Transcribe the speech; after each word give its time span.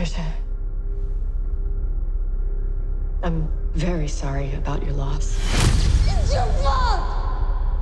Trisha. 0.00 0.24
I'm 3.22 3.46
very 3.74 4.08
sorry 4.08 4.54
about 4.54 4.82
your 4.82 4.94
loss. 4.94 5.36
It's 6.06 6.32
your 6.32 6.46
fault! 6.64 7.02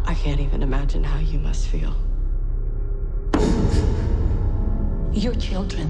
I 0.04 0.16
can't 0.20 0.40
even 0.40 0.64
imagine 0.64 1.04
how 1.04 1.20
you 1.20 1.38
must 1.38 1.68
feel. 1.68 1.94
Your 5.12 5.34
children 5.36 5.88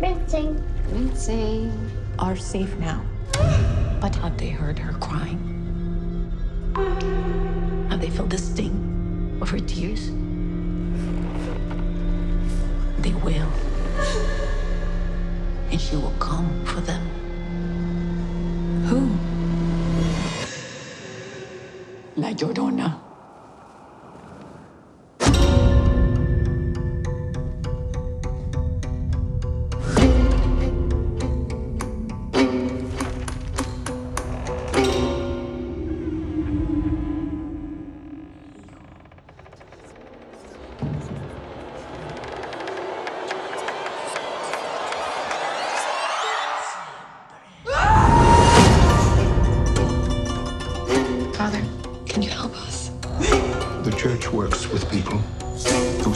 Rinsing. 0.00 0.64
Rinsing. 0.90 1.90
are 2.18 2.36
safe 2.36 2.74
now. 2.78 3.04
But 4.00 4.14
have 4.16 4.38
they 4.38 4.48
heard 4.48 4.78
her 4.78 4.94
crying? 4.94 5.42
Have 7.90 8.00
they 8.00 8.08
felt 8.08 8.30
the 8.30 8.38
sting 8.38 9.38
of 9.42 9.50
her 9.50 9.60
tears? 9.60 10.06
They 13.02 13.12
will. 13.12 13.52
She 15.76 15.96
will 15.96 16.14
come 16.18 16.48
for 16.64 16.80
them. 16.80 17.02
Who? 18.86 19.00
La 22.16 22.30
Llorona. 22.30 23.03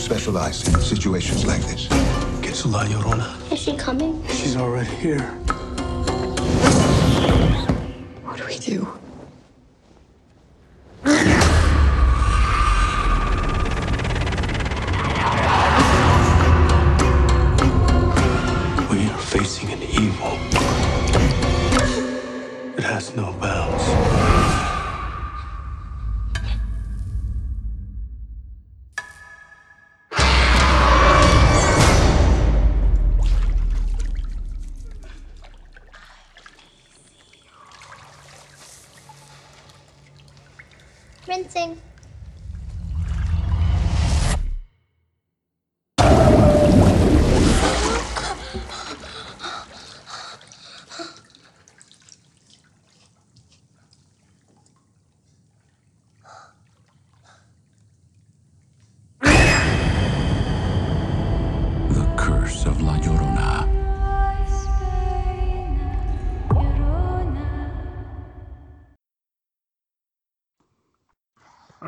Specialize 0.08 0.66
in 0.66 0.80
situations 0.80 1.44
like 1.44 1.60
this. 1.64 1.86
Get 2.40 2.54
to 2.54 2.68
La 2.68 2.82
Llorona. 2.84 3.52
Is 3.52 3.60
she 3.60 3.76
coming? 3.76 4.26
She's 4.28 4.56
already 4.56 4.88
here. 4.96 5.37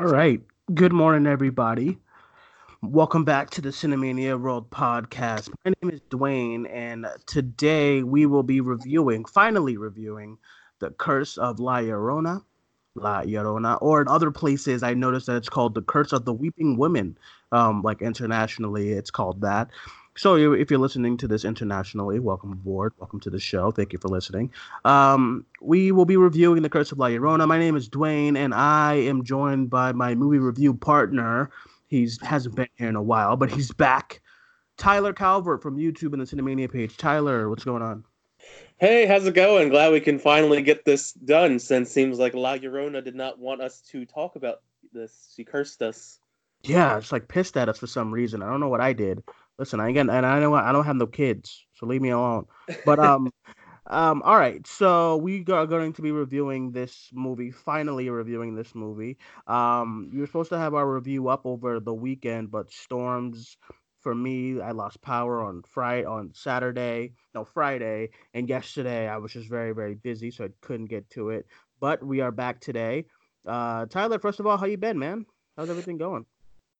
All 0.01 0.07
right. 0.07 0.41
Good 0.73 0.93
morning, 0.93 1.31
everybody. 1.31 1.99
Welcome 2.81 3.23
back 3.23 3.51
to 3.51 3.61
the 3.61 3.69
Cinemania 3.69 4.41
World 4.41 4.71
Podcast. 4.71 5.51
My 5.63 5.73
name 5.79 5.91
is 5.91 6.01
Duane, 6.09 6.65
and 6.65 7.05
today 7.27 8.01
we 8.01 8.25
will 8.25 8.41
be 8.41 8.61
reviewing, 8.61 9.25
finally 9.25 9.77
reviewing, 9.77 10.39
The 10.79 10.89
Curse 10.89 11.37
of 11.37 11.59
La 11.59 11.81
Llorona. 11.81 12.43
La 12.95 13.21
Llorona, 13.21 13.77
or 13.79 14.01
in 14.01 14.07
other 14.07 14.31
places, 14.31 14.81
I 14.81 14.95
noticed 14.95 15.27
that 15.27 15.35
it's 15.35 15.49
called 15.49 15.75
The 15.75 15.83
Curse 15.83 16.13
of 16.13 16.25
the 16.25 16.33
Weeping 16.33 16.77
Women. 16.77 17.15
Um, 17.51 17.83
like 17.83 18.01
internationally, 18.01 18.93
it's 18.93 19.11
called 19.11 19.41
that. 19.41 19.69
So 20.17 20.35
if 20.35 20.69
you're 20.69 20.79
listening 20.79 21.15
to 21.17 21.27
this 21.27 21.45
internationally, 21.45 22.19
welcome 22.19 22.51
aboard. 22.51 22.93
Welcome 22.97 23.21
to 23.21 23.29
the 23.29 23.39
show. 23.39 23.71
Thank 23.71 23.93
you 23.93 23.99
for 23.99 24.09
listening. 24.09 24.51
Um, 24.83 25.45
we 25.61 25.93
will 25.93 26.05
be 26.05 26.17
reviewing 26.17 26.61
The 26.63 26.69
Curse 26.69 26.91
of 26.91 26.99
La 26.99 27.07
Llorona. 27.07 27.47
My 27.47 27.57
name 27.57 27.77
is 27.77 27.87
Duane, 27.87 28.35
and 28.35 28.53
I 28.53 28.95
am 28.95 29.23
joined 29.23 29.69
by 29.69 29.93
my 29.93 30.13
movie 30.13 30.39
review 30.39 30.73
partner. 30.73 31.49
He's 31.87 32.21
hasn't 32.21 32.55
been 32.55 32.67
here 32.77 32.89
in 32.89 32.97
a 32.97 33.01
while, 33.01 33.37
but 33.37 33.51
he's 33.51 33.71
back. 33.71 34.21
Tyler 34.75 35.13
Calvert 35.13 35.61
from 35.61 35.77
YouTube 35.77 36.11
and 36.11 36.21
the 36.21 36.25
Cinemania 36.25 36.69
page. 36.69 36.97
Tyler, 36.97 37.49
what's 37.49 37.63
going 37.63 37.81
on? 37.81 38.03
Hey, 38.77 39.05
how's 39.05 39.25
it 39.25 39.33
going? 39.33 39.69
Glad 39.69 39.93
we 39.93 40.01
can 40.01 40.19
finally 40.19 40.61
get 40.61 40.83
this 40.83 41.13
done 41.13 41.57
since 41.57 41.89
seems 41.89 42.19
like 42.19 42.33
La 42.33 42.57
Llorona 42.57 43.03
did 43.03 43.15
not 43.15 43.39
want 43.39 43.61
us 43.61 43.79
to 43.91 44.05
talk 44.05 44.35
about 44.35 44.61
this. 44.91 45.31
She 45.35 45.45
cursed 45.45 45.81
us. 45.81 46.19
Yeah, 46.63 46.97
it's 46.97 47.11
like 47.11 47.27
pissed 47.27 47.57
at 47.57 47.69
us 47.69 47.77
for 47.77 47.87
some 47.87 48.11
reason. 48.11 48.41
I 48.41 48.49
don't 48.49 48.59
know 48.59 48.69
what 48.69 48.81
I 48.81 48.93
did. 48.93 49.23
Listen, 49.59 49.79
I 49.79 49.89
again, 49.89 50.09
and 50.09 50.25
I 50.25 50.39
know 50.39 50.53
I 50.55 50.71
don't 50.71 50.85
have 50.85 50.95
no 50.95 51.07
kids, 51.07 51.65
so 51.73 51.85
leave 51.85 52.01
me 52.01 52.09
alone. 52.09 52.45
But 52.83 52.99
um, 52.99 53.31
um, 53.87 54.21
all 54.23 54.37
right. 54.37 54.65
So 54.65 55.17
we 55.17 55.45
are 55.51 55.67
going 55.67 55.93
to 55.93 56.01
be 56.01 56.11
reviewing 56.11 56.71
this 56.71 57.09
movie. 57.13 57.51
Finally, 57.51 58.09
reviewing 58.09 58.55
this 58.55 58.73
movie. 58.75 59.17
Um, 59.47 60.09
we 60.13 60.19
were 60.19 60.25
supposed 60.27 60.49
to 60.49 60.57
have 60.57 60.73
our 60.73 60.89
review 60.91 61.27
up 61.29 61.45
over 61.45 61.79
the 61.79 61.93
weekend, 61.93 62.51
but 62.51 62.71
storms. 62.71 63.57
For 64.01 64.15
me, 64.15 64.59
I 64.59 64.71
lost 64.71 65.01
power 65.01 65.43
on 65.43 65.61
Friday, 65.61 66.05
on 66.05 66.31
Saturday, 66.33 67.13
no 67.35 67.45
Friday, 67.45 68.09
and 68.33 68.49
yesterday 68.49 69.07
I 69.07 69.17
was 69.17 69.31
just 69.33 69.47
very, 69.47 69.73
very 69.73 69.93
busy, 69.93 70.31
so 70.31 70.45
I 70.45 70.49
couldn't 70.61 70.87
get 70.87 71.07
to 71.11 71.29
it. 71.29 71.45
But 71.79 72.03
we 72.03 72.19
are 72.21 72.31
back 72.31 72.59
today. 72.61 73.05
Uh, 73.45 73.85
Tyler, 73.85 74.17
first 74.19 74.39
of 74.39 74.47
all, 74.47 74.57
how 74.57 74.65
you 74.65 74.77
been, 74.77 74.97
man? 74.97 75.25
How's 75.55 75.69
everything 75.69 75.97
going? 75.99 76.25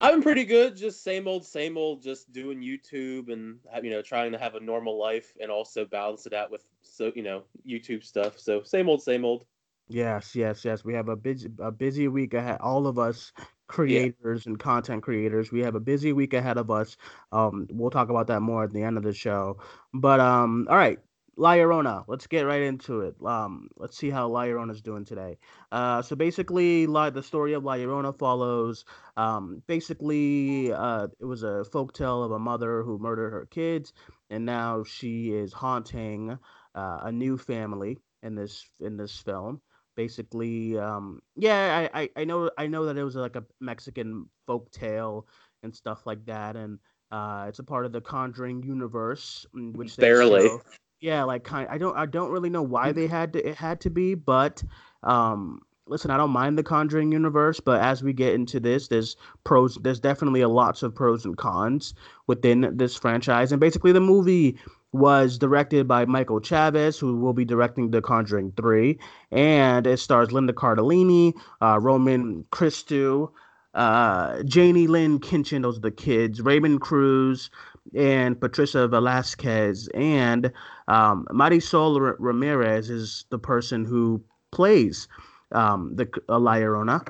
I've 0.02 0.14
been 0.14 0.22
pretty 0.22 0.44
good. 0.44 0.76
Just 0.76 1.04
same 1.04 1.28
old, 1.28 1.46
same 1.46 1.78
old. 1.78 2.02
Just 2.02 2.32
doing 2.32 2.60
YouTube 2.60 3.32
and 3.32 3.58
you 3.82 3.90
know 3.90 4.02
trying 4.02 4.32
to 4.32 4.38
have 4.38 4.56
a 4.56 4.60
normal 4.60 4.98
life 4.98 5.32
and 5.40 5.50
also 5.50 5.84
balance 5.84 6.26
it 6.26 6.32
out 6.32 6.50
with 6.50 6.64
so 6.82 7.12
you 7.14 7.22
know 7.22 7.44
YouTube 7.66 8.04
stuff. 8.04 8.38
So 8.38 8.62
same 8.64 8.88
old, 8.88 9.00
same 9.00 9.24
old. 9.24 9.44
Yes, 9.88 10.34
yes, 10.34 10.64
yes. 10.64 10.84
We 10.84 10.94
have 10.94 11.08
a 11.08 11.16
busy 11.16 11.50
a 11.60 11.70
busy 11.70 12.08
week 12.08 12.34
ahead. 12.34 12.58
All 12.60 12.88
of 12.88 12.98
us 12.98 13.32
creators 13.68 14.46
and 14.46 14.58
content 14.58 15.02
creators, 15.02 15.50
we 15.50 15.60
have 15.60 15.74
a 15.74 15.80
busy 15.80 16.12
week 16.12 16.34
ahead 16.34 16.58
of 16.58 16.70
us. 16.70 16.96
Um, 17.32 17.66
we'll 17.70 17.90
talk 17.90 18.10
about 18.10 18.26
that 18.26 18.40
more 18.40 18.64
at 18.64 18.72
the 18.72 18.82
end 18.82 18.96
of 18.98 19.02
the 19.02 19.14
show. 19.14 19.58
But 19.94 20.20
um, 20.20 20.66
all 20.68 20.76
right, 20.76 20.98
La 21.36 21.52
Llorona. 21.54 22.04
Let's 22.08 22.26
get 22.26 22.42
right 22.42 22.62
into 22.62 23.00
it. 23.00 23.14
Um, 23.24 23.68
let's 23.76 23.96
see 23.96 24.10
how 24.10 24.28
La 24.28 24.42
Llorona's 24.42 24.82
doing 24.82 25.04
today. 25.04 25.38
Uh, 25.70 26.02
so 26.02 26.14
basically, 26.14 26.86
La, 26.86 27.10
the 27.10 27.22
story 27.22 27.54
of 27.54 27.64
La 27.64 27.74
Llorona 27.74 28.16
follows. 28.16 28.84
Um, 29.16 29.62
basically, 29.66 30.72
uh, 30.72 31.08
it 31.20 31.24
was 31.24 31.42
a 31.42 31.64
folktale 31.72 32.24
of 32.24 32.32
a 32.32 32.38
mother 32.38 32.82
who 32.82 32.98
murdered 32.98 33.30
her 33.30 33.46
kids, 33.46 33.92
and 34.30 34.44
now 34.44 34.84
she 34.84 35.32
is 35.32 35.52
haunting 35.52 36.38
uh, 36.74 36.98
a 37.02 37.12
new 37.12 37.38
family 37.38 37.98
in 38.22 38.34
this 38.34 38.64
in 38.80 38.96
this 38.96 39.16
film 39.18 39.60
basically 39.94 40.78
um 40.78 41.20
yeah 41.36 41.88
I, 41.92 42.02
I 42.02 42.10
i 42.16 42.24
know 42.24 42.50
i 42.56 42.66
know 42.66 42.86
that 42.86 42.96
it 42.96 43.04
was 43.04 43.14
like 43.16 43.36
a 43.36 43.44
mexican 43.60 44.26
folk 44.46 44.70
tale 44.70 45.26
and 45.62 45.74
stuff 45.74 46.06
like 46.06 46.24
that 46.26 46.56
and 46.56 46.78
uh 47.10 47.44
it's 47.48 47.58
a 47.58 47.64
part 47.64 47.84
of 47.84 47.92
the 47.92 48.00
conjuring 48.00 48.62
universe 48.62 49.44
mm, 49.54 49.76
which 49.76 49.96
Barely. 49.96 50.48
show- 50.48 50.62
yeah 51.02 51.24
like 51.24 51.44
kind 51.44 51.68
i 51.68 51.76
don't 51.76 51.96
i 51.96 52.06
don't 52.06 52.30
really 52.30 52.48
know 52.48 52.62
why 52.62 52.92
they 52.92 53.06
had 53.06 53.32
to 53.32 53.46
it 53.46 53.56
had 53.56 53.80
to 53.80 53.90
be 53.90 54.14
but 54.14 54.62
um 55.02 55.60
listen 55.86 56.10
i 56.10 56.16
don't 56.16 56.30
mind 56.30 56.56
the 56.56 56.62
conjuring 56.62 57.12
universe 57.12 57.60
but 57.60 57.80
as 57.82 58.02
we 58.02 58.12
get 58.12 58.32
into 58.32 58.60
this 58.60 58.88
there's 58.88 59.16
pros 59.44 59.76
there's 59.82 60.00
definitely 60.00 60.40
a 60.40 60.48
lots 60.48 60.82
of 60.82 60.94
pros 60.94 61.24
and 61.24 61.36
cons 61.36 61.92
within 62.28 62.70
this 62.76 62.96
franchise 62.96 63.50
and 63.52 63.60
basically 63.60 63.92
the 63.92 64.00
movie 64.00 64.56
was 64.92 65.38
directed 65.38 65.88
by 65.88 66.04
Michael 66.04 66.38
Chaves, 66.38 66.98
who 66.98 67.16
will 67.16 67.32
be 67.32 67.46
directing 67.46 67.90
The 67.90 68.02
Conjuring 68.02 68.52
3. 68.58 68.98
And 69.30 69.86
it 69.86 69.96
stars 69.98 70.32
Linda 70.32 70.52
Cardellini, 70.52 71.32
uh, 71.62 71.78
Roman 71.80 72.44
Christou, 72.52 73.30
uh, 73.74 74.34
Jaynee-Lynne 74.42 75.18
Kinchen, 75.18 75.62
those 75.62 75.78
are 75.78 75.80
the 75.80 75.90
kids, 75.90 76.42
Raymond 76.42 76.82
Cruz, 76.82 77.50
and 77.96 78.40
Patricia 78.40 78.88
Velasquez, 78.88 79.88
and 79.94 80.52
um, 80.88 81.26
Marisol 81.30 82.00
R- 82.00 82.16
Ramirez 82.18 82.90
is 82.90 83.24
the 83.30 83.38
person 83.38 83.84
who 83.84 84.22
plays 84.50 85.08
um, 85.52 85.94
the 85.96 86.08
uh, 86.28 86.38
La 86.38 86.54
Llorona. 86.54 87.06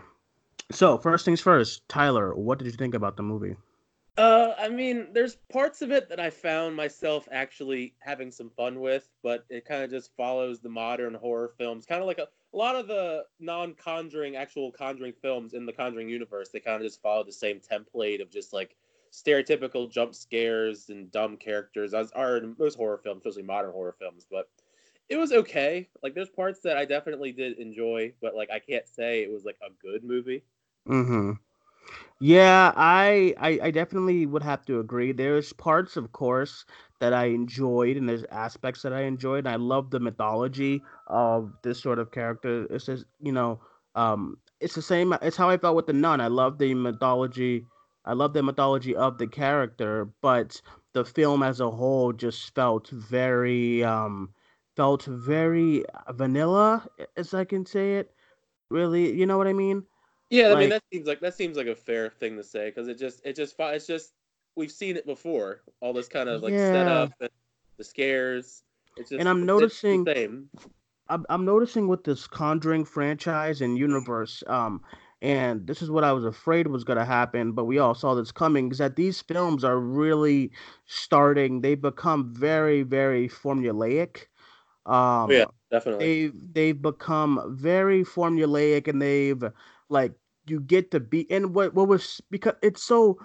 So 0.71 0.99
first 0.99 1.25
things 1.25 1.41
first, 1.41 1.87
Tyler, 1.89 2.35
what 2.35 2.59
did 2.59 2.67
you 2.67 2.73
think 2.73 2.95
about 2.95 3.17
the 3.17 3.23
movie? 3.23 3.57
Uh, 4.19 4.55
I 4.59 4.69
mean, 4.69 5.09
there's 5.13 5.37
parts 5.51 5.81
of 5.81 5.91
it 5.91 6.09
that 6.11 6.21
I 6.21 6.29
found 6.29 6.77
myself 6.77 7.27
actually 7.33 7.95
having 7.99 8.31
some 8.31 8.51
fun 8.51 8.81
with, 8.81 9.09
but 9.23 9.47
it 9.49 9.65
kind 9.65 9.83
of 9.83 9.91
just 9.91 10.15
follows 10.17 10.61
the 10.61 10.69
modern 10.69 11.15
horror 11.15 11.53
films, 11.57 11.87
kind 11.87 12.03
of 12.03 12.07
like 12.07 12.19
a, 12.19 12.29
a 12.53 12.57
lot 12.57 12.77
of 12.77 12.89
the 12.89 13.25
non-Conjuring, 13.41 14.37
actual 14.37 14.71
Conjuring 14.71 15.15
films 15.15 15.55
in 15.55 15.65
the 15.65 15.73
Conjuring 15.73 16.11
universe. 16.11 16.51
They 16.51 16.61
kind 16.61 16.77
of 16.77 16.83
just 16.83 17.01
follow 17.01 17.25
the 17.25 17.33
same 17.33 17.59
template 17.59 18.21
of 18.21 18.31
just 18.31 18.53
like 18.53 18.77
stereotypical 19.13 19.91
jump 19.91 20.15
scares 20.15 20.89
and 20.89 21.11
dumb 21.13 21.37
characters, 21.37 21.95
as 21.95 22.11
are 22.13 22.39
in 22.39 22.57
most 22.59 22.77
horror 22.77 22.99
films, 22.99 23.19
especially 23.19 23.43
modern 23.43 23.73
horror 23.73 23.95
films. 23.99 24.27
But 24.31 24.49
it 25.09 25.17
was 25.17 25.33
okay. 25.33 25.89
Like, 26.03 26.15
there's 26.15 26.31
parts 26.31 26.61
that 26.61 26.79
I 26.79 26.85
definitely 26.87 27.33
did 27.33 27.59
enjoy, 27.59 28.15
but 28.21 28.35
like 28.35 28.51
I 28.51 28.59
can't 28.59 28.89
say 28.89 29.23
it 29.23 29.31
was 29.31 29.45
like 29.45 29.59
a 29.63 29.71
good 29.83 30.03
movie. 30.05 30.45
Mm-hmm. 30.89 31.33
Yeah, 32.21 32.73
I, 32.77 33.35
I 33.39 33.59
I 33.65 33.71
definitely 33.71 34.27
would 34.27 34.43
have 34.43 34.65
to 34.67 34.81
agree. 34.81 35.13
There's 35.13 35.53
parts, 35.53 35.97
of 35.97 36.13
course, 36.13 36.65
that 37.01 37.13
I 37.13 37.27
enjoyed, 37.27 37.97
and 37.97 38.09
there's 38.09 38.25
aspects 38.31 38.83
that 38.83 38.93
I 38.93 39.03
enjoyed. 39.03 39.41
And 39.47 39.49
I 39.49 39.57
love 39.57 39.91
the 39.91 40.01
mythology 40.01 40.83
of 41.09 41.53
this 41.63 41.83
sort 41.83 41.99
of 41.99 42.13
character. 42.13 42.67
It's 42.71 42.87
just, 42.87 43.07
you 43.21 43.33
know, 43.33 43.61
um, 43.97 44.39
it's 44.61 44.75
the 44.75 44.83
same. 44.83 45.13
It's 45.21 45.37
how 45.37 45.51
I 45.51 45.59
felt 45.59 45.77
with 45.77 45.87
the 45.87 45.93
nun. 45.93 46.21
I 46.21 46.29
love 46.29 46.59
the 46.59 46.75
mythology. 46.75 47.67
I 48.05 48.15
love 48.15 48.33
the 48.33 48.43
mythology 48.43 48.97
of 48.97 49.19
the 49.19 49.27
character, 49.27 50.09
but 50.21 50.61
the 50.93 51.05
film 51.05 51.43
as 51.43 51.61
a 51.61 51.71
whole 51.71 52.13
just 52.13 52.55
felt 52.55 52.89
very, 52.89 53.85
um, 53.85 54.31
felt 54.77 55.05
very 55.05 55.85
vanilla, 56.11 56.87
as 57.17 57.35
I 57.35 57.45
can 57.45 57.65
say 57.65 57.97
it. 57.99 58.13
Really, 58.71 59.13
you 59.13 59.27
know 59.27 59.39
what 59.39 59.47
I 59.47 59.53
mean? 59.53 59.85
Yeah, 60.31 60.55
I 60.55 60.59
mean 60.59 60.71
that 60.71 60.83
seems 60.91 61.07
like 61.07 61.21
that 61.21 61.35
seems 61.35 61.57
like 61.59 61.67
a 61.67 61.75
fair 61.75 62.09
thing 62.09 62.37
to 62.39 62.43
say 62.43 62.71
because 62.71 62.89
it 62.89 62.99
just 62.99 63.21
it 63.25 63.37
just 63.37 63.55
it's 63.59 63.87
just 63.87 64.15
we've 64.57 64.73
seen 64.73 64.97
it 64.97 65.05
before. 65.05 65.61
All 65.81 65.93
this 65.93 66.09
kind 66.09 66.29
of 66.29 66.43
like 66.43 66.55
Yeah. 66.55 66.73
setup, 66.73 67.13
and 67.21 67.31
the 67.77 67.85
scares. 67.85 68.63
It's 68.97 69.11
just 69.11 69.21
And 69.21 69.29
I'm 69.29 69.45
noticing-. 69.45 70.07
I'm, 71.09 71.27
I'm 71.29 71.45
noticing 71.45 71.89
with 71.89 72.05
this 72.05 72.27
Conjuring 72.27 72.87
franchise 72.87 73.61
and 73.61 73.77
universe, 73.77 74.43
um, 74.47 74.81
and 75.23 75.69
this 75.69 75.81
is 75.81 75.91
what 75.91 76.03
I 76.03 76.13
was 76.13 76.25
afraid 76.25 76.67
was 76.67 76.83
going 76.83 76.99
to 76.99 77.05
happen, 77.05 77.53
but 77.53 77.67
we 77.67 77.79
all 77.79 77.95
saw 77.95 78.15
this 78.15 78.33
coming, 78.33 78.73
is 78.73 78.79
that 78.79 78.97
these 78.97 79.23
films 79.23 79.63
are 79.63 79.79
really 79.79 80.51
starting. 80.87 81.61
They 81.61 81.77
become 81.77 82.35
very, 82.35 82.83
very 82.83 83.29
formulaic. 83.29 84.27
Um, 84.85 85.31
yeah, 85.31 85.45
definitely. 85.71 86.05
they've 86.05 86.35
they've 86.55 86.83
become 86.83 87.57
very 87.57 88.03
formulaic, 88.03 88.89
and 88.89 89.01
they've 89.01 89.45
like 89.89 90.13
you 90.49 90.59
get 90.59 90.91
to 90.91 90.99
be 90.99 91.31
and 91.31 91.55
what 91.55 91.73
what 91.73 91.87
was 91.87 92.21
because 92.29 92.55
it's 92.61 92.83
so 92.83 93.17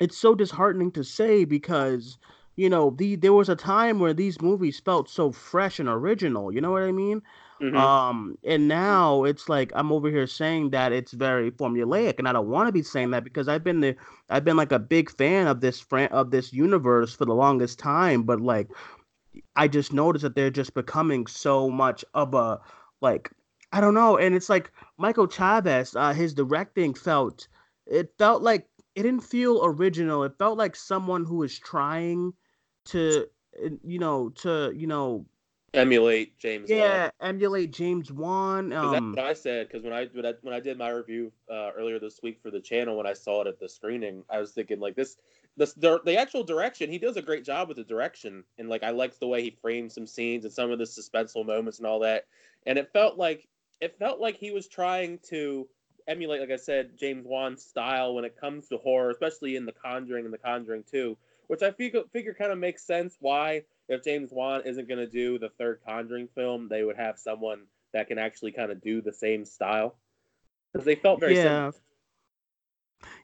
it's 0.00 0.18
so 0.18 0.34
disheartening 0.34 0.92
to 0.92 1.02
say 1.02 1.46
because 1.46 2.18
you 2.56 2.68
know 2.68 2.90
the 2.98 3.16
there 3.16 3.32
was 3.32 3.48
a 3.48 3.56
time 3.56 3.98
where 3.98 4.12
these 4.12 4.42
movies 4.42 4.80
felt 4.80 5.08
so 5.08 5.32
fresh 5.32 5.78
and 5.78 5.88
original 5.88 6.52
you 6.52 6.60
know 6.60 6.70
what 6.70 6.82
i 6.82 6.92
mean 6.92 7.22
Mhm. 7.60 7.74
um 7.76 8.36
and 8.44 8.68
now 8.68 9.24
it's 9.24 9.48
like 9.48 9.72
i'm 9.74 9.90
over 9.92 10.10
here 10.10 10.26
saying 10.26 10.70
that 10.70 10.92
it's 10.92 11.12
very 11.12 11.50
formulaic 11.50 12.18
and 12.18 12.28
i 12.28 12.32
don't 12.32 12.48
want 12.48 12.68
to 12.68 12.72
be 12.72 12.82
saying 12.82 13.10
that 13.10 13.24
because 13.24 13.48
i've 13.48 13.64
been 13.64 13.80
the 13.80 13.96
i've 14.28 14.44
been 14.44 14.56
like 14.56 14.72
a 14.72 14.78
big 14.78 15.10
fan 15.10 15.46
of 15.46 15.60
this 15.60 15.80
fran- 15.80 16.10
of 16.12 16.30
this 16.30 16.52
universe 16.52 17.14
for 17.14 17.24
the 17.24 17.34
longest 17.34 17.78
time 17.78 18.22
but 18.24 18.40
like 18.40 18.68
i 19.56 19.66
just 19.68 19.92
noticed 19.92 20.22
that 20.22 20.34
they're 20.34 20.50
just 20.50 20.74
becoming 20.74 21.26
so 21.26 21.70
much 21.70 22.04
of 22.14 22.34
a 22.34 22.60
like 23.00 23.30
i 23.72 23.80
don't 23.80 23.94
know 23.94 24.16
and 24.18 24.34
it's 24.34 24.48
like 24.48 24.70
michael 24.98 25.26
chaves 25.28 25.94
uh 25.98 26.12
his 26.12 26.34
directing 26.34 26.94
felt 26.94 27.48
it 27.86 28.12
felt 28.18 28.42
like 28.42 28.68
it 28.94 29.02
didn't 29.02 29.20
feel 29.20 29.64
original 29.64 30.22
it 30.24 30.32
felt 30.38 30.58
like 30.58 30.76
someone 30.76 31.24
who 31.24 31.36
was 31.36 31.58
trying 31.58 32.32
to 32.84 33.26
uh, 33.64 33.68
you 33.82 33.98
know 33.98 34.28
to 34.30 34.72
you 34.74 34.86
know 34.86 35.24
Emulate 35.74 36.38
James. 36.38 36.70
Wan. 36.70 36.78
yeah 36.78 37.10
emulate 37.20 37.70
james 37.70 38.10
wan 38.12 38.70
'Cause 38.70 38.92
that's 38.92 38.94
um 38.94 39.12
what 39.14 39.24
I 39.24 39.32
said. 39.32 39.68
Because 39.68 39.84
when 39.84 39.92
I 39.92 40.06
when 40.06 40.26
I 40.26 40.34
when 40.42 40.54
I 40.54 40.60
did 40.60 40.78
my 40.78 40.88
review 40.90 41.32
uh, 41.50 41.70
earlier 41.76 41.98
this 41.98 42.20
week 42.22 42.38
for 42.42 42.50
the 42.50 42.60
channel, 42.60 42.96
when 42.96 43.06
I 43.06 43.12
saw 43.12 43.42
it 43.42 43.46
at 43.46 43.58
the 43.58 43.68
screening, 43.68 44.24
I 44.30 44.38
was 44.38 44.52
thinking 44.52 44.80
like 44.80 44.94
this, 44.96 45.16
this 45.56 45.72
the, 45.74 46.00
the 46.04 46.16
actual 46.16 46.44
direction. 46.44 46.90
He 46.90 46.98
does 46.98 47.16
a 47.16 47.22
great 47.22 47.44
job 47.44 47.68
with 47.68 47.76
the 47.76 47.84
direction, 47.84 48.44
and 48.58 48.68
like 48.68 48.82
I 48.82 48.90
liked 48.90 49.20
the 49.20 49.26
way 49.26 49.42
he 49.42 49.50
framed 49.50 49.92
some 49.92 50.06
scenes 50.06 50.44
and 50.44 50.52
some 50.52 50.70
of 50.70 50.78
the 50.78 50.84
suspenseful 50.84 51.44
moments 51.46 51.78
and 51.78 51.86
all 51.86 52.00
that. 52.00 52.24
And 52.66 52.78
it 52.78 52.90
felt 52.92 53.18
like 53.18 53.46
it 53.80 53.98
felt 53.98 54.20
like 54.20 54.36
he 54.36 54.50
was 54.50 54.66
trying 54.68 55.18
to 55.28 55.68
emulate, 56.08 56.40
like 56.40 56.50
I 56.50 56.56
said, 56.56 56.96
James 56.96 57.26
Wan's 57.26 57.62
style 57.62 58.14
when 58.14 58.24
it 58.24 58.38
comes 58.40 58.68
to 58.68 58.78
horror, 58.78 59.10
especially 59.10 59.56
in 59.56 59.66
The 59.66 59.72
Conjuring 59.72 60.24
and 60.24 60.32
The 60.32 60.38
Conjuring 60.38 60.84
Two, 60.90 61.16
which 61.48 61.62
I 61.62 61.70
figure 61.70 62.02
figure 62.12 62.34
kind 62.34 62.52
of 62.52 62.58
makes 62.58 62.82
sense. 62.82 63.16
Why 63.20 63.62
if 63.88 64.02
James 64.04 64.32
Wan 64.32 64.62
isn't 64.66 64.88
going 64.88 64.98
to 64.98 65.06
do 65.06 65.38
the 65.38 65.50
third 65.50 65.82
Conjuring 65.84 66.28
film, 66.28 66.68
they 66.68 66.84
would 66.84 66.96
have 66.96 67.18
someone 67.18 67.68
that 67.92 68.08
can 68.08 68.18
actually 68.18 68.52
kind 68.52 68.70
of 68.72 68.80
do 68.80 69.00
the 69.02 69.12
same 69.12 69.44
style 69.44 69.98
because 70.72 70.84
they 70.86 70.96
felt 70.96 71.20
very 71.20 71.34
Yeah. 71.34 71.36
similar. 71.36 71.72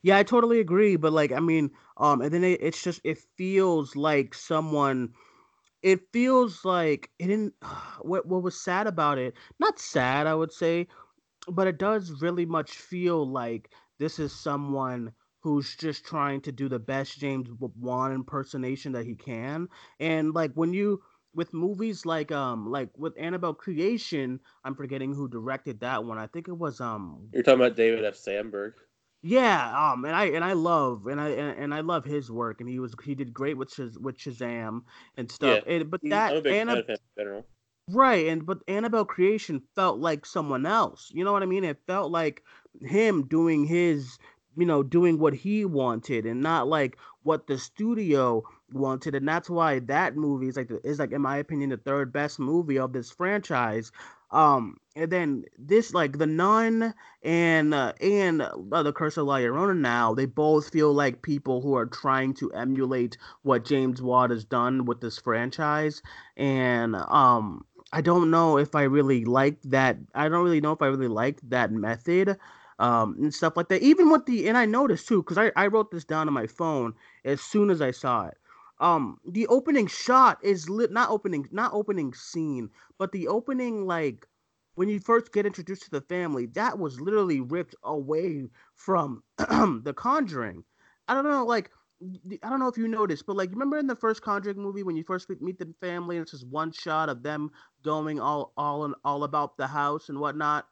Yeah, 0.03 0.19
I 0.19 0.23
totally 0.23 0.61
agree. 0.61 0.97
But 0.97 1.13
like, 1.13 1.33
I 1.33 1.41
mean, 1.41 1.71
um, 1.97 2.21
and 2.21 2.33
then 2.33 2.45
it, 2.45 2.63
it's 2.63 2.83
just 2.83 3.01
it 3.05 3.19
feels 3.37 3.97
like 3.97 4.35
someone. 4.35 5.15
It 5.83 6.01
feels 6.13 6.65
like 6.65 7.11
it 7.19 7.29
didn't. 7.29 7.55
What 8.03 8.27
what 8.27 8.43
was 8.43 8.61
sad 8.61 8.87
about 8.89 9.19
it? 9.19 9.35
Not 9.61 9.79
sad, 9.79 10.27
I 10.27 10.35
would 10.35 10.53
say, 10.53 10.89
but 11.49 11.67
it 11.69 11.79
does 11.79 12.23
really 12.23 12.47
much 12.47 12.73
feel 12.79 13.27
like 13.29 13.73
this 13.99 14.19
is 14.19 14.33
someone 14.35 15.13
who's 15.43 15.77
just 15.77 16.05
trying 16.05 16.41
to 16.43 16.53
do 16.53 16.69
the 16.69 16.79
best 16.79 17.19
James 17.19 17.49
Wan 17.59 18.13
impersonation 18.13 18.93
that 18.93 19.07
he 19.07 19.15
can. 19.15 19.69
And 20.01 20.35
like 20.35 20.53
when 20.55 20.73
you 20.73 21.03
with 21.35 21.53
movies 21.55 22.05
like 22.07 22.31
um 22.33 22.71
like 22.71 22.91
with 22.97 23.15
Annabelle 23.19 23.55
Creation, 23.55 24.41
I'm 24.65 24.75
forgetting 24.75 25.15
who 25.15 25.29
directed 25.29 25.81
that 25.81 26.05
one. 26.05 26.19
I 26.19 26.27
think 26.27 26.49
it 26.49 26.59
was 26.59 26.81
um 26.81 27.29
You're 27.33 27.43
talking 27.43 27.61
about 27.61 27.77
David 27.77 28.05
F. 28.05 28.17
Sandberg. 28.17 28.75
yeah, 29.23 29.93
um, 29.93 30.05
and 30.05 30.17
I 30.17 30.27
and 30.27 30.45
I 30.45 30.53
love 30.55 31.07
and 31.07 31.21
I 31.21 31.29
and, 31.31 31.59
and 31.59 31.75
I 31.75 31.81
love 31.81 32.05
his 32.05 32.31
work, 32.31 32.61
and 32.61 32.69
he 32.69 32.79
was 32.81 32.95
he 33.05 33.15
did 33.15 33.33
great 33.33 33.57
with 33.57 33.71
Shaz, 33.71 33.97
with 34.01 34.19
Shazam 34.19 34.83
and 35.17 35.31
stuff. 35.31 35.63
And 35.67 35.91
but 35.91 36.01
that 36.09 36.33
I'm 36.33 36.39
a 36.39 36.41
big 36.43 36.59
fan 36.59 36.67
Annab- 36.69 36.79
of 36.81 36.87
him 36.89 36.97
in 37.17 37.23
general. 37.23 37.47
right, 37.89 38.27
and 38.27 38.45
but 38.45 38.59
Annabelle 38.69 39.05
Creation 39.05 39.63
felt 39.75 39.99
like 39.99 40.27
someone 40.27 40.67
else. 40.67 41.11
You 41.15 41.25
know 41.25 41.33
what 41.33 41.43
I 41.43 41.47
mean? 41.47 41.65
It 41.65 41.79
felt 41.87 42.11
like 42.11 42.43
him 42.81 43.29
doing 43.29 43.65
his, 43.65 44.19
you 44.57 44.67
know, 44.67 44.83
doing 44.83 45.19
what 45.19 45.35
he 45.35 45.65
wanted, 45.65 46.27
and 46.27 46.43
not 46.43 46.69
like 46.69 46.97
what 47.23 47.47
the 47.47 47.59
studio 47.59 48.43
wanted. 48.73 49.15
And 49.15 49.27
that's 49.27 49.51
why 49.51 49.81
that 49.81 50.17
movie 50.17 50.49
is 50.49 50.57
like 50.57 50.69
the, 50.69 50.81
is 50.87 50.99
like 50.99 51.13
in 51.13 51.23
my 51.23 51.37
opinion 51.39 51.71
the 51.71 51.77
third 51.77 52.13
best 52.13 52.39
movie 52.39 52.79
of 52.79 52.93
this 52.93 53.11
franchise. 53.11 53.93
Um, 54.31 54.79
and 54.97 55.11
then 55.11 55.45
this 55.59 55.93
like 55.93 56.19
the 56.19 56.27
Nun 56.27 56.95
and 57.23 57.75
uh, 57.75 57.93
and 58.01 58.43
uh, 58.43 58.83
the 58.83 58.93
Curse 58.93 59.19
of 59.19 59.27
La 59.27 59.37
Llorona 59.37 59.77
now 59.77 60.15
they 60.15 60.25
both 60.25 60.71
feel 60.71 60.93
like 60.93 61.23
people 61.23 61.61
who 61.61 61.77
are 61.77 61.87
trying 61.87 62.35
to 62.35 62.51
emulate 62.53 63.19
what 63.43 63.65
James 63.65 64.01
Wan 64.01 64.31
has 64.31 64.45
done 64.45 64.87
with 64.87 65.01
this 65.03 65.19
franchise, 65.19 66.03
and 66.37 66.97
um, 66.97 67.65
I 67.93 68.01
don't 68.01 68.31
know 68.31 68.57
if 68.57 68.75
I 68.75 68.85
really 68.85 69.25
like 69.27 69.61
that. 69.65 69.99
I 70.15 70.29
don't 70.31 70.45
really 70.45 70.63
know 70.63 70.73
if 70.73 70.81
I 70.81 70.87
really 70.87 71.09
like 71.09 71.39
that 71.51 71.71
method. 71.71 72.39
Um, 72.83 73.17
and 73.21 73.33
stuff 73.33 73.57
like 73.57 73.69
that. 73.69 73.83
Even 73.83 74.11
with 74.11 74.27
the 74.27 74.49
and 74.49 74.59
I 74.59 74.67
noticed 74.67 75.09
too, 75.09 75.23
because 75.23 75.39
I, 75.39 75.53
I 75.57 75.69
wrote 75.69 75.93
this 75.93 76.05
down 76.05 76.29
on 76.29 76.35
my 76.35 76.49
phone 76.49 76.95
as 77.25 77.41
soon 77.41 77.71
as 77.71 77.81
I 77.81 77.93
saw 77.93 78.27
it. 78.27 78.39
Um, 78.81 79.19
the 79.25 79.47
opening 79.49 79.87
shot 79.87 80.39
is 80.43 80.69
lit 80.69 80.91
not 80.93 81.11
opening 81.11 81.49
not 81.53 81.73
opening 81.75 82.13
scene, 82.15 82.71
but 82.99 83.13
the 83.13 83.29
opening 83.29 83.87
like 83.87 84.27
when 84.75 84.89
you 84.89 85.01
first 85.01 85.33
get 85.33 85.47
introduced 85.47 85.85
to 85.85 85.91
the 85.91 86.01
family, 86.03 86.47
that 86.47 86.79
was 86.79 87.01
literally 87.01 87.41
ripped 87.41 87.77
away 87.85 88.49
from 88.75 89.23
the 89.39 89.95
Conjuring. 89.97 90.65
I 91.09 91.15
don't 91.15 91.25
know, 91.25 91.45
like 91.47 91.71
I 92.43 92.51
don't 92.51 92.59
know 92.59 92.69
if 92.69 92.77
you 92.79 92.89
noticed, 92.89 93.27
but 93.27 93.37
like 93.37 93.51
remember 93.51 93.79
in 93.79 93.87
the 93.87 93.95
first 93.97 94.23
Conjuring 94.23 94.59
movie 94.61 94.83
when 94.83 94.97
you 94.97 95.05
first 95.05 95.29
meet 95.41 95.59
the 95.59 95.73
family 95.81 96.17
and 96.17 96.23
it's 96.25 96.33
just 96.33 96.47
one 96.49 96.73
shot 96.73 97.09
of 97.09 97.23
them 97.23 97.51
going 97.85 98.19
all 98.21 98.53
all 98.57 98.85
and 98.85 98.95
all 99.05 99.25
about 99.25 99.57
the 99.57 99.69
house 99.69 100.09
and 100.09 100.19
whatnot. 100.19 100.67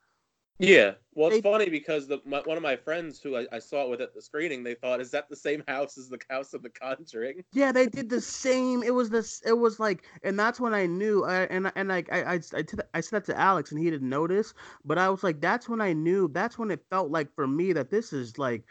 Yeah, 0.60 0.92
well, 1.14 1.28
it's 1.28 1.38
They- 1.38 1.40
funny 1.50 1.70
because 1.70 2.06
the 2.06 2.20
my, 2.26 2.40
one 2.40 2.58
of 2.58 2.62
my 2.62 2.76
friends 2.76 3.18
who 3.20 3.34
I, 3.36 3.46
I 3.50 3.58
saw 3.58 3.84
it 3.84 3.90
with 3.90 4.02
at 4.02 4.14
the 4.14 4.20
screening, 4.20 4.62
they 4.62 4.74
thought, 4.74 5.00
"Is 5.00 5.10
that 5.12 5.28
the 5.30 5.36
same 5.36 5.62
house 5.66 5.96
as 5.96 6.10
the 6.10 6.18
house 6.28 6.52
of 6.52 6.62
the 6.62 6.68
Conjuring?" 6.68 7.42
Yeah, 7.52 7.72
they 7.72 7.86
did 7.86 8.10
the 8.10 8.20
same. 8.20 8.82
It 8.82 8.92
was 8.94 9.08
this. 9.08 9.40
It 9.46 9.54
was 9.54 9.80
like, 9.80 10.04
and 10.22 10.38
that's 10.38 10.60
when 10.60 10.74
I 10.74 10.84
knew. 10.84 11.24
I, 11.24 11.44
and 11.44 11.72
and 11.76 11.88
like 11.88 12.12
I 12.12 12.22
I 12.22 12.40
I, 12.54 12.62
t- 12.62 12.76
I 12.92 13.00
said 13.00 13.24
that 13.24 13.32
to 13.32 13.38
Alex, 13.40 13.72
and 13.72 13.80
he 13.80 13.90
didn't 13.90 14.08
notice. 14.08 14.52
But 14.84 14.98
I 14.98 15.08
was 15.08 15.22
like, 15.24 15.40
that's 15.40 15.66
when 15.68 15.80
I 15.80 15.94
knew. 15.94 16.28
That's 16.28 16.58
when 16.58 16.70
it 16.70 16.84
felt 16.90 17.10
like 17.10 17.34
for 17.34 17.46
me 17.46 17.72
that 17.72 17.90
this 17.90 18.12
is 18.12 18.36
like 18.38 18.64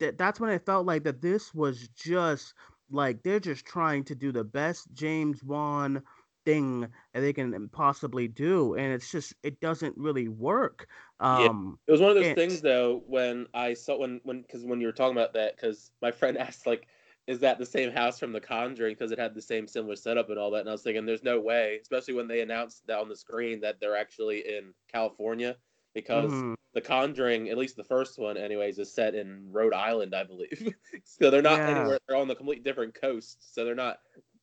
that. 0.00 0.18
That's 0.18 0.40
when 0.40 0.50
I 0.50 0.58
felt 0.58 0.86
like 0.86 1.04
that 1.04 1.22
this 1.22 1.54
was 1.54 1.86
just 1.88 2.54
like 2.90 3.22
they're 3.22 3.38
just 3.40 3.64
trying 3.64 4.02
to 4.04 4.14
do 4.16 4.32
the 4.32 4.44
best 4.44 4.88
James 4.92 5.44
Wan 5.44 6.02
thing 6.48 6.80
that 7.12 7.20
they 7.20 7.32
can 7.32 7.68
possibly 7.68 8.26
do, 8.26 8.74
and 8.74 8.92
it's 8.92 9.10
just 9.12 9.34
it 9.42 9.60
doesn't 9.60 9.94
really 9.98 10.28
work. 10.28 10.88
Um, 11.20 11.78
It 11.86 11.92
was 11.92 12.00
one 12.00 12.10
of 12.10 12.16
those 12.16 12.26
and- 12.26 12.36
things 12.36 12.62
though 12.62 13.02
when 13.06 13.46
I 13.52 13.74
saw 13.74 13.98
when 13.98 14.20
when 14.24 14.42
because 14.42 14.64
when 14.64 14.80
you 14.80 14.86
were 14.86 14.92
talking 14.92 15.16
about 15.16 15.34
that 15.34 15.56
because 15.56 15.90
my 16.00 16.10
friend 16.10 16.38
asked 16.46 16.66
like, 16.66 16.86
is 17.26 17.40
that 17.40 17.58
the 17.58 17.66
same 17.66 17.90
house 17.92 18.18
from 18.18 18.32
The 18.32 18.40
Conjuring 18.40 18.94
because 18.94 19.12
it 19.12 19.18
had 19.18 19.34
the 19.34 19.42
same 19.42 19.66
similar 19.66 19.96
setup 19.96 20.30
and 20.30 20.38
all 20.38 20.50
that, 20.52 20.60
and 20.60 20.68
I 20.70 20.72
was 20.72 20.82
thinking 20.82 21.04
there's 21.04 21.22
no 21.22 21.38
way, 21.38 21.78
especially 21.82 22.14
when 22.14 22.28
they 22.28 22.40
announced 22.40 22.86
that 22.86 22.98
on 22.98 23.08
the 23.10 23.16
screen 23.16 23.60
that 23.60 23.78
they're 23.80 23.96
actually 23.96 24.38
in 24.48 24.72
California 24.90 25.56
because 25.94 26.32
mhm. 26.32 26.54
The 26.74 26.82
Conjuring, 26.82 27.48
at 27.48 27.56
least 27.56 27.76
the 27.76 27.82
first 27.82 28.18
one, 28.18 28.36
anyways, 28.36 28.78
is 28.78 28.92
set 28.92 29.14
in 29.14 29.50
Rhode 29.50 29.72
Island, 29.72 30.14
I 30.14 30.22
believe. 30.22 30.50
so 31.04 31.30
they're 31.30 31.42
not 31.42 31.58
Yeah. 31.60 31.70
anywhere. 31.70 31.98
They're 32.06 32.16
on 32.16 32.28
the 32.28 32.34
complete 32.36 32.62
different 32.62 32.94
coast. 32.94 33.54
So 33.54 33.64
they're 33.64 33.74
not. 33.74 33.98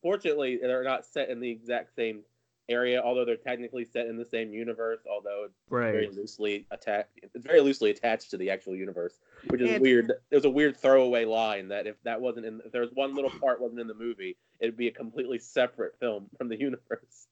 Fortunately, 0.06 0.60
they're 0.62 0.84
not 0.84 1.04
set 1.04 1.30
in 1.30 1.40
the 1.40 1.50
exact 1.50 1.96
same 1.96 2.22
area, 2.70 3.02
although 3.02 3.26
they're 3.26 3.36
technically 3.38 3.84
set 3.84 4.06
in 4.06 4.18
the 4.18 4.26
same 4.26 4.54
universe. 4.54 5.00
Although 5.12 5.46
it's 5.46 5.58
very 5.68 6.10
loosely 6.10 6.68
attached. 6.70 7.10
It's 7.24 7.44
very 7.44 7.60
loosely 7.60 7.90
attached 7.90 8.30
to 8.30 8.38
the 8.38 8.52
actual 8.52 8.76
universe, 8.76 9.18
which 9.48 9.62
is 9.62 9.72
And- 9.72 9.82
weird. 9.82 10.12
It 10.30 10.36
was 10.36 10.46
a 10.46 10.50
weird 10.52 10.78
throwaway 10.78 11.26
line 11.26 11.70
that 11.70 11.88
if 11.88 11.96
that 12.04 12.22
wasn't 12.22 12.46
in, 12.46 12.62
if 12.64 12.72
there 12.72 12.82
was 12.82 12.92
one 12.94 13.16
little 13.16 13.32
part 13.32 13.60
wasn't 13.60 13.80
in 13.80 13.88
the 13.88 13.96
movie, 13.96 14.38
it'd 14.60 14.78
be 14.78 14.90
a 14.90 14.92
completely 14.92 15.40
separate 15.40 15.98
film 16.00 16.30
from 16.38 16.50
the 16.50 16.60
universe. 16.70 17.26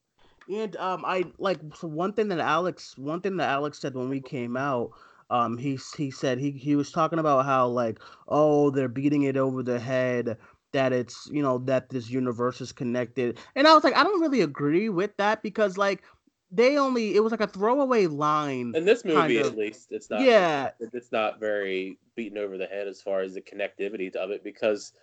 And 0.52 0.76
um, 0.78 1.04
I 1.06 1.26
like 1.38 1.60
so 1.76 1.88
one 1.88 2.14
thing 2.14 2.30
that 2.30 2.40
Alex, 2.40 2.98
one 2.98 3.22
thing 3.22 3.38
that 3.38 3.50
Alex 3.50 3.80
said 3.80 3.94
when 3.94 4.10
we 4.10 4.20
came 4.20 4.58
out, 4.58 4.90
um, 5.30 5.60
he 5.60 5.78
he 5.96 6.10
said 6.10 6.40
he 6.40 6.50
he 6.50 6.76
was 6.76 6.92
talking 6.92 7.20
about 7.20 7.46
how 7.46 7.68
like 7.68 8.00
oh 8.28 8.72
they're 8.72 8.88
beating 8.88 9.24
it 9.24 9.38
over 9.38 9.62
the 9.62 9.80
head 9.80 10.38
that 10.74 10.94
it's 10.94 11.30
you 11.32 11.42
know 11.44 11.60
that 11.60 11.90
this 11.90 12.10
universe 12.10 12.62
is 12.62 12.72
connected, 12.72 13.40
and 13.56 13.68
I 13.68 13.74
was 13.74 13.84
like 13.84 13.96
I 13.96 14.04
don't 14.04 14.22
really 14.22 14.42
agree 14.42 14.90
with 14.90 15.18
that 15.18 15.44
because 15.44 15.78
like 15.78 16.04
they 16.52 16.78
only 16.78 17.16
it 17.16 17.22
was 17.24 17.32
like 17.32 17.42
a 17.42 17.48
throwaway 17.48 18.08
line. 18.08 18.74
In 18.76 18.86
this 18.86 19.04
movie, 19.06 19.38
Kind 19.38 19.38
of. 19.38 19.54
at 19.54 19.58
least, 19.58 19.92
it's 19.92 20.10
not. 20.10 20.22
Yeah. 20.22 20.72
it's 20.80 21.12
not 21.12 21.40
very 21.40 22.00
beaten 22.16 22.38
over 22.38 22.58
the 22.58 22.66
head 22.68 22.88
as 22.88 23.02
far 23.02 23.22
as 23.22 23.34
the 23.34 23.42
connectivity 23.42 24.14
of 24.16 24.32
it 24.32 24.44
because 24.44 24.94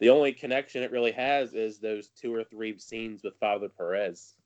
the 0.00 0.10
only 0.10 0.32
connection 0.32 0.82
it 0.82 0.90
really 0.92 1.12
has 1.12 1.54
is 1.54 1.78
those 1.78 2.08
two 2.08 2.34
or 2.34 2.44
three 2.44 2.78
scenes 2.78 3.22
with 3.22 3.36
Father 3.38 3.68
Perez. 3.68 4.36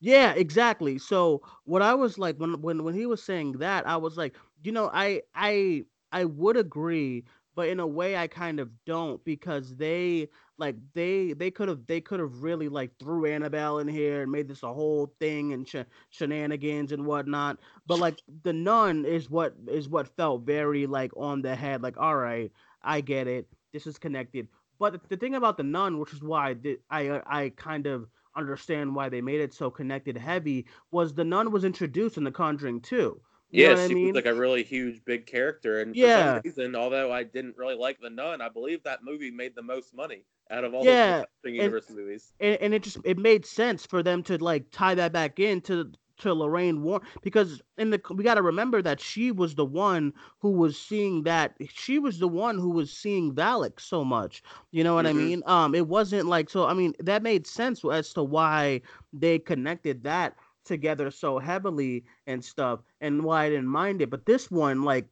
Yeah, 0.00 0.32
exactly. 0.34 0.98
So 0.98 1.42
what 1.64 1.82
I 1.82 1.94
was 1.94 2.18
like 2.18 2.36
when 2.38 2.60
when 2.60 2.84
when 2.84 2.94
he 2.94 3.06
was 3.06 3.22
saying 3.22 3.52
that, 3.54 3.86
I 3.86 3.96
was 3.96 4.16
like, 4.16 4.34
you 4.62 4.72
know, 4.72 4.90
I 4.92 5.22
I 5.34 5.84
I 6.12 6.24
would 6.24 6.56
agree, 6.56 7.24
but 7.58 7.70
in 7.70 7.80
a 7.80 7.86
way 7.88 8.16
I 8.16 8.28
kind 8.28 8.60
of 8.60 8.70
don't 8.86 9.24
because 9.24 9.74
they 9.74 10.28
like 10.58 10.76
they 10.94 11.32
they 11.32 11.50
could 11.50 11.68
have 11.68 11.84
they 11.88 12.00
could 12.00 12.20
have 12.20 12.44
really 12.44 12.68
like 12.68 12.92
threw 13.00 13.26
Annabelle 13.26 13.80
in 13.80 13.88
here 13.88 14.22
and 14.22 14.30
made 14.30 14.46
this 14.46 14.62
a 14.62 14.72
whole 14.72 15.12
thing 15.18 15.52
and 15.52 15.66
sh- 15.66 15.78
shenanigans 16.10 16.92
and 16.92 17.04
whatnot. 17.04 17.58
But 17.84 17.98
like 17.98 18.22
the 18.44 18.52
nun 18.52 19.04
is 19.04 19.28
what 19.28 19.54
is 19.66 19.88
what 19.88 20.14
felt 20.16 20.42
very 20.42 20.86
like 20.86 21.10
on 21.16 21.42
the 21.42 21.56
head. 21.56 21.82
Like, 21.82 21.96
all 21.98 22.14
right, 22.14 22.52
I 22.80 23.00
get 23.00 23.26
it. 23.26 23.48
This 23.72 23.88
is 23.88 23.98
connected. 23.98 24.46
But 24.78 25.08
the, 25.08 25.16
thing 25.16 25.34
about 25.34 25.56
the 25.56 25.64
nun, 25.64 25.98
which 25.98 26.12
is 26.12 26.22
why 26.22 26.50
I 26.50 26.54
did, 26.54 26.78
I 26.88 27.08
uh, 27.08 27.22
I 27.26 27.48
kind 27.56 27.88
of 27.88 28.06
understand 28.36 28.94
why 28.94 29.08
they 29.08 29.20
made 29.20 29.40
it 29.40 29.52
so 29.52 29.68
connected 29.68 30.16
heavy 30.16 30.66
was 30.92 31.12
the 31.12 31.24
nun 31.24 31.50
was 31.50 31.64
introduced 31.64 32.18
in 32.18 32.22
the 32.22 32.30
conjuring 32.30 32.80
2 32.82 33.20
you 33.50 33.64
Yeah, 33.64 33.74
she 33.74 33.80
i 33.84 33.88
mean 33.88 34.12
was 34.12 34.14
like 34.14 34.26
a 34.26 34.34
really 34.34 34.62
huge, 34.64 35.04
big 35.04 35.26
character, 35.26 35.80
and 35.80 35.96
for 35.98 36.08
Yeah. 36.08 36.08
some 36.08 36.40
reason, 36.44 36.74
although 36.76 37.12
I 37.12 37.24
didn't 37.24 37.56
really 37.56 37.74
like 37.76 38.00
the 38.00 38.10
Nun, 38.10 38.40
I 38.40 38.48
believe 38.48 38.82
that 38.84 39.04
movie 39.04 39.30
made 39.30 39.54
the 39.54 39.62
most 39.62 39.94
money 39.94 40.24
out 40.50 40.64
of 40.64 40.74
all 40.74 40.84
Yeah, 40.84 41.24
the 41.42 41.50
and- 41.58 41.74
universe 41.74 41.88
movies. 41.90 42.32
and, 42.40 42.56
and 42.60 42.74
it 42.74 42.82
just 42.82 42.98
it 43.04 43.18
made 43.18 43.44
sense 43.46 43.86
for 43.86 44.02
them 44.02 44.22
to 44.24 44.38
like 44.38 44.66
tie 44.70 44.94
that 44.94 45.12
back 45.12 45.38
into 45.40 45.84
to 45.84 45.92
to 46.18 46.34
Lorraine 46.34 46.82
Warren 46.82 47.02
because 47.22 47.62
in 47.76 47.90
the 47.90 48.00
we 48.14 48.24
got 48.24 48.34
to 48.34 48.42
remember 48.42 48.82
that 48.82 49.00
she 49.00 49.30
was 49.30 49.54
the 49.54 49.64
one 49.64 50.12
who 50.40 50.50
was 50.50 50.78
seeing 50.78 51.22
that 51.24 51.54
she 51.68 51.98
was 51.98 52.18
the 52.18 52.28
one 52.28 52.58
who 52.58 52.70
was 52.70 52.92
seeing 52.92 53.34
Valak 53.34 53.80
so 53.80 54.04
much 54.04 54.42
you 54.70 54.82
know 54.82 54.94
what 54.94 55.06
I 55.06 55.12
Mhm. 55.12 55.14
mean 55.14 55.42
um 55.46 55.74
it 55.74 55.86
wasn't 55.88 56.26
like 56.26 56.50
so 56.50 56.66
I 56.66 56.74
mean 56.74 56.94
that 57.00 57.22
made 57.22 57.46
sense 57.46 57.84
as 57.84 58.12
to 58.14 58.22
why 58.22 58.80
they 59.12 59.38
connected 59.38 60.02
that 60.04 60.36
together 60.68 61.10
so 61.10 61.38
heavily 61.38 62.04
and 62.26 62.44
stuff 62.44 62.80
and 63.00 63.24
why 63.24 63.44
I 63.44 63.50
didn't 63.50 63.68
mind 63.68 64.02
it. 64.02 64.10
But 64.10 64.26
this 64.26 64.50
one 64.50 64.82
like 64.82 65.06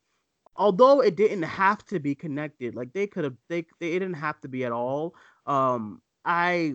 although 0.57 1.01
it 1.01 1.17
didn't 1.17 1.43
have 1.43 1.85
to 1.87 2.01
be 2.01 2.15
connected 2.15 2.75
like 2.75 2.93
they 2.93 3.07
could 3.07 3.25
have 3.25 3.37
they, 3.49 3.67
they 3.81 3.93
didn't 3.93 4.15
have 4.15 4.41
to 4.43 4.49
be 4.49 4.65
at 4.65 4.73
all. 4.73 5.15
Um 5.47 6.03
i 6.25 6.75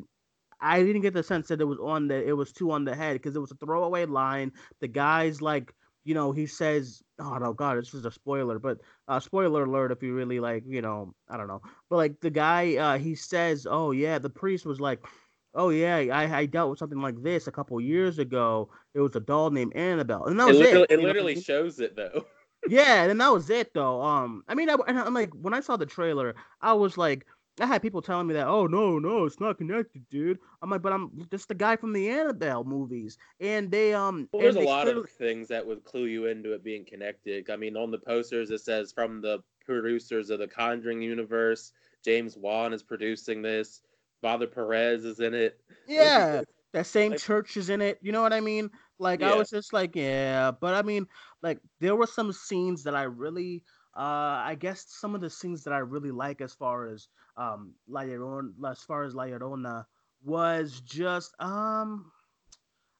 i 0.62 0.82
didn't 0.84 1.02
get 1.02 1.14
the 1.14 1.24
sense 1.24 1.50
that 1.50 1.62
it 1.62 1.66
was 1.66 1.80
on 1.80 2.08
the 2.08 2.28
it 2.28 2.34
was 2.34 2.52
too 2.54 2.72
on 2.72 2.86
the 2.86 2.96
head 2.96 3.14
because 3.16 3.36
it 3.36 3.40
was 3.42 3.52
a 3.52 3.56
throwaway 3.56 4.06
line. 4.06 4.52
The 4.82 4.88
guy's 4.88 5.42
like 5.42 5.74
you 6.04 6.14
know 6.16 6.32
he 6.32 6.48
says 6.48 7.04
oh 7.20 7.38
no 7.38 7.54
god 7.54 7.78
this 7.78 7.94
is 7.94 8.06
a 8.06 8.12
spoiler 8.12 8.58
but 8.58 8.80
uh 9.08 9.20
spoiler 9.20 9.64
alert 9.66 9.92
if 9.92 10.02
you 10.02 10.16
really 10.16 10.40
like 10.40 10.64
you 10.66 10.82
know 10.82 11.14
i 11.30 11.38
don't 11.38 11.48
know. 11.48 11.62
But 11.90 11.98
like 11.98 12.20
the 12.22 12.30
guy 12.32 12.76
uh 12.76 12.98
he 12.98 13.16
says 13.16 13.68
oh 13.70 13.92
yeah 13.92 14.20
the 14.20 14.30
priest 14.30 14.66
was 14.66 14.80
like 14.80 15.06
oh 15.54 15.70
yeah 15.70 15.98
i 15.98 16.38
i 16.40 16.46
dealt 16.46 16.70
with 16.70 16.80
something 16.80 17.02
like 17.02 17.22
this 17.22 17.48
a 17.48 17.52
couple 17.52 17.80
years 17.82 18.20
ago 18.20 18.70
it 18.94 19.00
was 19.00 19.16
a 19.16 19.20
doll 19.20 19.50
named 19.52 19.76
annabelle 19.76 20.26
and 20.26 20.40
that 20.40 20.48
was 20.48 20.58
it, 20.58 20.62
literally, 20.62 20.88
it 20.90 20.90
know 20.92 20.96
what 20.98 21.04
I 21.04 21.08
literally 21.08 21.36
mean? 21.36 21.44
shows 21.44 21.80
it 21.80 21.96
though. 21.96 22.26
Yeah, 22.68 23.06
and 23.06 23.20
that 23.20 23.34
was 23.34 23.50
it 23.50 23.74
though. 23.74 24.04
Um, 24.04 24.44
I 24.48 24.54
mean, 24.54 24.70
I, 24.70 24.76
and 24.88 25.00
I'm 25.00 25.16
like, 25.16 25.32
when 25.34 25.56
I 25.56 25.62
saw 25.62 25.78
the 25.78 25.86
trailer, 25.88 26.36
I 26.62 26.74
was 26.74 26.96
like, 26.96 27.26
I 27.60 27.66
had 27.66 27.82
people 27.82 28.04
telling 28.04 28.28
me 28.28 28.36
that, 28.36 28.46
oh 28.46 28.68
no, 28.68 29.00
no, 29.00 29.26
it's 29.26 29.40
not 29.40 29.58
connected, 29.58 30.08
dude. 30.12 30.38
I'm 30.62 30.70
like, 30.70 30.84
but 30.84 30.94
I'm 30.94 31.10
just 31.32 31.48
the 31.48 31.56
guy 31.56 31.76
from 31.76 31.92
the 31.92 32.08
Annabelle 32.12 32.64
movies, 32.64 33.18
and 33.40 33.72
they 33.72 33.96
um, 33.96 34.30
Well, 34.32 34.44
there's 34.44 34.58
a 34.58 34.60
lot 34.60 34.84
clearly- 34.84 35.02
of 35.02 35.10
things 35.10 35.48
that 35.48 35.66
would 35.66 35.84
clue 35.84 36.06
you 36.06 36.28
into 36.28 36.54
it 36.54 36.64
being 36.64 36.86
connected. 36.86 37.50
I 37.50 37.56
mean, 37.56 37.76
on 37.76 37.90
the 37.90 37.98
posters 37.98 38.52
it 38.52 38.62
says 38.62 38.92
from 38.92 39.22
the 39.22 39.40
producers 39.66 40.30
of 40.30 40.38
the 40.38 40.48
Conjuring 40.48 41.02
universe, 41.02 41.74
James 42.06 42.38
Wan 42.38 42.74
is 42.74 42.84
producing 42.84 43.42
this. 43.42 43.82
Father 44.22 44.48
Perez 44.48 45.04
is 45.06 45.20
in 45.20 45.34
it. 45.34 45.60
yeah, 45.88 46.42
that 46.74 46.86
same 46.86 47.12
Like- 47.12 47.20
church 47.20 47.58
is 47.58 47.70
in 47.70 47.82
it. 47.82 48.00
You 48.02 48.12
know 48.12 48.22
what 48.22 48.34
I 48.34 48.40
mean? 48.40 48.70
Like 49.00 49.24
I 49.24 49.36
was 49.36 49.50
just 49.50 49.74
like, 49.74 49.96
yeah, 49.96 50.52
but 50.52 50.76
I 50.76 50.84
mean, 50.84 51.08
like 51.42 51.60
there 51.80 51.96
were 51.96 52.06
some 52.08 52.32
scenes 52.32 52.84
that 52.84 52.96
I 52.96 53.04
really, 53.04 53.64
uh, 53.98 54.46
I 54.46 54.56
guess 54.60 54.86
some 54.88 55.16
of 55.16 55.22
the 55.22 55.30
scenes 55.30 55.64
that 55.64 55.74
I 55.74 55.80
really 55.80 56.12
like 56.12 56.40
as 56.42 56.54
far 56.54 56.86
as 56.88 57.08
um 57.38 57.74
La 57.88 58.02
Llorona, 58.02 58.52
as 58.70 58.84
far 58.84 59.04
as 59.04 59.16
La 59.16 59.24
Llorona 59.24 59.86
was 60.24 60.82
just 60.82 61.34
um, 61.42 62.12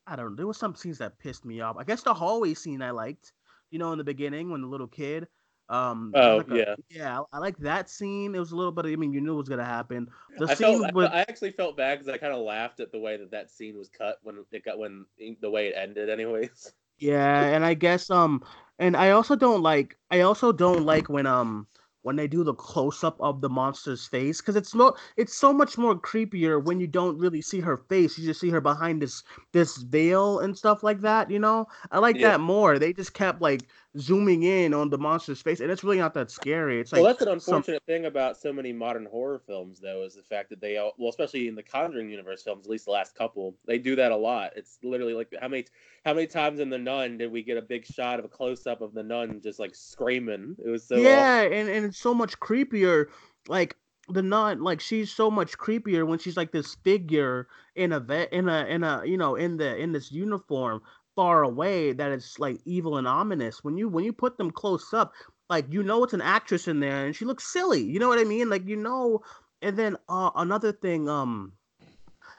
I 0.08 0.16
don't 0.16 0.32
know. 0.32 0.36
There 0.36 0.48
were 0.48 0.54
some 0.56 0.74
scenes 0.76 0.98
that 0.98 1.20
pissed 1.20 1.46
me 1.46 1.62
off. 1.62 1.78
I 1.78 1.84
guess 1.84 2.02
the 2.02 2.14
hallway 2.16 2.56
scene 2.56 2.82
I 2.82 2.90
liked. 2.92 3.34
You 3.70 3.78
know, 3.80 3.92
in 3.94 3.98
the 4.00 4.04
beginning 4.04 4.50
when 4.50 4.62
the 4.62 4.68
little 4.68 4.88
kid. 4.88 5.28
Um, 5.72 6.14
Oh, 6.16 6.38
like 6.38 6.50
a- 6.52 6.58
yeah. 6.58 6.76
yeah. 6.90 7.20
I 7.32 7.40
like 7.40 7.58
that 7.60 7.90
scene. 7.90 8.36
It 8.36 8.40
was 8.40 8.52
a 8.52 8.56
little 8.56 8.72
bit. 8.72 8.86
I 8.86 8.96
mean, 8.98 9.14
you 9.14 9.22
knew 9.22 9.34
it 9.34 9.38
was 9.38 9.50
gonna 9.50 9.66
happen. 9.66 10.10
The 10.38 10.48
I 10.48 10.56
scene 10.56 10.82
felt, 10.82 10.94
with 10.94 11.12
I 11.12 11.22
actually 11.22 11.52
felt 11.52 11.78
bad 11.78 12.00
because 12.00 12.14
I 12.14 12.18
kind 12.18 12.34
of 12.34 12.42
laughed 12.42 12.80
at 12.80 12.92
the 12.92 13.00
way 13.00 13.18
that 13.18 13.32
that 13.32 13.50
scene 13.50 13.78
was 13.78 13.90
cut 13.90 14.20
when 14.24 14.44
it 14.52 14.64
got 14.66 14.78
when 14.78 15.06
the 15.42 15.50
way 15.50 15.70
it 15.70 15.76
ended. 15.78 16.10
Anyways, 16.10 16.74
Yeah, 17.00 17.46
and 17.56 17.66
I 17.66 17.74
guess 17.74 18.10
um 18.10 18.44
and 18.80 18.96
I 18.96 19.12
also 19.12 19.36
don't 19.36 19.62
like 19.64 19.98
I 20.12 20.22
also 20.22 20.52
don't 20.52 20.86
like 20.86 21.10
when 21.10 21.26
um 21.26 21.68
when 22.04 22.16
they 22.16 22.28
do 22.28 22.44
the 22.44 22.54
close 22.56 23.04
up 23.04 23.18
of 23.20 23.42
the 23.42 23.50
monster's 23.50 24.08
face 24.08 24.42
cuz 24.42 24.56
it's 24.56 24.74
more 24.76 24.96
it's 25.18 25.36
so 25.36 25.54
much 25.54 25.78
more 25.78 25.96
creepier 26.00 26.64
when 26.64 26.80
you 26.80 26.88
don't 26.88 27.18
really 27.18 27.42
see 27.42 27.62
her 27.62 27.78
face. 27.78 28.18
You 28.18 28.26
just 28.26 28.40
see 28.40 28.50
her 28.50 28.62
behind 28.62 29.02
this 29.02 29.24
this 29.54 29.78
veil 29.78 30.40
and 30.40 30.58
stuff 30.58 30.84
like 30.84 31.02
that, 31.02 31.30
you 31.32 31.40
know? 31.40 31.68
I 31.92 32.00
like 32.00 32.20
Yeah. 32.20 32.32
that 32.32 32.40
more. 32.40 32.78
They 32.80 32.94
just 32.94 33.14
kept 33.14 33.42
like 33.42 33.68
zooming 34.00 34.44
in 34.44 34.74
on 34.74 34.90
the 34.90 34.98
monster's 34.98 35.42
face 35.42 35.60
and 35.60 35.70
it's 35.70 35.84
really 35.84 35.98
not 35.98 36.14
that 36.14 36.32
scary. 36.32 36.80
It's 36.80 36.92
like 36.92 37.02
well, 37.02 37.14
that's 37.14 37.22
an 37.22 37.40
some- 37.40 37.56
unfortunate 37.58 37.84
thing 37.86 38.06
about 38.06 38.38
so 38.38 38.54
many 38.54 38.72
modern 38.72 39.06
horror 39.06 39.42
films, 39.46 39.80
though, 39.80 40.04
is 40.04 40.16
the 40.16 40.24
fact 40.24 40.50
that 40.50 40.62
they 40.62 40.78
all, 40.78 40.94
well, 40.98 41.10
especially 41.10 41.48
in 41.48 41.56
the 41.56 41.64
Conjuring 41.64 42.10
universe 42.10 42.44
films, 42.44 42.66
at 42.66 42.72
least 42.72 42.86
the 42.86 42.92
last 42.92 43.16
couple, 43.16 43.56
they 43.66 43.78
do 43.78 43.96
that 43.98 44.12
a 44.12 44.16
lot. 44.16 44.52
It's 44.56 44.80
literally 44.84 45.14
like 45.14 45.34
how 45.42 45.48
many 45.48 45.66
how 46.06 46.14
many 46.14 46.28
times 46.28 46.60
in 46.60 46.70
the 46.70 46.78
Nun 46.78 47.18
did 47.18 47.32
we 47.32 47.44
get 47.44 47.58
a 47.58 47.62
big 47.62 47.86
shot 47.86 48.20
of 48.20 48.26
a 48.26 48.30
close 48.30 48.66
up 48.66 48.82
of 48.82 48.94
the 48.94 49.04
Nun 49.04 49.42
just 49.44 49.60
like 49.60 49.76
screaming? 49.76 50.56
It 50.64 50.70
was 50.70 50.84
so 50.84 50.96
awful. 50.96 51.06
yeah, 51.06 51.42
and, 51.42 51.70
and 51.70 51.86
it's 51.86 52.00
so 52.00 52.14
much 52.14 52.40
creepier. 52.40 53.08
Like 53.48 53.76
the 54.08 54.22
nun, 54.22 54.62
like 54.62 54.82
she's 54.82 55.12
so 55.12 55.30
much 55.30 55.58
creepier 55.58 56.06
when 56.06 56.20
she's 56.20 56.38
like 56.38 56.52
this 56.52 56.76
figure 56.84 57.48
in 57.76 57.92
a 57.94 58.00
vet 58.00 58.32
in 58.34 58.50
a 58.50 58.66
in 58.66 58.84
a 58.84 59.04
you 59.06 59.18
know 59.18 59.36
in 59.36 59.58
the 59.58 59.76
in 59.78 59.92
this 59.92 60.12
uniform 60.12 60.82
far 61.22 61.44
away 61.44 61.94
that 61.94 62.12
it's 62.12 62.40
like 62.40 62.60
evil 62.66 62.98
and 62.98 63.08
ominous. 63.08 63.64
When 63.64 63.78
you 63.78 63.88
when 63.88 64.04
you 64.04 64.12
put 64.12 64.40
them 64.40 64.50
close 64.50 64.92
up, 64.92 65.14
like 65.52 65.66
you 65.70 65.84
know 65.84 66.04
it's 66.04 66.14
an 66.14 66.22
actress 66.22 66.68
in 66.68 66.80
there 66.80 67.06
and 67.06 67.16
she 67.16 67.26
looks 67.26 67.54
silly. 67.54 67.84
You 67.84 68.00
know 68.00 68.08
what 68.08 68.18
I 68.18 68.24
mean? 68.24 68.50
Like 68.50 68.68
you 68.68 68.76
know. 68.76 69.22
And 69.62 69.78
then 69.78 69.98
uh, 70.10 70.32
another 70.36 70.72
thing, 70.72 71.08
um, 71.08 71.52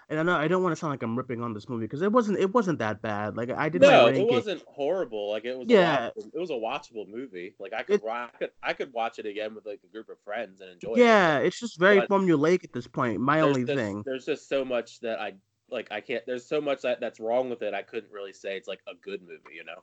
and 0.09 0.19
I 0.19 0.25
know 0.25 0.35
I 0.35 0.49
don't 0.49 0.65
want 0.65 0.73
to 0.73 0.77
sound 0.81 0.91
like 0.91 1.05
I'm 1.05 1.17
ripping 1.17 1.41
on 1.41 1.55
this 1.55 1.69
movie 1.69 1.85
because 1.85 2.03
it 2.03 2.11
wasn't 2.11 2.41
it 2.41 2.53
wasn't 2.53 2.81
that 2.81 3.01
bad. 3.01 3.37
Like 3.37 3.51
I 3.51 3.69
did 3.69 3.83
No, 3.83 4.09
it 4.09 4.27
wasn't 4.27 4.65
horrible. 4.67 5.31
Like 5.31 5.45
it 5.45 5.57
was. 5.57 5.69
Yeah. 5.69 6.11
watchable, 6.11 6.31
it 6.35 6.41
was 6.41 6.51
a 6.51 6.55
watchable 6.55 7.09
movie. 7.09 7.55
Like 7.61 7.73
I 7.73 7.85
could, 7.85 8.01
It- 8.03 8.09
I 8.09 8.29
could, 8.37 8.51
I 8.65 8.73
could 8.73 8.93
watch 8.93 9.21
it 9.21 9.27
again 9.27 9.55
with 9.55 9.65
like 9.65 9.79
a 9.85 9.93
group 9.93 10.09
of 10.09 10.17
friends 10.25 10.61
and 10.61 10.71
enjoy 10.71 10.95
it. 10.95 10.99
Yeah, 10.99 11.39
it's 11.39 11.61
just 11.61 11.79
very 11.79 12.01
But 12.01 12.09
formulaic 12.09 12.65
at 12.65 12.73
this 12.73 12.89
point. 12.89 13.21
My 13.21 13.39
only 13.43 13.65
just, 13.65 13.79
thing. 13.79 14.03
There's 14.05 14.27
just 14.27 14.49
so 14.49 14.65
much 14.65 14.99
that 15.01 15.21
I 15.21 15.35
like. 15.73 15.89
I 15.91 16.01
can't. 16.01 16.25
There's 16.27 16.47
so 16.47 16.61
much 16.61 16.83
that 16.83 17.01
that's 17.01 17.21
wrong 17.21 17.51
with 17.51 17.63
it. 17.63 17.75
I 17.75 17.83
couldn't 17.83 18.13
really 18.13 18.33
say 18.33 18.57
it's 18.57 18.69
like 18.69 18.81
a 18.87 18.95
good 18.95 19.23
movie. 19.23 19.55
You 19.55 19.65
know. 19.65 19.83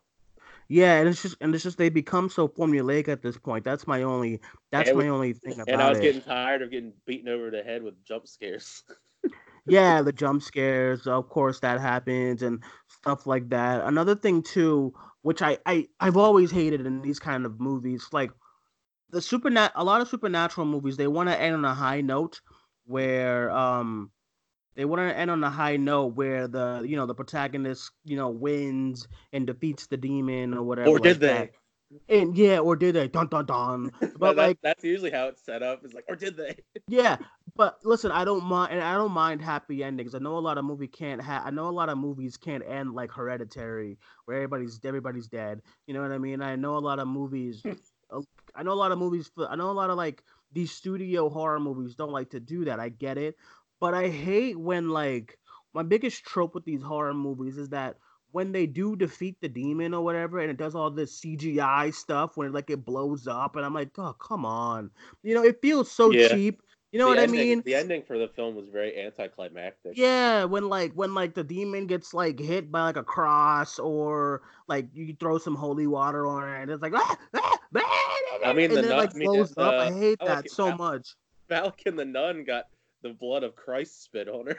Yeah, 0.67 1.00
and 1.00 1.10
it's 1.10 1.22
just 1.22 1.36
and 1.41 1.53
it's 1.53 1.63
just 1.63 1.77
they 1.77 1.89
become 1.89 2.29
so 2.29 2.48
formulaic 2.48 3.08
at 3.08 3.22
this 3.24 3.38
point. 3.38 3.65
That's 3.65 3.88
my 3.88 4.03
only 4.03 4.39
that's 4.72 4.89
it 4.89 4.96
my 4.96 5.08
only 5.08 5.34
thing 5.34 5.60
about 5.60 5.67
And 5.67 5.81
I 5.81 5.89
was 5.89 6.00
it. 6.00 6.03
getting 6.03 6.22
tired 6.22 6.62
of 6.62 6.69
getting 6.72 6.93
beaten 7.05 7.27
over 7.27 7.50
the 7.50 7.63
head 7.63 7.81
with 7.81 8.03
jump 8.05 8.27
scares. 8.27 8.84
yeah, 9.67 10.01
the 10.01 10.13
jump 10.13 10.43
scares, 10.43 11.08
of 11.08 11.29
course 11.29 11.60
that 11.62 11.81
happens 11.81 12.43
and 12.43 12.63
stuff 12.88 13.25
like 13.25 13.50
that. 13.50 13.84
Another 13.84 14.15
thing 14.15 14.43
too, 14.43 14.93
which 15.24 15.41
I 15.41 15.58
I 15.65 15.88
I've 16.00 16.17
always 16.17 16.51
hated 16.51 16.86
in 16.86 17.01
these 17.01 17.19
kind 17.19 17.46
of 17.46 17.60
movies, 17.60 18.08
like 18.12 18.31
the 19.10 19.22
supernat 19.22 19.72
a 19.75 19.84
lot 19.84 20.01
of 20.01 20.08
supernatural 20.08 20.67
movies, 20.67 20.98
they 20.98 21.08
want 21.08 21.29
to 21.29 21.39
end 21.39 21.55
on 21.55 21.65
a 21.65 21.74
high 21.74 22.01
note 22.01 22.41
where 22.86 23.50
um 23.51 24.12
they 24.80 24.86
want 24.86 25.02
to 25.02 25.18
end 25.18 25.30
on 25.30 25.44
a 25.44 25.50
high 25.50 25.76
note 25.76 26.16
where 26.16 26.48
the 26.48 26.86
you 26.88 26.96
know 26.96 27.06
the 27.06 27.14
protagonist 27.14 27.92
you 28.06 28.16
know 28.16 28.30
wins 28.30 29.10
and 29.34 29.46
defeats 29.46 29.88
the 29.88 29.98
demon 29.98 30.54
or 30.54 30.64
whatever. 30.64 30.92
or 30.92 31.00
did 31.00 31.10
like 31.10 31.20
they? 31.20 31.28
that. 31.28 31.52
And 32.08 32.38
yeah, 32.38 32.60
or 32.60 32.78
did 32.78 32.96
they? 32.96 33.10
Dun 33.10 33.28
dun 33.28 33.46
dun. 33.46 33.92
But 34.18 34.38
that, 34.38 34.42
like 34.42 34.58
that's 34.64 34.86
usually 34.86 35.12
how 35.12 35.28
it's 35.28 35.44
set 35.44 35.64
up. 35.64 35.84
Is 35.84 35.94
like, 35.94 36.06
or 36.08 36.16
did 36.16 36.38
they? 36.38 36.56
yeah, 36.88 37.18
but 37.58 37.80
listen, 37.84 38.14
I 38.14 38.24
don't 38.24 38.46
mind, 38.46 38.72
and 38.72 38.82
I 38.82 38.94
don't 38.94 39.12
mind 39.12 39.42
happy 39.42 39.84
endings. 39.84 40.16
I 40.16 40.20
know 40.20 40.38
a 40.38 40.40
lot 40.40 40.58
of 40.58 40.64
movie 40.64 40.88
can't 40.88 41.22
have. 41.22 41.46
I 41.46 41.50
know 41.50 41.68
a 41.68 41.72
lot 41.72 41.90
of 41.90 41.98
movies 41.98 42.38
can't 42.38 42.64
end 42.66 42.94
like 42.94 43.12
Hereditary, 43.12 43.98
where 44.24 44.38
everybody's 44.38 44.80
everybody's 44.86 45.28
dead. 45.28 45.62
You 45.88 45.94
know 45.94 46.02
what 46.02 46.14
I 46.14 46.20
mean? 46.20 46.42
I 46.42 46.56
know 46.56 46.78
a 46.78 46.80
lot 46.80 47.00
of 47.00 47.08
movies. 47.10 47.62
uh, 48.14 48.22
I 48.56 48.64
know 48.64 48.72
a 48.72 48.80
lot 48.80 48.94
of 48.94 48.98
movies. 48.98 49.30
I 49.38 49.58
know 49.58 49.72
a 49.72 49.74
lot 49.74 49.90
of 49.90 49.98
like 49.98 50.24
these 50.52 50.72
studio 50.72 51.30
horror 51.30 51.60
movies 51.60 51.96
don't 51.96 52.12
like 52.12 52.32
to 52.32 52.40
do 52.40 52.66
that. 52.66 52.80
I 52.80 52.90
get 52.90 53.18
it, 53.18 53.36
but 53.80 53.94
I 53.94 54.08
hate 54.10 54.58
when 54.60 54.90
like 54.90 55.38
my 55.74 55.84
biggest 55.84 56.24
trope 56.24 56.56
with 56.56 56.66
these 56.66 56.82
horror 56.82 57.14
movies 57.14 57.58
is 57.58 57.70
that 57.70 57.98
when 58.32 58.52
they 58.52 58.68
do 58.68 58.96
defeat 58.96 59.38
the 59.42 59.50
demon 59.50 59.94
or 59.94 60.04
whatever, 60.04 60.40
and 60.40 60.52
it 60.52 60.58
does 60.58 60.76
all 60.76 60.92
this 60.92 61.20
CGI 61.20 61.92
stuff 61.94 62.38
when 62.38 62.52
like 62.52 62.70
it 62.70 62.86
blows 62.86 63.28
up, 63.28 63.56
and 63.56 63.66
I'm 63.66 63.74
like, 63.74 63.90
oh 63.98 64.14
come 64.14 64.46
on, 64.46 64.92
you 65.24 65.34
know, 65.36 65.44
it 65.44 65.62
feels 65.62 65.92
so 65.92 66.12
Yeah. 66.12 66.28
cheap. 66.30 66.62
You 66.92 66.98
know 66.98 67.06
The 67.06 67.10
what 67.12 67.20
ending- 67.20 67.40
I 67.40 67.44
mean? 67.44 67.62
The 67.66 67.76
ending 67.76 68.02
for 68.04 68.18
the 68.18 68.28
film 68.30 68.56
was 68.56 68.68
very 68.70 69.00
anticlimactic. 69.00 69.94
Yeah, 69.96 70.46
when 70.46 70.70
like 70.70 70.92
when 70.94 71.14
like 71.14 71.36
the 71.36 71.44
demon 71.44 71.86
gets 71.86 72.16
like 72.16 72.40
hit 72.40 72.72
by 72.72 72.82
like 72.82 72.98
a 72.98 73.04
cross 73.04 73.78
or 73.78 74.42
like 74.68 74.88
you 74.94 75.16
throw 75.20 75.38
some 75.38 75.54
holy 75.56 75.86
water 75.86 76.26
on 76.26 76.50
it 76.50 76.62
and 76.64 76.72
it's 76.72 76.82
like 76.82 76.94
ah, 76.96 77.18
ah, 77.36 77.58
ah, 77.78 78.40
I 78.44 78.54
mean, 78.54 78.66
and 78.66 78.72
the 78.72 78.76
then 78.82 78.86
it, 78.86 78.90
nun- 78.90 78.98
like 78.98 79.16
I 79.16 79.18
mean, 79.20 79.28
blows 79.28 79.54
uh, 79.58 79.62
up. 79.62 79.74
I 79.76 79.92
hate 79.94 80.18
I 80.22 80.26
like 80.26 80.44
that 80.46 80.52
so 80.52 80.76
much. 80.76 81.16
Valak 81.50 81.86
and 81.86 81.98
the 81.98 82.06
nun 82.06 82.44
got 82.44 82.66
the 83.01 83.13
blood 83.13 83.44
of 83.44 83.56
Christ 83.56 84.03
spit 84.03 84.27
on 84.27 84.48
her. 84.48 84.58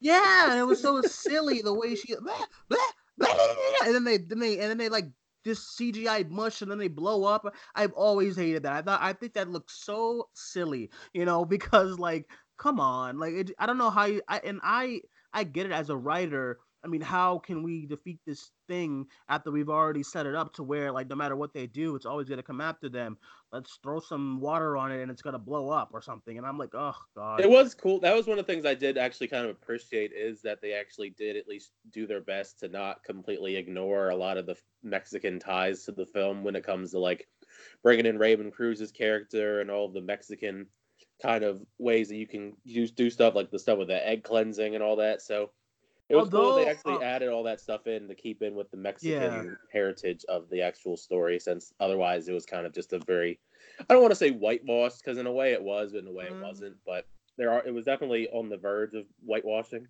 Yeah, 0.00 0.50
and 0.50 0.58
it 0.58 0.64
was 0.64 0.80
so 0.80 1.02
silly 1.02 1.62
the 1.62 1.74
way 1.74 1.94
she 1.94 2.14
and 2.14 3.94
then 3.94 4.04
they 4.04 4.18
then 4.18 4.38
they 4.38 4.58
and 4.58 4.70
then 4.70 4.78
they 4.78 4.88
like 4.88 5.06
this 5.44 5.76
CGI 5.78 6.28
mush 6.28 6.62
and 6.62 6.70
then 6.70 6.78
they 6.78 6.88
blow 6.88 7.24
up. 7.24 7.54
I've 7.74 7.92
always 7.92 8.36
hated 8.36 8.62
that. 8.64 8.72
I 8.72 8.82
thought 8.82 9.00
I 9.02 9.12
think 9.12 9.34
that 9.34 9.50
looks 9.50 9.84
so 9.84 10.28
silly, 10.34 10.90
you 11.12 11.24
know, 11.24 11.44
because 11.46 11.98
like 11.98 12.26
come 12.58 12.80
on, 12.80 13.18
like 13.18 13.34
it, 13.34 13.50
I 13.58 13.66
don't 13.66 13.78
know 13.78 13.90
how 13.90 14.04
you 14.06 14.22
I 14.28 14.40
and 14.44 14.60
I 14.62 15.00
I 15.32 15.44
get 15.44 15.66
it 15.66 15.72
as 15.72 15.90
a 15.90 15.96
writer. 15.96 16.58
I 16.82 16.88
mean, 16.88 17.00
how 17.00 17.38
can 17.38 17.62
we 17.62 17.86
defeat 17.86 18.20
this 18.26 18.52
thing 18.66 19.06
after 19.28 19.50
we've 19.50 19.68
already 19.68 20.02
set 20.02 20.26
it 20.26 20.34
up 20.34 20.54
to 20.54 20.62
where 20.62 20.90
like 20.90 21.08
no 21.08 21.16
matter 21.16 21.36
what 21.36 21.52
they 21.52 21.66
do, 21.66 21.94
it's 21.94 22.06
always 22.06 22.28
gonna 22.28 22.42
come 22.42 22.60
after 22.60 22.88
them. 22.88 23.18
Let's 23.52 23.78
throw 23.82 24.00
some 24.00 24.40
water 24.40 24.76
on 24.76 24.92
it 24.92 25.02
and 25.02 25.10
it's 25.10 25.22
gonna 25.22 25.38
blow 25.38 25.68
up 25.68 25.90
or 25.92 26.00
something. 26.00 26.38
And 26.38 26.46
I'm 26.46 26.56
like, 26.58 26.74
oh 26.74 26.94
god. 27.14 27.40
It 27.40 27.50
was 27.50 27.74
cool. 27.74 28.00
That 28.00 28.14
was 28.14 28.26
one 28.26 28.38
of 28.38 28.46
the 28.46 28.52
things 28.52 28.64
I 28.64 28.74
did 28.74 28.96
actually 28.96 29.28
kind 29.28 29.44
of 29.44 29.50
appreciate 29.50 30.12
is 30.12 30.40
that 30.42 30.62
they 30.62 30.72
actually 30.72 31.10
did 31.10 31.36
at 31.36 31.48
least 31.48 31.72
do 31.92 32.06
their 32.06 32.20
best 32.20 32.58
to 32.60 32.68
not 32.68 33.04
completely 33.04 33.56
ignore 33.56 34.10
a 34.10 34.16
lot 34.16 34.38
of 34.38 34.46
the 34.46 34.56
Mexican 34.82 35.38
ties 35.38 35.84
to 35.84 35.92
the 35.92 36.06
film 36.06 36.42
when 36.44 36.56
it 36.56 36.64
comes 36.64 36.92
to 36.92 36.98
like 36.98 37.28
bringing 37.82 38.06
in 38.06 38.18
Raymond 38.18 38.52
Cruz's 38.52 38.92
character 38.92 39.60
and 39.60 39.70
all 39.70 39.88
the 39.88 40.00
Mexican 40.00 40.66
kind 41.20 41.44
of 41.44 41.60
ways 41.78 42.08
that 42.08 42.16
you 42.16 42.26
can 42.26 42.56
use 42.64 42.90
do 42.90 43.10
stuff 43.10 43.34
like 43.34 43.50
the 43.50 43.58
stuff 43.58 43.78
with 43.78 43.88
the 43.88 44.08
egg 44.08 44.24
cleansing 44.24 44.74
and 44.74 44.82
all 44.82 44.96
that. 44.96 45.20
So 45.20 45.50
it 46.10 46.16
was 46.16 46.28
cool 46.28 46.40
Although, 46.40 46.56
they 46.56 46.66
actually 46.66 46.96
uh, 46.96 47.00
added 47.00 47.28
all 47.28 47.42
that 47.44 47.60
stuff 47.60 47.86
in 47.86 48.08
to 48.08 48.14
keep 48.14 48.42
in 48.42 48.54
with 48.54 48.70
the 48.70 48.76
Mexican 48.76 49.20
Yeah. 49.20 49.54
heritage 49.72 50.24
of 50.28 50.50
the 50.50 50.60
actual 50.60 50.96
story, 50.96 51.38
since 51.38 51.72
otherwise 51.80 52.28
it 52.28 52.32
was 52.32 52.44
kind 52.44 52.66
of 52.66 52.72
just 52.72 52.92
a 52.92 52.98
very 53.06 53.38
I 53.78 53.84
don't 53.94 54.02
want 54.02 54.10
to 54.12 54.16
say 54.16 54.30
whitewash 54.30 54.96
because 54.98 55.18
in 55.18 55.26
a 55.26 55.32
way 55.32 55.52
it 55.52 55.62
was, 55.62 55.92
but 55.92 55.98
in 56.02 56.08
a 56.08 56.12
way 56.12 56.26
Mm. 56.26 56.40
it 56.40 56.44
wasn't. 56.44 56.76
But 56.84 57.06
there 57.38 57.50
are 57.52 57.64
it 57.66 57.72
was 57.72 57.84
definitely 57.84 58.28
on 58.30 58.48
the 58.48 58.56
verge 58.58 58.94
of 58.94 59.06
whitewashing. 59.24 59.86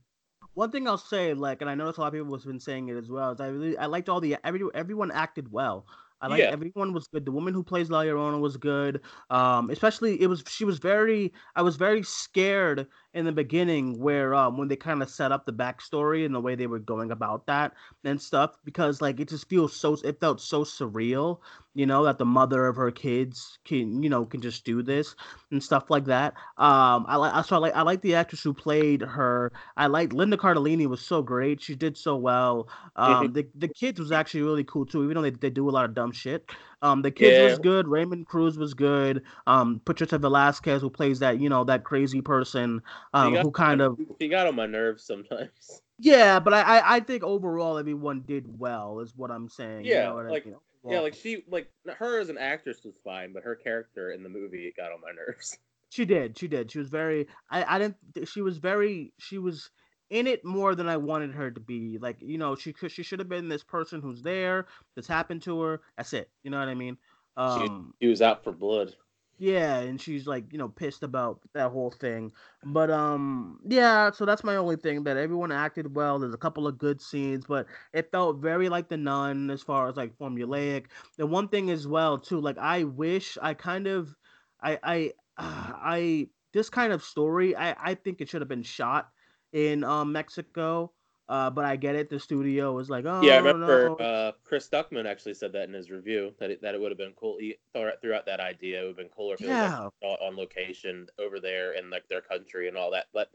One 0.54 0.70
thing 0.70 0.88
I'll 0.88 0.98
say, 0.98 1.32
like, 1.34 1.60
and 1.60 1.70
I 1.70 1.74
noticed 1.74 1.98
a 1.98 2.00
lot 2.00 2.08
of 2.08 2.14
people 2.14 2.34
have 2.34 2.44
been 2.44 2.60
saying 2.60 2.88
it 2.88 2.96
as 2.96 3.08
well, 3.08 3.32
is 3.32 3.40
I 3.40 3.48
really 3.48 3.78
I 3.78 3.86
liked 3.86 4.08
all 4.08 4.20
the 4.20 4.36
every 4.44 4.62
everyone 4.74 5.10
acted 5.10 5.50
well. 5.52 5.86
I 6.22 6.26
like 6.26 6.40
Yeah. 6.40 6.50
everyone 6.50 6.92
was 6.92 7.06
good. 7.08 7.24
The 7.24 7.32
woman 7.32 7.54
who 7.54 7.62
plays 7.62 7.88
La 7.90 8.02
Llorona 8.02 8.40
was 8.40 8.56
good. 8.56 9.00
Um, 9.30 9.70
especially 9.70 10.20
it 10.20 10.26
was 10.26 10.44
she 10.48 10.64
was 10.64 10.78
very 10.78 11.32
I 11.56 11.62
was 11.62 11.76
very 11.76 12.02
scared 12.02 12.88
in 13.12 13.24
the 13.24 13.32
beginning 13.32 13.98
where 13.98 14.34
um 14.34 14.56
when 14.56 14.68
they 14.68 14.76
kind 14.76 15.02
of 15.02 15.10
set 15.10 15.32
up 15.32 15.44
the 15.44 15.52
backstory 15.52 16.24
and 16.24 16.34
the 16.34 16.40
way 16.40 16.54
they 16.54 16.66
were 16.66 16.78
going 16.78 17.10
about 17.10 17.46
that 17.46 17.72
and 18.04 18.20
stuff 18.20 18.56
because 18.64 19.00
like 19.00 19.18
it 19.18 19.28
just 19.28 19.48
feels 19.48 19.74
so 19.74 19.96
it 20.04 20.20
felt 20.20 20.40
so 20.40 20.62
surreal, 20.64 21.40
you 21.74 21.86
know, 21.86 22.04
that 22.04 22.18
the 22.18 22.24
mother 22.24 22.66
of 22.66 22.76
her 22.76 22.90
kids 22.90 23.58
can 23.64 24.02
you 24.02 24.08
know 24.08 24.24
can 24.24 24.40
just 24.40 24.64
do 24.64 24.82
this 24.82 25.14
and 25.50 25.62
stuff 25.62 25.90
like 25.90 26.04
that. 26.04 26.34
Um, 26.56 27.04
I 27.08 27.16
like 27.16 27.34
I 27.34 27.42
saw 27.42 27.58
like 27.58 27.74
I 27.74 27.82
like 27.82 28.02
the 28.02 28.14
actress 28.14 28.42
who 28.42 28.54
played 28.54 29.02
her. 29.02 29.52
I 29.76 29.86
like 29.88 30.12
Linda 30.12 30.36
Cardellini 30.36 30.86
was 30.86 31.00
so 31.00 31.22
great. 31.22 31.60
She 31.60 31.74
did 31.74 31.96
so 31.96 32.16
well. 32.16 32.68
Um, 32.96 33.32
the 33.32 33.48
the 33.54 33.68
kids 33.68 33.98
was 33.98 34.12
actually 34.12 34.42
really 34.42 34.64
cool 34.64 34.84
too, 34.84 35.04
even 35.04 35.14
though 35.14 35.22
they, 35.22 35.30
they 35.30 35.48
do 35.48 35.68
a 35.68 35.70
lot 35.70 35.86
of 35.86 35.94
dumb 35.94 36.12
shit. 36.12 36.50
Um, 36.82 37.02
the 37.02 37.10
kids 37.10 37.50
was 37.50 37.58
good. 37.58 37.86
Raymond 37.88 38.26
Cruz 38.26 38.56
was 38.56 38.74
good. 38.74 39.22
Um, 39.46 39.80
Patricia 39.84 40.18
Velasquez 40.18 40.80
who 40.80 40.90
plays 40.90 41.18
that 41.18 41.40
you 41.40 41.48
know 41.48 41.64
that 41.64 41.84
crazy 41.84 42.20
person. 42.22 42.82
Um, 43.14 43.34
got- 43.34 43.44
who 43.44 43.50
kind 43.50 43.80
of 43.80 43.98
He 44.18 44.28
got 44.28 44.46
on 44.46 44.54
my 44.54 44.66
nerves 44.66 45.04
sometimes. 45.04 45.82
yeah, 45.98 46.40
but 46.40 46.54
I, 46.54 46.60
I 46.78 46.96
I 46.96 47.00
think 47.00 47.22
overall 47.22 47.76
everyone 47.78 48.22
did 48.26 48.58
well 48.58 49.00
is 49.00 49.14
what 49.16 49.30
I'm 49.30 49.48
saying. 49.48 49.84
you 49.84 49.92
Yeah, 49.92 50.04
know 50.04 50.14
what 50.14 50.26
I 50.26 50.30
like- 50.30 50.46
mean? 50.46 50.56
Yeah, 50.88 51.00
like 51.00 51.12
she 51.14 51.44
like 51.50 51.70
her 51.98 52.20
as 52.20 52.30
an 52.30 52.38
actress 52.38 52.78
was 52.84 52.94
fine, 53.04 53.34
but 53.34 53.42
her 53.42 53.54
character 53.54 54.12
in 54.12 54.22
the 54.22 54.30
movie 54.30 54.72
got 54.74 54.92
on 54.92 55.02
my 55.02 55.10
nerves. 55.12 55.58
She 55.90 56.06
did. 56.06 56.38
She 56.38 56.48
did. 56.48 56.70
She 56.70 56.78
was 56.78 56.88
very. 56.88 57.26
I. 57.50 57.76
I 57.76 57.78
didn't. 57.78 57.96
She 58.26 58.40
was 58.40 58.56
very. 58.58 59.12
She 59.18 59.36
was 59.38 59.70
in 60.10 60.26
it 60.26 60.44
more 60.44 60.74
than 60.74 60.88
I 60.88 60.96
wanted 60.96 61.32
her 61.32 61.50
to 61.50 61.60
be. 61.60 61.98
Like 61.98 62.16
you 62.20 62.38
know, 62.38 62.56
she 62.56 62.72
could. 62.72 62.90
She 62.92 63.02
should 63.02 63.20
have 63.20 63.28
been 63.28 63.48
this 63.48 63.64
person 63.64 64.00
who's 64.00 64.22
there. 64.22 64.66
This 64.96 65.06
happened 65.06 65.42
to 65.42 65.60
her. 65.62 65.80
That's 65.96 66.12
it. 66.12 66.30
You 66.42 66.50
know 66.50 66.58
what 66.58 66.68
I 66.68 66.74
mean? 66.74 66.98
Um. 67.36 67.94
He 68.00 68.08
was 68.08 68.20
out 68.20 68.44
for 68.44 68.52
blood. 68.52 68.94
Yeah, 69.38 69.78
and 69.78 69.98
she's 69.98 70.26
like 70.26 70.52
you 70.52 70.58
know 70.58 70.68
pissed 70.68 71.02
about 71.02 71.40
that 71.54 71.70
whole 71.70 71.90
thing. 71.90 72.32
But 72.64 72.90
um. 72.90 73.60
Yeah. 73.66 74.10
So 74.10 74.24
that's 74.26 74.44
my 74.44 74.56
only 74.56 74.76
thing. 74.76 75.04
That 75.04 75.16
everyone 75.16 75.52
acted 75.52 75.94
well. 75.94 76.18
There's 76.18 76.34
a 76.34 76.38
couple 76.38 76.66
of 76.66 76.76
good 76.76 77.00
scenes, 77.00 77.46
but 77.46 77.66
it 77.94 78.10
felt 78.10 78.38
very 78.38 78.68
like 78.68 78.88
the 78.88 78.96
nun 78.96 79.50
as 79.50 79.62
far 79.62 79.88
as 79.88 79.96
like 79.96 80.18
formulaic. 80.18 80.86
The 81.16 81.26
one 81.26 81.48
thing 81.48 81.70
as 81.70 81.86
well 81.86 82.18
too. 82.18 82.40
Like 82.40 82.58
I 82.58 82.84
wish 82.84 83.38
I 83.40 83.54
kind 83.54 83.86
of. 83.86 84.14
I 84.62 84.78
I 84.82 85.12
I 85.38 86.28
this 86.52 86.68
kind 86.68 86.92
of 86.92 87.02
story 87.02 87.54
I 87.56 87.76
I 87.78 87.94
think 87.94 88.20
it 88.20 88.28
should 88.28 88.40
have 88.42 88.48
been 88.48 88.62
shot 88.62 89.08
in 89.52 89.84
um 89.84 90.12
Mexico. 90.12 90.92
Uh, 91.28 91.48
but 91.50 91.64
I 91.64 91.76
get 91.76 91.94
it. 91.94 92.10
The 92.10 92.18
studio 92.18 92.72
was 92.74 92.90
like, 92.90 93.04
oh 93.06 93.10
yeah, 93.20 93.34
I 93.34 93.36
remember 93.38 93.54
no. 93.54 93.96
uh, 93.98 94.32
Chris 94.44 94.68
Stuckmann 94.68 95.06
actually 95.06 95.34
said 95.34 95.52
that 95.52 95.68
in 95.68 95.74
his 95.74 95.90
review 95.90 96.32
that 96.38 96.50
it, 96.50 96.62
that 96.62 96.74
it 96.74 96.80
would 96.80 96.90
have 96.90 96.98
been 96.98 97.12
cool. 97.16 97.36
He 97.38 97.56
thought 97.72 97.92
threw 98.00 98.14
out 98.14 98.26
that 98.26 98.40
idea. 98.40 98.78
It 98.80 98.82
would 98.82 98.88
have 98.90 98.96
been 98.96 99.08
cooler 99.08 99.34
if 99.34 99.44
it 99.44 99.48
was 99.60 99.60
Yeah. 99.60 99.88
on 100.02 100.36
location 100.36 101.06
over 101.18 101.38
there 101.38 101.72
in 101.72 101.90
like 101.90 102.08
their 102.08 102.22
country 102.22 102.68
and 102.68 102.76
all 102.76 102.90
that. 102.92 103.06
But 103.12 103.30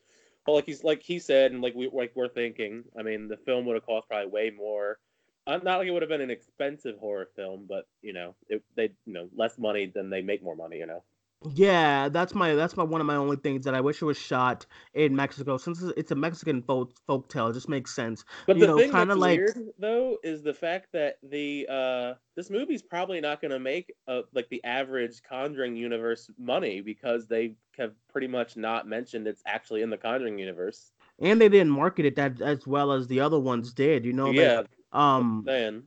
well, 0.47 0.55
like 0.55 0.65
he's 0.65 0.83
like 0.83 1.03
he 1.03 1.19
said, 1.19 1.51
and 1.51 1.61
like 1.61 1.75
we 1.75 1.89
like 1.91 2.11
we're 2.15 2.27
thinking. 2.27 2.83
I 2.97 3.03
mean, 3.03 3.27
the 3.27 3.37
film 3.37 3.65
would 3.65 3.75
have 3.75 3.85
cost 3.85 4.07
probably 4.07 4.31
way 4.31 4.49
more. 4.49 4.99
Uh, 5.47 5.59
not 5.63 5.77
like 5.77 5.87
it 5.87 5.91
would 5.91 6.01
have 6.01 6.09
been 6.09 6.21
an 6.21 6.31
expensive 6.31 6.97
horror 6.97 7.29
film, 7.35 7.65
but 7.69 7.87
you 8.01 8.13
know, 8.13 8.35
it, 8.49 8.63
they 8.75 8.89
you 9.05 9.13
know 9.13 9.29
less 9.35 9.59
money 9.59 9.85
than 9.93 10.09
they 10.09 10.21
make 10.21 10.43
more 10.43 10.55
money. 10.55 10.77
You 10.77 10.87
know. 10.87 11.03
Yeah, 11.53 12.09
that's 12.09 12.33
my 12.33 12.55
that's 12.55 12.75
my 12.75 12.83
one 12.83 13.01
of 13.01 13.07
my 13.07 13.17
only 13.17 13.35
things 13.37 13.65
that 13.65 13.75
I 13.75 13.81
wish 13.81 14.01
it 14.01 14.05
was 14.05 14.17
shot 14.17 14.65
in 14.95 15.15
Mexico 15.15 15.57
since 15.57 15.79
it's- 15.79 15.93
it's 15.97 16.11
a 16.11 16.15
Mexican 16.15 16.63
folk 16.63 16.93
folktale. 17.07 17.51
It 17.51 17.53
just 17.53 17.69
makes 17.69 17.93
sense. 17.93 18.25
But 18.47 18.55
You 18.55 18.61
the 18.61 18.67
know, 18.67 18.77
thing 18.77 18.89
kinda 18.91 19.05
that's 19.13 19.19
like- 19.19 19.37
weird 19.39 19.69
though 19.77 20.17
is 20.23 20.41
the 20.41 20.53
fact 20.53 20.91
that 20.93 21.17
the 21.21 21.67
uh 21.69 22.13
this 22.35 22.49
movie's 22.49 22.81
probably 22.81 23.21
not 23.21 23.41
going 23.41 23.51
to 23.51 23.59
make 23.59 23.93
uh, 24.07 24.23
like 24.33 24.49
the 24.49 24.63
average 24.63 25.21
Conjuring 25.23 25.75
universe 25.75 26.29
money 26.37 26.81
because 26.81 27.27
they 27.27 27.55
have 27.77 27.93
pretty 28.11 28.27
much 28.27 28.57
not 28.57 28.87
mentioned 28.87 29.27
it's 29.27 29.43
actually 29.45 29.83
in 29.83 29.89
the 29.89 29.97
Conjuring 29.97 30.39
universe. 30.39 30.91
and 31.19 31.39
they 31.39 31.47
didn't 31.47 31.69
market 31.69 32.05
it 32.05 32.15
that 32.15 32.41
as 32.41 32.65
well 32.65 32.91
as 32.91 33.07
the 33.07 33.19
other 33.19 33.39
ones 33.39 33.71
did. 33.73 34.03
You 34.03 34.13
know, 34.13 34.27
like, 34.27 34.35
yeah, 34.37 34.63
um, 34.93 35.43
man. 35.45 35.83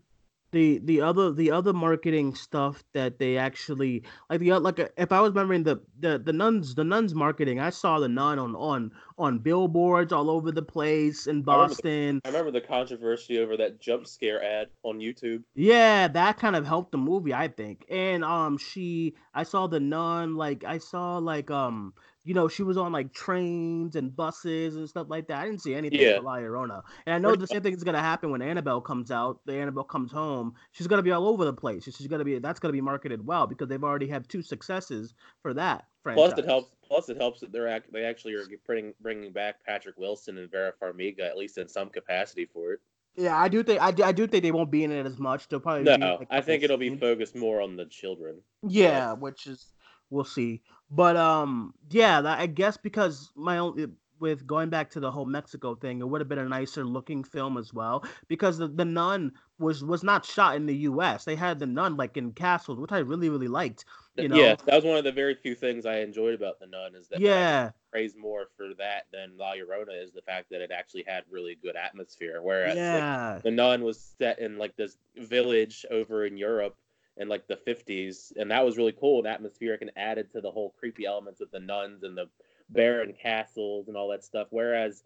The 0.53 0.79
the 0.85 1.01
other 1.01 1.33
the 1.33 1.51
other 1.51 1.73
marketing 1.73 2.35
stuff 2.35 2.83
that 2.95 3.19
they 3.19 3.37
actually 3.37 4.03
like 4.31 4.41
the 4.41 4.53
like 4.59 4.81
uh, 4.81 4.89
if 4.97 5.13
I 5.13 5.21
was 5.21 5.31
remembering 5.31 5.63
the 5.65 5.81
the 5.99 6.19
the 6.19 6.33
nuns 6.33 6.75
the 6.75 6.85
nuns 6.85 7.15
marketing 7.15 7.61
I 7.61 7.71
saw 7.71 7.99
the 7.99 8.09
nun 8.09 8.39
on 8.39 8.55
on 8.57 8.91
on 9.19 9.39
billboards 9.41 10.13
all 10.13 10.31
over 10.31 10.51
the 10.53 10.63
place 10.63 11.27
in 11.27 11.45
I 11.49 11.53
remember 11.53 11.69
the- 11.69 11.69
Boston. 11.75 12.21
I 12.25 12.29
remember 12.29 12.51
the 12.53 12.61
controversy 12.61 13.39
over 13.39 13.57
that 13.59 13.81
jump 13.81 14.07
scare 14.07 14.43
ad 14.43 14.69
on 14.85 14.99
YouTube. 15.01 15.43
Yeah, 15.55 16.09
that 16.09 16.39
kind 16.39 16.57
of 16.57 16.67
helped 16.67 16.93
the 16.93 16.99
movie, 16.99 17.35
I 17.35 17.49
think. 17.49 17.85
And 17.91 18.25
um 18.25 18.57
she 18.59 19.15
I 19.35 19.43
saw 19.43 19.67
the 19.67 19.81
nun 19.81 20.37
like 20.37 20.65
I 20.65 20.79
saw 20.79 21.19
like 21.19 21.51
um 21.51 21.93
you 22.29 22.35
know 22.35 22.47
she 22.47 22.63
was 22.63 22.77
on 22.77 22.93
like 22.93 23.11
trains 23.15 23.97
and 23.97 24.15
buses 24.15 24.77
and 24.77 24.87
stuff 24.87 25.07
like 25.09 25.27
that. 25.29 25.39
I 25.39 25.47
didn't 25.47 25.63
see 25.63 25.75
anything 25.75 25.99
Yeah. 25.99 26.19
for 26.19 26.25
La 26.25 26.37
Llorona. 26.37 26.83
And 27.07 27.15
I 27.15 27.19
know 27.19 27.35
the 27.35 27.47
same 27.47 27.63
thing 27.63 27.73
is 27.73 27.83
gonna 27.83 28.03
happen 28.03 28.31
when 28.31 28.43
Annabelle 28.43 28.83
comes 28.83 29.11
out. 29.11 29.41
The 29.47 29.55
Annabelle 29.55 29.85
comes 29.85 30.13
home. 30.13 30.53
She's 30.73 30.87
gonna 30.87 31.03
be 31.03 31.11
all 31.11 31.27
over 31.27 31.47
the 31.47 31.55
place. 31.55 31.85
She's 31.85 32.07
gonna 32.07 32.25
be 32.25 32.39
that's 32.39 32.61
gonna 32.61 32.73
be 32.73 32.83
marketed 32.83 33.27
well 33.27 33.47
because 33.47 33.69
they've 33.69 33.83
already 33.83 34.09
had 34.09 34.29
two 34.29 34.43
successes 34.43 35.15
for 35.41 35.55
that 35.55 35.87
franchise. 36.03 36.35
Plus, 36.35 36.39
it 36.39 36.45
helps. 36.45 36.71
Plus, 36.87 37.09
it 37.09 37.17
helps 37.17 37.41
that 37.41 37.51
they're 37.51 37.69
act, 37.69 37.91
they 37.93 38.05
actually 38.05 38.35
are 38.35 38.45
bringing 38.67 38.93
bringing 39.01 39.33
back 39.33 39.65
Patrick 39.65 39.97
Wilson 39.97 40.37
and 40.37 40.51
Vera 40.51 40.75
Farmiga 40.83 41.21
at 41.21 41.39
least 41.39 41.57
in 41.57 41.67
some 41.67 41.89
capacity 41.89 42.45
for 42.45 42.75
it. 42.75 42.81
Yeah, 43.17 43.37
I 43.37 43.49
do 43.49 43.63
think 43.63 43.81
I 43.81 43.91
do, 43.91 44.05
I 44.05 44.13
do 44.13 44.27
think 44.27 44.43
they 44.43 44.53
won't 44.53 44.71
be 44.71 44.85
in 44.85 44.93
it 44.93 45.07
as 45.07 45.19
much. 45.19 45.49
They'll 45.49 45.61
probably 45.61 45.85
No, 45.85 46.17
like, 46.19 46.29
I 46.31 46.43
think 46.43 46.63
it'll 46.63 46.77
be 46.77 46.95
focused 46.95 47.35
more 47.35 47.63
on 47.63 47.77
the 47.77 47.87
children. 47.87 48.43
Yeah, 48.63 49.15
which 49.15 49.47
is 49.47 49.73
we'll 50.11 50.25
see. 50.25 50.63
But 50.91 51.17
um, 51.17 51.75
yeah, 51.91 52.23
I 52.25 52.47
guess 52.47 52.77
because 52.77 53.31
my 53.35 53.59
own 53.59 53.97
with 54.21 54.47
going 54.47 54.69
back 54.69 54.91
to 54.91 55.01
the 55.01 55.11
whole 55.11 55.27
Mexico 55.27 55.75
thing, 55.75 56.01
it 56.01 56.09
would 56.09 56.21
have 56.21 56.29
been 56.29 56.39
a 56.39 56.49
nicer 56.49 56.85
looking 56.85 57.25
film 57.25 57.57
as 57.57 57.73
well 57.73 58.05
because 58.29 58.59
the, 58.59 58.69
the 58.69 58.85
Nun 58.85 59.33
was 59.59 59.85
was 59.85 60.03
not 60.03 60.25
shot 60.25 60.57
in 60.57 60.67
the 60.67 60.75
U.S. 60.77 61.25
They 61.25 61.37
had 61.37 61.59
the 61.59 61.67
Nun 61.67 61.97
like 61.97 62.17
in 62.17 62.33
castles, 62.33 62.79
which 62.79 62.93
I 62.93 62.99
really 62.99 63.29
really 63.29 63.49
liked. 63.49 63.85
You 64.17 64.29
know, 64.29 64.37
yeah, 64.37 64.57
that 64.67 64.75
was 64.75 64.85
one 64.85 64.97
of 64.97 65.05
the 65.05 65.13
very 65.13 65.35
few 65.35 65.55
things 65.55 65.87
I 65.87 65.99
enjoyed 65.99 66.35
about 66.35 66.59
the 66.59 66.67
Nun 66.67 66.95
is 66.95 67.09
that 67.09 67.21
yeah, 67.21 67.71
praise 67.93 68.15
more 68.17 68.47
for 68.57 68.69
that 68.79 69.05
than 69.13 69.37
La 69.37 69.53
Llorona 69.53 70.03
is 70.03 70.13
the 70.13 70.23
fact 70.23 70.51
that 70.51 70.61
it 70.61 70.71
actually 70.71 71.05
had 71.07 71.25
really 71.31 71.57
good 71.63 71.77
atmosphere. 71.77 72.41
Whereas 72.43 72.71
like, 72.71 72.77
yeah, 72.77 73.41
the 73.43 73.51
Nun 73.51 73.83
was 73.83 74.01
set 74.19 74.39
in 74.39 74.59
like 74.59 74.77
this 74.77 74.97
village 75.17 75.87
over 75.91 76.27
in 76.27 76.37
Europe 76.37 76.77
in 77.19 77.29
like 77.29 77.47
the 77.47 77.59
50s, 77.67 78.33
and 78.37 78.51
that 78.51 78.65
was 78.65 78.77
really 78.77 78.95
cool 78.99 79.19
and 79.19 79.27
atmospheric 79.27 79.83
and 79.83 79.91
added 79.97 80.33
to 80.33 80.41
the 80.41 80.51
whole 80.51 80.75
creepy 80.79 81.07
elements 81.07 81.41
with 81.41 81.51
the 81.51 81.61
nuns 81.61 82.03
and 82.03 82.17
the 82.17 82.29
barren 82.71 83.15
castles 83.21 83.89
and 83.89 83.97
all 83.97 84.09
that 84.09 84.25
stuff. 84.25 84.49
Whereas 84.51 85.05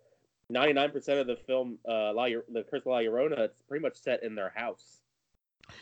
99% 0.53 1.21
of 1.21 1.27
the 1.27 1.37
film, 1.37 1.79
uh, 1.89 2.13
La, 2.13 2.27
the 2.27 2.65
Curse 2.71 2.83
of 2.83 2.87
La 2.87 2.99
Llorona, 2.99 3.39
it's 3.39 3.63
pretty 3.63 3.83
much 3.83 3.97
set 3.97 4.23
in 4.23 4.35
their 4.35 4.53
house. 4.55 5.02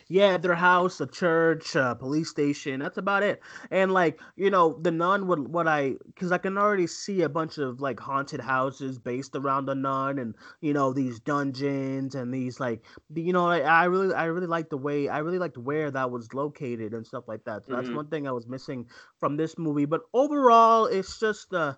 Yeah. 0.08 0.36
Their 0.36 0.54
house, 0.54 1.00
a 1.00 1.06
church, 1.06 1.74
a 1.74 1.94
police 1.98 2.30
station. 2.30 2.80
That's 2.80 2.98
about 2.98 3.22
it. 3.22 3.40
And 3.70 3.92
like 3.92 4.20
you 4.36 4.50
know, 4.50 4.78
the 4.80 4.90
Nun 4.90 5.26
would 5.28 5.48
what 5.52 5.66
I 5.68 5.94
because 6.06 6.32
I 6.32 6.38
can 6.38 6.58
already 6.58 6.86
see 6.86 7.22
a 7.22 7.28
bunch 7.28 7.58
of 7.58 7.80
like 7.80 8.00
haunted 8.00 8.40
houses 8.40 8.98
based 8.98 9.34
around 9.36 9.66
the 9.66 9.74
Nun, 9.74 10.18
and 10.18 10.34
you 10.60 10.72
know 10.72 10.92
these 10.92 11.20
dungeons 11.20 12.14
and 12.14 12.32
these 12.32 12.60
like 12.60 12.84
the- 13.10 13.22
you 13.22 13.32
know 13.32 13.46
I, 13.46 13.60
I 13.60 13.84
really 13.84 14.14
I 14.14 14.24
really 14.24 14.46
like 14.46 14.70
the 14.70 14.76
way 14.76 15.08
I 15.08 15.18
really 15.18 15.38
liked 15.38 15.58
where 15.58 15.90
that 15.90 16.10
was 16.10 16.32
located 16.34 16.92
and 16.94 17.06
stuff 17.06 17.24
like 17.28 17.44
that. 17.44 17.64
So 17.66 17.72
that's 17.72 17.90
Mhm. 17.90 17.94
one 17.94 18.08
thing 18.08 18.26
I 18.28 18.32
was 18.32 18.46
missing 18.46 18.86
from 19.18 19.36
this 19.36 19.58
movie. 19.58 19.84
But 19.86 20.02
overall, 20.14 20.86
it's 20.86 21.18
just 21.18 21.52
uh, 21.54 21.74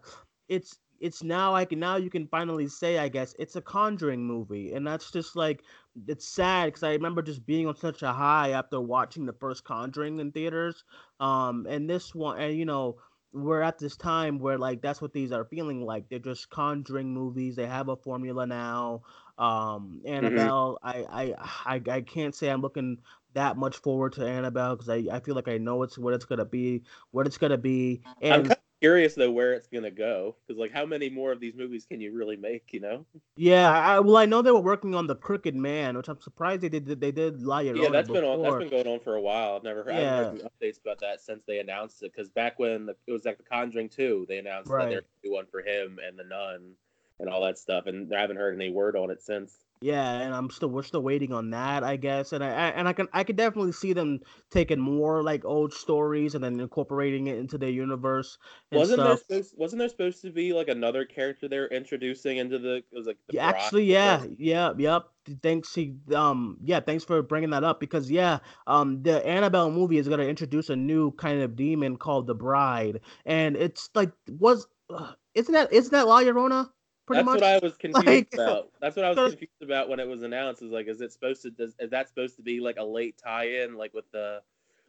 it's 0.49 0.79
it's 1.03 1.25
now 1.25 1.53
I 1.55 1.65
can 1.65 1.81
now 1.81 1.97
you 1.97 2.09
can 2.09 2.29
finally 2.29 2.69
say 2.69 2.99
I 2.99 3.09
guess 3.09 3.35
it's 3.39 3.57
a 3.57 3.61
Conjuring 3.61 4.25
movie, 4.25 4.73
and 4.73 4.87
that's 4.87 5.11
just 5.11 5.35
like 5.35 5.65
it's 6.07 6.27
sad 6.27 6.67
because 6.67 6.85
I 6.85 6.93
remember 6.93 7.23
just 7.23 7.45
being 7.45 7.67
on 7.67 7.77
such 7.77 8.03
a 8.03 8.13
high 8.13 8.53
after 8.53 8.81
watching 8.81 9.27
the 9.27 9.33
first 9.33 9.65
Conjuring 9.65 10.21
in 10.21 10.31
theaters. 10.31 10.85
Um, 11.19 11.67
and 11.69 11.91
this 11.91 12.15
one, 12.15 12.41
and 12.41 12.57
you 12.57 12.65
know, 12.65 12.99
we're 13.33 13.63
at 13.63 13.79
this 13.79 13.97
time 13.97 14.39
where 14.39 14.59
like 14.59 14.81
that's 14.81 15.03
what 15.03 15.13
these 15.13 15.33
are 15.33 15.45
feeling 15.45 15.85
like. 15.85 16.09
They're 16.09 16.21
just 16.21 16.51
Conjuring 16.51 17.13
movies. 17.13 17.57
They 17.57 17.67
have 17.67 17.89
a 17.89 17.97
formula 17.97 18.47
now. 18.47 19.03
Um, 19.39 20.03
Annabelle, 20.07 20.79
I, 20.85 21.05
I, 21.11 21.35
I, 21.75 21.83
I 21.91 22.01
can't 22.03 22.35
say 22.35 22.49
I'm 22.49 22.63
looking 22.63 22.99
that 23.35 23.57
much 23.57 23.79
forward 23.79 24.13
to 24.13 24.27
Annabelle 24.27 24.77
because 24.77 24.89
I, 24.89 25.05
I 25.11 25.19
feel 25.19 25.35
like 25.35 25.49
I 25.49 25.59
know 25.59 25.83
it's 25.83 25.99
what 25.99 26.15
it's 26.15 26.27
gonna 26.27 26.45
be, 26.45 26.85
what 27.11 27.27
it's 27.27 27.39
gonna 27.39 27.59
be, 27.59 28.03
and 28.21 28.55
curious 28.83 29.15
though 29.15 29.31
where 29.31 29.53
it's 29.53 29.69
gonna 29.69 29.91
go 29.93 30.35
because 30.47 30.59
like 30.59 30.73
how 30.73 30.85
many 30.85 31.09
more 31.09 31.31
of 31.31 31.39
these 31.39 31.55
movies 31.55 31.87
can 31.89 32.01
you 32.01 32.13
really 32.13 32.37
make? 32.37 32.65
You 32.73 32.81
know? 32.81 33.07
yeah, 33.37 33.71
I, 33.71 34.01
well 34.01 34.17
I 34.17 34.27
know 34.27 34.43
they 34.43 34.51
were 34.51 34.59
working 34.61 34.95
on 34.95 35.07
the 35.07 35.15
Crooked 35.15 35.55
Man, 35.55 35.97
which 35.97 36.09
I'm 36.09 36.21
surprised 36.21 36.63
they 36.63 36.69
did. 36.69 36.87
They 37.01 37.13
did 37.13 37.39
Llorona 37.39 37.81
Yeah, 37.81 37.91
that's 37.91 38.09
been 38.09 38.25
on. 38.25 38.43
That's 38.43 38.57
before. 38.57 38.59
been 38.59 38.71
going 38.71 38.87
on 38.89 39.01
for 39.01 39.15
a 39.15 39.21
while. 39.21 39.55
I've 39.55 39.63
never 39.63 39.85
heard, 39.85 39.95
I 39.95 40.01
haven't 40.01 40.41
heard 40.41 40.51
updates 40.61 40.81
about 40.81 40.99
that 41.01 41.21
since 41.21 41.45
they 41.47 41.61
announced 41.61 42.03
it. 42.03 42.13
Because 42.13 42.29
back 42.29 42.59
when 42.59 42.87
the, 42.87 42.97
it 43.07 43.13
was 43.13 43.25
like 43.25 43.39
the 43.39 43.45
Conjuring 43.45 43.89
two, 43.89 44.27
they 44.29 44.39
announced 44.39 44.69
that 44.71 44.79
they're 44.79 44.87
Right. 44.89 44.95
gonna 44.97 45.23
do 45.23 45.33
one 45.33 45.47
for 45.47 45.61
him 45.61 45.99
and 46.05 46.19
the 46.19 46.25
Nun 46.25 46.73
and 47.21 47.29
all 47.29 47.43
that 47.45 47.59
stuff, 47.59 47.87
and 47.87 48.13
I 48.13 48.21
haven't 48.21 48.37
heard 48.37 48.55
any 48.55 48.71
word 48.71 48.97
on 48.97 49.11
it 49.11 49.23
since. 49.23 49.57
Yeah, 49.83 50.21
and 50.21 50.33
I'm 50.35 50.49
still 50.51 50.69
we're 50.69 50.85
still 50.85 51.03
waiting 51.03 51.33
on 51.33 51.51
that, 51.51 51.83
I 51.83 51.97
guess. 51.97 52.33
And 52.33 52.43
I, 52.45 52.49
I 52.49 52.69
and 52.69 52.87
I 52.87 52.93
can 52.93 53.09
I 53.13 53.25
can 53.25 53.35
definitely 53.37 53.73
see 53.73 53.93
them 53.93 54.21
taking 54.51 54.79
more 54.79 55.23
like 55.23 55.45
old 55.45 55.73
stories 55.73 56.35
and 56.35 56.45
then 56.45 56.61
incorporating 56.61 57.27
it 57.27 57.39
into 57.39 57.59
their 57.59 57.71
universe 57.71 58.39
and 58.71 58.79
Wasn't 58.79 59.03
there 59.03 59.17
supposed 59.17 59.55
Wasn't 59.59 59.81
there 59.81 59.89
supposed 59.89 60.23
to 60.23 60.31
be 60.31 60.53
like 60.53 60.69
another 60.69 61.05
character 61.05 61.49
they're 61.49 61.69
introducing 61.69 62.39
into 62.39 62.59
the? 62.59 62.77
It 62.77 62.85
was 62.93 63.07
like 63.07 63.19
the 63.29 63.39
actually, 63.41 63.85
yeah, 63.85 64.25
yeah, 64.39 64.73
yep. 64.77 65.09
Thanks, 65.43 65.75
he, 65.75 65.95
um, 66.15 66.59
yeah, 66.65 66.81
thanks 66.81 67.05
for 67.05 67.23
bringing 67.23 67.51
that 67.51 67.65
up 67.65 67.79
because 67.81 68.11
yeah, 68.11 68.39
um, 68.67 69.03
the 69.03 69.25
Annabelle 69.27 69.71
movie 69.71 69.99
is 69.99 70.09
gonna 70.09 70.25
introduce 70.25 70.71
a 70.71 70.77
new 70.77 71.13
kind 71.13 71.41
of 71.43 71.57
demon 71.57 71.97
called 71.97 72.27
the 72.27 72.35
Bride, 72.35 73.01
and 73.27 73.57
it's 73.57 73.91
like 73.95 74.11
was, 74.29 74.67
uh, 74.91 75.13
isn't 75.35 75.53
that 75.53 75.73
isn't 75.73 75.93
that 75.93 76.09
La 76.09 76.23
Llorona? 76.23 76.71
Pretty 77.07 77.19
That's 77.25 77.27
much. 77.27 77.41
what 77.41 77.45
I 77.45 77.59
was 77.59 77.77
confused 77.79 78.07
Like, 78.07 78.29
about. 78.35 78.71
That's 78.81 78.97
what 78.97 79.05
I 79.05 79.11
was 79.11 79.33
confused 79.33 79.63
about 79.63 79.89
when 79.89 80.01
it 80.01 80.07
was 80.07 80.23
announced. 80.23 80.63
Is 80.63 80.71
like, 80.71 80.87
is 80.87 81.01
it 81.01 81.13
supposed 81.13 81.43
to? 81.43 81.51
Does, 81.51 81.75
is 81.79 81.91
that 81.91 82.09
supposed 82.09 82.37
to 82.37 82.43
be 82.43 82.61
like 82.61 82.77
a 82.79 82.85
late 82.85 83.17
tie-in, 83.23 83.77
like 83.77 83.93
with 83.95 84.11
the 84.13 84.41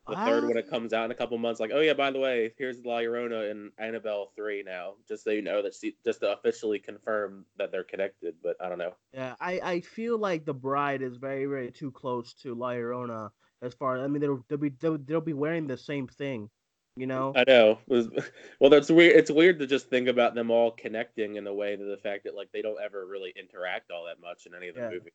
the 0.07 0.15
third 0.17 0.43
when 0.45 0.57
it 0.57 0.69
comes 0.69 0.91
out 0.93 1.05
in 1.05 1.11
a 1.11 1.15
couple 1.15 1.37
months? 1.37 1.59
Like, 1.59 1.71
oh 1.73 1.79
yeah, 1.79 1.93
by 1.93 2.11
the 2.11 2.19
way, 2.19 2.53
here's 2.57 2.83
La 2.85 2.97
Llorona 2.97 3.49
and 3.49 3.71
Annabelle 3.77 4.31
three 4.35 4.61
now, 4.61 4.93
just 5.07 5.23
so 5.23 5.31
you 5.31 5.41
know 5.41 5.61
that 5.63 5.73
she 5.73 5.95
just 6.05 6.19
to 6.21 6.33
officially 6.33 6.77
confirm 6.77 7.45
that 7.57 7.71
they're 7.71 7.83
connected. 7.83 8.35
But 8.43 8.57
I 8.61 8.69
don't 8.69 8.77
know. 8.77 8.93
Yeah, 9.13 9.35
I, 9.39 9.59
I 9.63 9.79
feel 9.81 10.17
like 10.17 10.45
the 10.45 10.53
bride 10.53 11.01
is 11.01 11.17
very 11.17 11.45
very 11.45 11.71
too 11.71 11.91
close 11.91 12.33
to 12.35 12.53
La 12.53 12.71
Llorona 12.71 13.31
as 13.61 13.73
far 13.73 13.97
I 14.03 14.07
mean 14.07 14.21
they'll 14.21 14.43
they'll 14.49 14.57
be 14.57 14.69
they'll, 14.79 14.97
they'll 14.97 15.21
be 15.21 15.33
wearing 15.33 15.67
the 15.67 15.77
same 15.77 16.07
thing, 16.07 16.49
you 16.95 17.07
know. 17.07 17.33
I 17.35 17.43
know. 17.47 17.79
Was, 17.87 18.09
well, 18.59 18.69
that's 18.69 18.89
weird. 18.89 19.15
It's 19.15 19.31
weird 19.31 19.59
to 19.59 19.67
just 19.67 19.89
think 19.89 20.07
about 20.07 20.35
them 20.35 20.51
all 20.51 20.71
connecting 20.71 21.35
in 21.37 21.47
a 21.47 21.53
way 21.53 21.75
to 21.75 21.83
the 21.83 21.97
fact 21.97 22.23
that 22.25 22.35
like 22.35 22.51
they 22.51 22.61
don't 22.61 22.81
ever 22.83 23.05
really 23.05 23.33
interact 23.37 23.91
all 23.91 24.05
that 24.05 24.21
much 24.21 24.45
in 24.45 24.53
any 24.55 24.67
of 24.69 24.75
the 24.75 24.81
Yeah. 24.81 24.89
movies. 24.89 25.13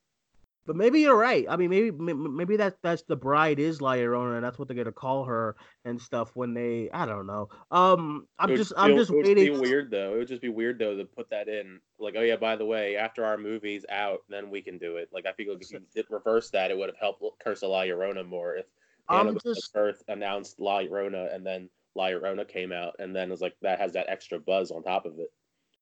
But 0.65 0.75
maybe 0.75 0.99
you're 0.99 1.15
right. 1.17 1.47
I 1.49 1.55
mean, 1.55 1.71
maybe 1.71 1.89
maybe 1.89 2.57
that 2.57 2.77
that's 2.83 3.01
the 3.03 3.15
bride 3.15 3.57
is 3.57 3.81
La 3.81 3.93
Llorona, 3.93 4.35
and 4.35 4.43
that's 4.43 4.59
what 4.59 4.67
they're 4.67 4.77
gonna 4.77 4.91
call 4.91 5.23
her 5.23 5.55
and 5.83 5.99
stuff 5.99 6.35
when 6.35 6.53
they. 6.53 6.91
I 6.93 7.07
don't 7.07 7.25
know. 7.25 7.47
Um, 7.71 8.27
I'm 8.37 8.51
would 8.51 8.57
just 8.57 8.73
I'm 8.77 8.95
just 8.95 9.09
it 9.09 9.15
would 9.15 9.25
waiting. 9.25 9.45
be 9.53 9.59
weird 9.59 9.89
though. 9.89 10.13
It 10.13 10.17
would 10.19 10.27
just 10.27 10.43
be 10.43 10.49
weird 10.49 10.77
though 10.77 10.95
to 10.95 11.05
put 11.05 11.27
that 11.31 11.47
in. 11.47 11.79
Like, 11.97 12.13
oh 12.17 12.21
yeah, 12.21 12.35
by 12.35 12.55
the 12.55 12.65
way, 12.65 12.97
after 12.97 13.25
our 13.25 13.35
movie's 13.37 13.83
out, 13.89 14.19
then 14.29 14.51
we 14.51 14.61
can 14.61 14.77
do 14.77 14.97
it. 14.97 15.09
Like, 15.11 15.25
I 15.25 15.31
feel 15.31 15.53
like 15.53 15.63
if 15.63 15.71
you 15.71 15.81
did 15.95 16.05
reverse 16.11 16.51
that, 16.51 16.69
it 16.69 16.77
would 16.77 16.89
have 16.89 16.97
helped 16.97 17.23
Curse 17.43 17.63
La 17.63 17.81
Llorona 17.83 18.23
more. 18.27 18.55
If 18.57 18.65
I'm 19.09 19.37
just 19.43 19.73
first 19.73 20.03
announced 20.07 20.59
La 20.59 20.79
Llorona 20.79 21.33
and 21.33 21.45
then 21.45 21.69
La 21.95 22.07
Llorona 22.07 22.47
came 22.47 22.71
out, 22.71 22.95
and 22.99 23.15
then 23.15 23.29
it 23.29 23.31
was 23.31 23.41
like 23.41 23.55
that 23.61 23.79
has 23.79 23.93
that 23.93 24.09
extra 24.09 24.39
buzz 24.39 24.71
on 24.71 24.83
top 24.83 25.05
of 25.05 25.19
it. 25.19 25.31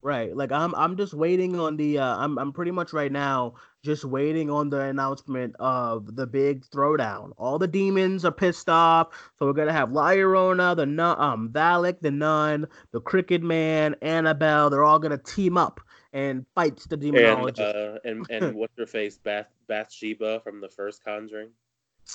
right. 0.01 0.35
Like 0.35 0.51
I'm 0.51 0.73
I'm 0.75 0.95
just 0.97 1.13
waiting 1.13 1.59
on 1.59 1.77
the. 1.77 1.99
Uh, 1.99 2.17
I'm 2.17 2.37
I'm 2.39 2.53
pretty 2.53 2.71
much 2.71 2.93
right 2.93 3.11
now 3.11 3.55
just 3.83 4.05
waiting 4.05 4.49
on 4.49 4.69
the 4.69 4.81
announcement 4.81 5.55
of 5.59 6.15
the 6.15 6.25
big 6.25 6.65
throwdown. 6.67 7.31
All 7.37 7.59
the 7.59 7.67
demons 7.67 8.25
are 8.25 8.31
pissed 8.31 8.69
off, 8.69 9.09
so 9.37 9.45
we're 9.45 9.53
gonna 9.53 9.73
have 9.73 9.91
La 9.91 10.09
Llorona, 10.09 10.75
the 10.75 10.85
nun, 10.85 11.19
um, 11.19 11.49
Valak, 11.51 11.99
the 12.01 12.11
nun, 12.11 12.67
the 12.91 13.01
Crooked 13.01 13.43
Man, 13.43 13.95
Annabelle. 14.01 14.69
They're 14.69 14.83
all 14.83 14.99
gonna 14.99 15.17
team 15.17 15.57
up 15.57 15.79
and 16.13 16.45
fight 16.55 16.77
the 16.89 16.97
And 17.09 17.59
uh, 17.59 17.99
and 18.05 18.25
and 18.29 18.55
what's 18.59 18.77
her 18.77 18.87
face, 18.87 19.17
Bath 19.17 19.47
Bathsheba 19.67 20.39
from 20.39 20.61
the 20.61 20.69
first 20.69 21.03
Conjuring. 21.03 21.49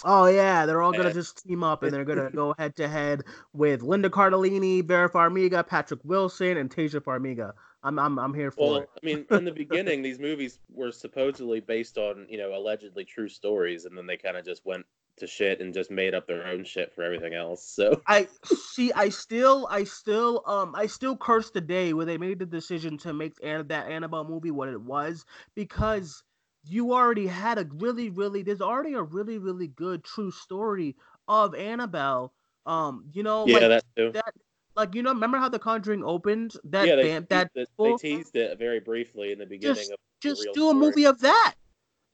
Oh 0.05 0.26
yeah, 0.26 0.66
they're 0.66 0.83
all 0.83 0.92
gonna 0.92 1.12
just 1.12 1.44
team 1.46 1.62
up 1.62 1.83
and 1.83 1.92
they're 1.92 2.05
gonna 2.05 2.31
go 2.35 2.55
head 2.59 2.76
to 2.76 2.88
head 2.88 3.24
with 3.52 3.83
Linda 3.83 4.11
Cardellini, 4.11 4.85
Vera 4.85 5.11
Farmiga, 5.11 5.66
Patrick 5.66 6.00
Wilson, 6.05 6.57
and 6.57 6.70
Taissa 6.70 7.00
Farmiga. 7.00 7.52
I'm 7.83 7.98
I'm 7.98 8.18
I'm 8.18 8.35
here 8.35 8.50
for 8.50 8.70
Well, 8.70 8.81
it. 8.83 8.90
I 9.02 9.07
mean, 9.07 9.26
in 9.31 9.44
the 9.44 9.52
beginning, 9.52 10.02
these 10.02 10.18
movies 10.18 10.59
were 10.72 10.92
supposedly 10.92 11.61
based 11.61 11.98
on, 11.98 12.26
you 12.28 12.38
know, 12.38 12.55
allegedly 12.55 13.05
true 13.05 13.28
stories, 13.28 13.85
and 13.85 13.96
then 13.96 14.07
they 14.07 14.16
kind 14.16 14.37
of 14.37 14.44
just 14.44 14.64
went 14.64 14.87
to 15.18 15.26
shit 15.26 15.61
and 15.61 15.74
just 15.74 15.90
made 15.90 16.14
up 16.14 16.26
their 16.26 16.46
own 16.46 16.64
shit 16.64 16.92
for 16.94 17.02
everything 17.02 17.35
else. 17.35 17.64
So 17.64 18.00
I 18.07 18.28
see. 18.44 18.92
I 18.92 19.09
still, 19.09 19.68
I 19.70 19.85
still, 19.85 20.42
um, 20.46 20.74
I 20.74 20.87
still 20.87 21.16
curse 21.16 21.50
the 21.50 21.61
day 21.61 21.92
where 21.92 22.07
they 22.07 22.18
made 22.18 22.38
the 22.38 22.46
decision 22.46 22.98
to 22.98 23.12
make 23.12 23.37
that 23.40 23.87
Annabelle 23.88 24.24
movie 24.24 24.50
what 24.50 24.68
it 24.68 24.81
was 24.81 25.24
because 25.55 26.22
you 26.64 26.92
already 26.92 27.27
had 27.27 27.59
a 27.59 27.66
really, 27.75 28.11
really. 28.11 28.42
There's 28.42 28.61
already 28.61 28.94
a 28.94 29.03
really, 29.03 29.38
really 29.38 29.68
good 29.68 30.05
true 30.05 30.31
story 30.31 30.96
of 31.29 31.55
Annabelle. 31.55 32.33
Um, 32.66 33.05
you 33.12 33.22
know, 33.22 33.46
yeah, 33.46 33.59
like 33.59 33.68
that 33.68 33.85
too. 33.96 34.12
that, 34.12 34.35
like 34.77 34.94
you 34.94 35.03
know, 35.03 35.12
remember 35.12 35.38
how 35.38 35.48
The 35.48 35.59
Conjuring 35.59 36.05
opened? 36.05 36.55
That 36.64 36.87
yeah, 36.87 36.96
they, 36.96 37.18
that 37.18 37.51
it, 37.55 37.68
they 37.79 37.96
teased 37.96 38.37
it 38.37 38.59
very 38.59 38.81
briefly 38.81 39.33
in 39.33 39.38
the 39.38 39.46
beginning 39.46 39.75
just 39.75 39.92
just 40.20 40.42
do 40.55 40.66
a 40.66 40.70
story. 40.70 40.75
movie 40.75 41.05
of 41.05 41.20
that. 41.20 41.55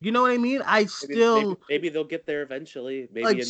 You 0.00 0.12
know 0.12 0.22
what 0.22 0.30
I 0.30 0.38
mean? 0.38 0.62
I 0.64 0.84
still 0.84 1.48
maybe, 1.48 1.60
maybe 1.68 1.88
they'll 1.88 2.04
get 2.04 2.24
there 2.24 2.42
eventually. 2.42 3.08
Maybe 3.12 3.24
like 3.24 3.38
in 3.38 3.48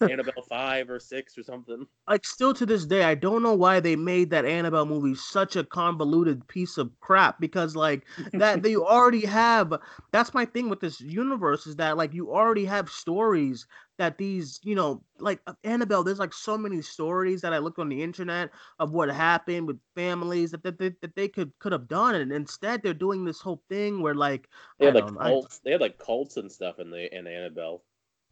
Annabelle 0.10 0.44
five 0.48 0.88
or 0.90 1.00
six 1.00 1.36
or 1.36 1.42
something. 1.42 1.86
like 2.06 2.24
still 2.24 2.54
to 2.54 2.64
this 2.64 2.86
day, 2.86 3.02
I 3.02 3.16
don't 3.16 3.42
know 3.42 3.54
why 3.54 3.80
they 3.80 3.96
made 3.96 4.30
that 4.30 4.44
Annabelle 4.44 4.86
movie 4.86 5.16
such 5.16 5.56
a 5.56 5.64
convoluted 5.64 6.46
piece 6.46 6.78
of 6.78 6.92
crap 7.00 7.40
because 7.40 7.74
like 7.74 8.04
that 8.32 8.62
they 8.62 8.76
already 8.76 9.26
have 9.26 9.74
that's 10.12 10.34
my 10.34 10.44
thing 10.44 10.68
with 10.68 10.78
this 10.78 11.00
universe 11.00 11.66
is 11.66 11.74
that 11.76 11.96
like 11.96 12.14
you 12.14 12.32
already 12.32 12.64
have 12.64 12.88
stories 12.88 13.66
that 13.98 14.18
these, 14.18 14.60
you 14.62 14.74
know, 14.74 15.02
like 15.18 15.40
uh, 15.46 15.54
Annabelle, 15.64 16.02
there's 16.04 16.18
like 16.18 16.32
so 16.32 16.56
many 16.58 16.80
stories 16.82 17.40
that 17.42 17.52
I 17.52 17.58
looked 17.58 17.78
on 17.78 17.88
the 17.88 18.02
internet 18.02 18.50
of 18.78 18.92
what 18.92 19.08
happened 19.10 19.66
with 19.66 19.80
families 19.94 20.50
that 20.52 20.62
that, 20.64 20.78
that, 20.78 21.00
that 21.02 21.14
they 21.16 21.28
could 21.28 21.52
could 21.58 21.72
have 21.72 21.88
done 21.88 22.14
and 22.14 22.32
instead 22.32 22.82
they're 22.82 22.94
doing 22.94 23.24
this 23.24 23.40
whole 23.40 23.62
thing 23.68 24.00
where 24.02 24.14
like 24.14 24.48
They 24.80 24.86
had 24.86 24.94
like 24.94 25.12
know, 25.12 25.18
I- 25.20 25.36
cults. 25.36 25.60
They 25.60 25.70
had 25.70 25.80
like 25.80 25.98
cults 25.98 26.36
and 26.36 26.50
stuff 26.50 26.80
in 26.80 26.90
the 26.90 27.14
in 27.16 27.28
Annabelle. 27.28 27.84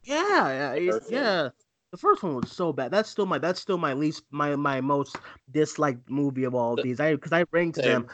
Yeah, 0.03 0.47
yeah, 0.49 0.75
The 0.75 0.81
first 0.81 1.11
one. 1.11 1.41
yeah. 1.43 1.49
The 1.91 1.97
first 1.97 2.21
one 2.23 2.35
was 2.35 2.51
so 2.51 2.73
bad. 2.73 2.91
That's 2.91 3.09
still 3.09 3.25
my 3.25 3.37
that's 3.37 3.59
still 3.61 3.77
my 3.77 3.93
least 3.93 4.23
my 4.31 4.55
my 4.55 4.81
most 4.81 5.15
disliked 5.51 6.09
movie 6.09 6.43
of 6.43 6.53
all 6.55 6.73
of 6.73 6.81
these. 6.81 6.99
I 6.99 7.13
because 7.15 7.31
I 7.33 7.45
ranked 7.51 7.81
Same. 7.81 7.83
them. 7.83 8.07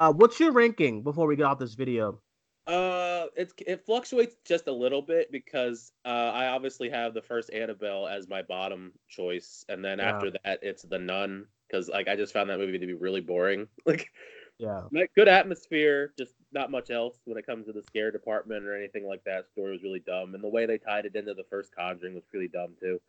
Uh, 0.00 0.12
what's 0.12 0.38
your 0.40 0.52
ranking 0.52 1.02
before 1.02 1.26
we 1.26 1.36
get 1.36 1.44
off 1.46 1.58
this 1.58 1.74
video? 1.74 2.20
Uh, 2.66 3.26
it's 3.36 3.54
it 3.66 3.84
fluctuates 3.86 4.36
just 4.44 4.66
a 4.66 4.72
little 4.72 5.02
bit 5.02 5.30
because 5.30 5.92
uh, 6.04 6.08
I 6.08 6.48
obviously 6.48 6.90
have 6.90 7.14
the 7.14 7.22
first 7.22 7.52
Annabelle 7.52 8.08
as 8.08 8.28
my 8.28 8.42
bottom 8.42 8.92
choice, 9.08 9.64
and 9.68 9.84
then 9.84 10.00
Yeah. 10.00 10.00
after 10.00 10.30
that 10.32 10.58
it's 10.62 10.82
The 10.82 10.98
Nun 10.98 11.46
because 11.68 11.88
like 11.88 12.08
I 12.08 12.16
just 12.16 12.32
found 12.32 12.50
that 12.50 12.58
movie 12.58 12.78
to 12.78 12.86
be 12.86 12.94
really 12.94 13.20
boring. 13.20 13.68
Like 13.86 14.10
Yeah, 14.58 14.88
good 15.14 15.28
atmosphere, 15.28 16.12
just 16.18 16.34
not 16.52 16.70
much 16.70 16.90
else 16.90 17.20
when 17.24 17.38
it 17.38 17.46
comes 17.46 17.66
to 17.66 17.72
the 17.72 17.82
scare 17.82 18.10
department 18.10 18.64
or 18.66 18.76
anything 18.76 19.06
like 19.06 19.24
that. 19.24 19.48
Story 19.48 19.72
was 19.72 19.82
really 19.82 20.00
dumb, 20.00 20.34
and 20.34 20.42
the 20.42 20.48
way 20.48 20.66
they 20.66 20.78
tied 20.78 21.06
it 21.06 21.16
into 21.16 21.34
the 21.34 21.44
first 21.44 21.74
Conjuring 21.74 22.14
was 22.14 22.24
really 22.32 22.48
dumb 22.48 22.74
too. 22.80 23.00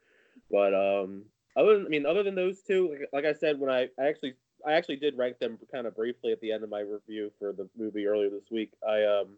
But 0.52 0.74
um, 0.74 1.26
other 1.56 1.78
than 1.78 1.86
I 1.86 1.90
mean, 1.90 2.06
other 2.06 2.24
than 2.24 2.36
those 2.36 2.62
two, 2.62 2.90
like, 2.92 3.10
like 3.14 3.26
I 3.26 3.34
said, 3.34 3.60
when 3.60 3.70
I, 3.72 3.88
I 4.00 4.08
actually 4.08 4.36
I 4.66 4.74
actually 4.74 4.98
did 4.98 5.18
rank 5.18 5.40
them 5.40 5.58
kind 5.72 5.88
of 5.88 5.96
briefly 5.96 6.32
at 6.32 6.42
the 6.42 6.52
end 6.52 6.64
of 6.64 6.70
my 6.70 6.82
review 6.82 7.32
for 7.40 7.54
the 7.54 7.70
movie 7.78 8.08
earlier 8.08 8.30
this 8.30 8.50
week. 8.52 8.72
I 8.88 9.04
um 9.04 9.38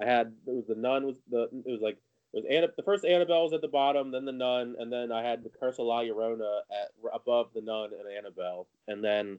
I 0.00 0.06
had 0.06 0.32
it 0.46 0.54
was 0.54 0.64
the 0.68 0.74
Nun 0.74 1.06
was 1.06 1.16
the 1.30 1.42
it 1.66 1.70
was 1.70 1.80
like 1.82 1.98
it 2.32 2.36
was 2.36 2.44
Anna, 2.48 2.68
the 2.76 2.82
first 2.82 3.04
Annabelle 3.04 3.44
was 3.44 3.52
at 3.52 3.60
the 3.60 3.68
bottom, 3.68 4.10
then 4.10 4.24
the 4.24 4.32
Nun, 4.32 4.76
and 4.78 4.90
then 4.90 5.12
I 5.12 5.22
had 5.22 5.44
the 5.44 5.50
Curse 5.50 5.78
of 5.78 5.86
La 5.86 6.00
Llorona 6.00 6.60
at 6.70 6.90
above 7.12 7.50
the 7.54 7.60
Nun 7.60 7.90
and 7.92 8.08
Annabelle, 8.10 8.66
and 8.88 9.04
then 9.04 9.38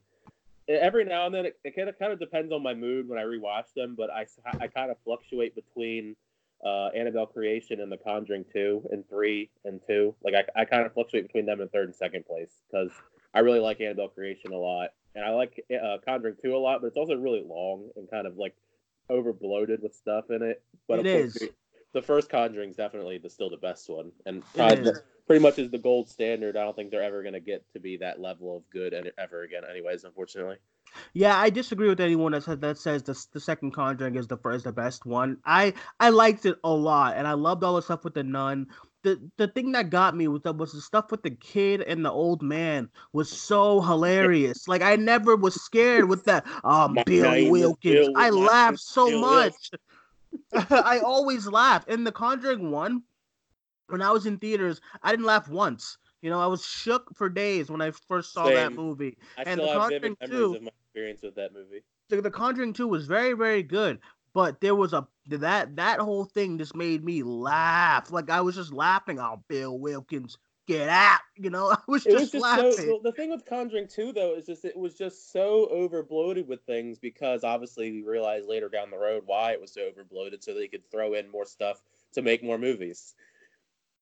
every 0.67 1.05
now 1.05 1.25
and 1.25 1.35
then 1.35 1.45
it, 1.47 1.59
it 1.63 1.75
kind 1.75 1.89
of 1.89 1.97
kind 1.97 2.13
of 2.13 2.19
depends 2.19 2.51
on 2.51 2.61
my 2.61 2.73
mood 2.73 3.07
when 3.07 3.19
I 3.19 3.23
rewatch 3.23 3.73
them, 3.75 3.95
but 3.97 4.09
I, 4.09 4.25
I 4.59 4.67
kind 4.67 4.91
of 4.91 4.97
fluctuate 5.03 5.55
between 5.55 6.15
uh, 6.63 6.87
Annabelle 6.95 7.25
Creation 7.25 7.81
and 7.81 7.91
The 7.91 7.97
Conjuring 7.97 8.45
two 8.53 8.87
and 8.91 9.07
three 9.09 9.49
and 9.65 9.81
two. 9.87 10.15
Like 10.23 10.35
I, 10.35 10.61
I 10.61 10.65
kind 10.65 10.85
of 10.85 10.93
fluctuate 10.93 11.27
between 11.27 11.45
them 11.45 11.61
in 11.61 11.67
third 11.69 11.85
and 11.85 11.95
second 11.95 12.25
place 12.25 12.51
because 12.69 12.91
I 13.33 13.39
really 13.39 13.59
like 13.59 13.81
Annabelle 13.81 14.09
Creation 14.09 14.53
a 14.53 14.57
lot, 14.57 14.89
and 15.15 15.25
I 15.25 15.31
like 15.31 15.63
uh, 15.71 15.97
Conjuring 16.05 16.35
two 16.41 16.55
a 16.55 16.59
lot, 16.59 16.81
but 16.81 16.87
it's 16.87 16.97
also 16.97 17.15
really 17.15 17.43
long 17.45 17.89
and 17.95 18.09
kind 18.09 18.27
of 18.27 18.37
like 18.37 18.55
over 19.09 19.33
bloated 19.33 19.81
with 19.81 19.93
stuff 19.95 20.25
in 20.29 20.41
it. 20.41 20.61
But 20.87 21.05
It 21.05 21.21
course, 21.33 21.49
the- 21.93 22.01
first 22.01 22.29
Conjuring 22.29 22.71
is 22.71 22.75
definitely 22.75 23.17
the, 23.19 23.29
still 23.29 23.49
the 23.49 23.57
best 23.57 23.89
one, 23.89 24.11
and 24.25 24.43
probably 24.55 24.91
pretty 25.27 25.41
much 25.41 25.59
is 25.59 25.69
the 25.69 25.77
gold 25.77 26.09
standard. 26.09 26.57
I 26.57 26.63
don't 26.63 26.75
think 26.75 26.89
they're 26.91 27.03
ever 27.03 27.21
gonna 27.23 27.39
get 27.39 27.63
to 27.73 27.79
be 27.79 27.97
that 27.97 28.19
level 28.19 28.57
of 28.57 28.69
good 28.71 28.93
ever 29.17 29.43
again. 29.43 29.63
Anyways, 29.69 30.03
unfortunately. 30.03 30.57
yeah. 31.13 31.37
I 31.39 31.49
disagree 31.49 31.89
with 31.89 31.99
anyone 31.99 32.31
that 32.33 32.43
says 32.43 32.59
that 32.59 32.77
says 32.77 33.03
the 33.03 33.25
the 33.33 33.39
second 33.39 33.71
Conjuring 33.71 34.15
is 34.15 34.27
the 34.27 34.37
first 34.37 34.63
the 34.65 34.71
best 34.71 35.05
one. 35.05 35.37
I 35.45 35.73
I 35.99 36.09
liked 36.09 36.45
it 36.45 36.57
a 36.63 36.71
lot, 36.73 37.15
and 37.15 37.27
I 37.27 37.33
loved 37.33 37.63
all 37.63 37.75
the 37.75 37.81
stuff 37.81 38.03
with 38.03 38.15
the 38.15 38.23
nun. 38.23 38.67
The, 39.03 39.19
the 39.37 39.49
thing 39.49 39.73
that 39.73 39.89
got 39.89 40.15
me 40.15 40.27
was 40.29 40.41
that 40.43 40.55
was 40.55 40.71
the 40.71 40.79
stuff 40.81 41.11
with 41.11 41.23
the 41.23 41.31
kid 41.31 41.81
and 41.81 42.05
the 42.05 42.11
old 42.11 42.41
man 42.41 42.89
was 43.11 43.29
so 43.29 43.81
hilarious. 43.81 44.67
Like 44.67 44.81
I 44.81 44.95
never 44.95 45.35
was 45.35 45.55
scared 45.61 46.07
with 46.07 46.23
that. 46.25 46.45
Um, 46.63 46.93
My 46.93 47.03
Bill 47.03 47.51
Wilkins. 47.51 48.07
Bill 48.07 48.13
I 48.17 48.29
laughed 48.29 48.79
so 48.79 49.09
Bill 49.09 49.19
much. 49.19 49.71
I 50.71 50.99
always 50.99 51.47
laugh. 51.47 51.87
In 51.89 52.03
the 52.05 52.11
Conjuring 52.11 52.71
one, 52.71 53.03
when 53.87 54.01
I 54.01 54.11
was 54.11 54.25
in 54.25 54.37
theaters, 54.37 54.79
I 55.01 55.11
didn't 55.11 55.25
laugh 55.25 55.49
once. 55.49 55.97
You 56.21 56.29
know, 56.29 56.39
I 56.39 56.47
was 56.47 56.65
shook 56.65 57.13
for 57.15 57.27
days 57.29 57.69
when 57.69 57.81
I 57.81 57.91
first 58.07 58.31
saw 58.31 58.45
that 58.49 58.71
movie. 58.71 59.17
I 59.37 59.43
And 59.43 59.59
still 59.59 59.65
The 59.65 59.73
have 59.73 59.81
Conjuring 59.81 60.01
vivid 60.01 60.29
memories 60.31 60.51
two- 60.51 60.55
of 60.55 60.61
my 60.63 60.71
experience 60.85 61.21
with 61.23 61.35
that 61.35 61.53
movie. 61.53 61.83
The, 62.09 62.21
the 62.21 62.31
Conjuring 62.31 62.73
2 62.73 62.87
was 62.87 63.07
very, 63.07 63.33
very 63.33 63.63
good. 63.63 63.99
But 64.33 64.61
there 64.61 64.75
was 64.75 64.93
a 64.93 65.07
that 65.27 65.75
that 65.75 65.99
whole 65.99 66.25
thing 66.25 66.57
just 66.57 66.75
made 66.75 67.03
me 67.03 67.23
laugh. 67.23 68.11
Like 68.11 68.29
I 68.29 68.41
was 68.41 68.55
just 68.55 68.73
laughing. 68.73 69.19
Oh, 69.19 69.43
Bill 69.47 69.77
Wilkins, 69.77 70.37
get 70.67 70.89
out! 70.89 71.19
You 71.35 71.49
know, 71.49 71.69
I 71.71 71.77
was 71.87 72.03
just, 72.03 72.15
was 72.15 72.31
just 72.31 72.43
laughing. 72.43 72.71
so. 72.73 72.87
well, 72.87 72.99
The 73.01 73.11
thing 73.11 73.29
with 73.29 73.45
Conjuring 73.45 73.87
2, 73.87 74.11
though, 74.11 74.35
is 74.35 74.45
just 74.45 74.65
it 74.65 74.77
was 74.77 74.95
just 74.95 75.31
so 75.31 75.69
overbloated 75.71 76.47
with 76.47 76.61
things 76.65 76.97
because 76.99 77.43
obviously 77.43 77.91
we 77.91 78.01
realized 78.01 78.47
later 78.47 78.69
down 78.69 78.89
the 78.89 78.97
road 78.97 79.23
why 79.25 79.51
it 79.51 79.61
was 79.61 79.73
so 79.73 79.81
overbloated, 79.81 80.43
so 80.43 80.53
they 80.53 80.67
could 80.67 80.89
throw 80.89 81.13
in 81.13 81.29
more 81.29 81.45
stuff 81.45 81.81
to 82.13 82.21
make 82.21 82.43
more 82.43 82.57
movies. 82.57 83.15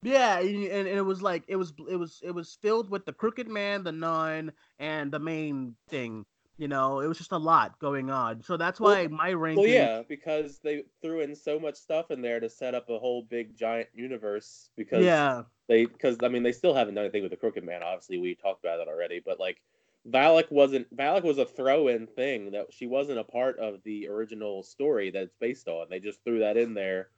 Yeah, 0.03 0.39
and 0.39 0.65
and 0.65 0.87
it 0.87 1.05
was 1.05 1.21
like 1.21 1.43
it 1.47 1.55
was 1.57 1.73
it 1.89 1.95
was 1.95 2.21
it 2.23 2.31
was 2.31 2.57
filled 2.61 2.89
with 2.89 3.05
the 3.05 3.13
crooked 3.13 3.47
man, 3.47 3.83
the 3.83 3.91
nun, 3.91 4.51
and 4.79 5.11
the 5.11 5.19
main 5.19 5.75
thing. 5.89 6.25
You 6.61 6.67
know, 6.67 6.99
it 6.99 7.07
was 7.07 7.17
just 7.17 7.31
a 7.31 7.39
lot 7.39 7.79
going 7.79 8.11
on. 8.11 8.43
So 8.43 8.55
that's 8.55 8.79
Well- 8.79 8.93
why 8.93 9.07
my 9.07 9.33
ranking. 9.33 9.63
Well, 9.63 9.73
yeah, 9.73 10.03
because 10.07 10.59
they 10.59 10.83
threw 11.01 11.21
in 11.21 11.33
so 11.33 11.59
much 11.59 11.73
stuff 11.73 12.11
in 12.11 12.21
there 12.21 12.39
to 12.39 12.47
set 12.51 12.75
up 12.75 12.87
a 12.87 12.99
whole 12.99 13.23
big 13.23 13.57
giant 13.57 13.89
universe. 13.95 14.69
Because 14.75 15.03
yeah, 15.03 15.41
they, 15.65 15.85
because 15.85 16.17
I 16.21 16.27
mean, 16.27 16.43
they 16.43 16.51
still 16.51 16.75
haven't 16.75 16.93
done 16.93 17.05
anything 17.05 17.23
with 17.23 17.31
the 17.31 17.37
Crooked 17.37 17.63
Man. 17.63 17.81
Obviously, 17.81 18.19
we 18.19 18.35
talked 18.35 18.63
about 18.63 18.77
that 18.77 18.87
already. 18.87 19.19
But 19.25 19.39
like, 19.39 19.59
Valak 20.07 20.51
wasn't. 20.51 20.95
Valak 20.95 21.23
was 21.23 21.39
a 21.39 21.45
throw-in 21.45 22.05
thing 22.05 22.51
that 22.51 22.67
she 22.71 22.85
wasn't 22.85 23.17
a 23.17 23.23
part 23.23 23.57
of 23.57 23.81
the 23.81 24.07
original 24.07 24.61
story 24.61 25.09
that 25.09 25.23
it's 25.23 25.35
based 25.39 25.67
on. 25.67 25.87
They 25.89 25.99
just 25.99 26.23
threw 26.23 26.41
that 26.41 26.57
in 26.57 26.75
there, 26.75 27.09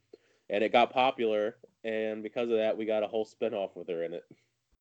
and 0.48 0.64
it 0.64 0.72
got 0.72 0.90
popular. 0.90 1.58
And 1.84 2.22
because 2.22 2.48
of 2.48 2.56
that, 2.56 2.78
we 2.78 2.86
got 2.86 3.02
a 3.02 3.08
whole 3.08 3.26
spin-off 3.26 3.76
with 3.76 3.90
her 3.90 4.04
in 4.04 4.14
it. 4.14 4.24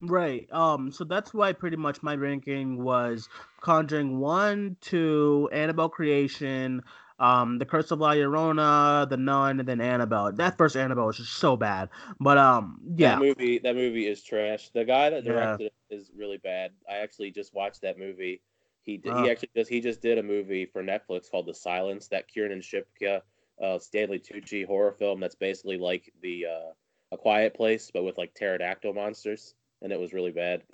Right. 0.05 0.51
Um, 0.51 0.91
so 0.91 1.03
that's 1.05 1.33
why 1.33 1.53
pretty 1.53 1.77
much 1.77 2.03
my 2.03 2.15
ranking 2.15 2.83
was 2.83 3.29
Conjuring 3.61 4.19
one, 4.19 4.75
two, 4.81 5.49
Annabelle 5.53 5.87
Creation, 5.89 6.83
um, 7.19 7.57
The 7.57 7.65
Curse 7.65 7.91
of 7.91 7.99
La 7.99 8.11
Llorona, 8.11 9.07
The 9.09 9.15
Nun, 9.15 9.59
and 9.59 9.67
then 9.67 9.79
Annabelle. 9.79 10.33
That 10.33 10.57
first 10.57 10.75
Annabelle 10.75 11.05
was 11.05 11.17
just 11.17 11.33
so 11.33 11.55
bad. 11.55 11.89
But 12.19 12.37
um, 12.37 12.81
yeah, 12.97 13.15
That 13.15 13.21
movie, 13.21 13.59
that 13.59 13.75
movie 13.75 14.07
is 14.07 14.21
trash. 14.23 14.69
The 14.73 14.83
guy 14.83 15.09
that 15.09 15.23
Yeah. 15.23 15.31
directed 15.33 15.71
it 15.89 15.95
is 15.95 16.11
really 16.15 16.37
bad. 16.37 16.71
I 16.89 16.97
actually 16.97 17.31
just 17.31 17.53
watched 17.53 17.81
that 17.83 17.97
movie. 17.97 18.41
He 18.81 18.97
did, 18.97 19.13
Oh. 19.13 19.23
he 19.23 19.29
actually 19.29 19.49
just 19.55 19.69
he 19.69 19.79
just 19.79 20.01
did 20.01 20.17
a 20.17 20.23
movie 20.23 20.65
for 20.65 20.83
Netflix 20.83 21.31
called 21.31 21.45
The 21.45 21.53
Silence, 21.53 22.09
that 22.09 22.27
Kiernan 22.27 22.59
Shipka, 22.59 23.21
uh, 23.61 23.79
Stanley 23.79 24.19
Tucci 24.19 24.65
horror 24.65 24.91
film 24.91 25.21
that's 25.21 25.35
basically 25.35 25.77
like 25.77 26.11
the 26.21 26.47
uh, 26.47 26.71
A 27.13 27.17
Quiet 27.17 27.53
Place 27.53 27.89
but 27.93 28.03
with 28.03 28.17
like 28.17 28.33
pterodactyl 28.33 28.91
monsters, 28.93 29.55
and 29.83 29.91
it 29.91 29.99
was 29.99 30.13
really 30.13 30.31
bad. 30.31 30.63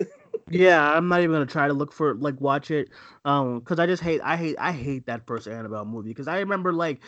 Yeah, 0.52 0.92
I'm 0.92 1.06
not 1.06 1.20
even 1.20 1.32
gonna 1.32 1.46
try 1.46 1.68
to 1.68 1.72
look 1.72 1.92
for 1.92 2.14
like 2.16 2.40
watch 2.40 2.72
it, 2.72 2.88
um, 3.24 3.60
because 3.60 3.78
I 3.78 3.86
just 3.86 4.02
hate 4.02 4.20
I 4.24 4.36
hate 4.36 4.56
I 4.58 4.72
hate 4.72 5.06
that 5.06 5.24
first 5.24 5.46
Annabelle 5.46 5.84
movie 5.84 6.08
because 6.08 6.26
I 6.26 6.40
remember 6.40 6.72
like 6.72 7.02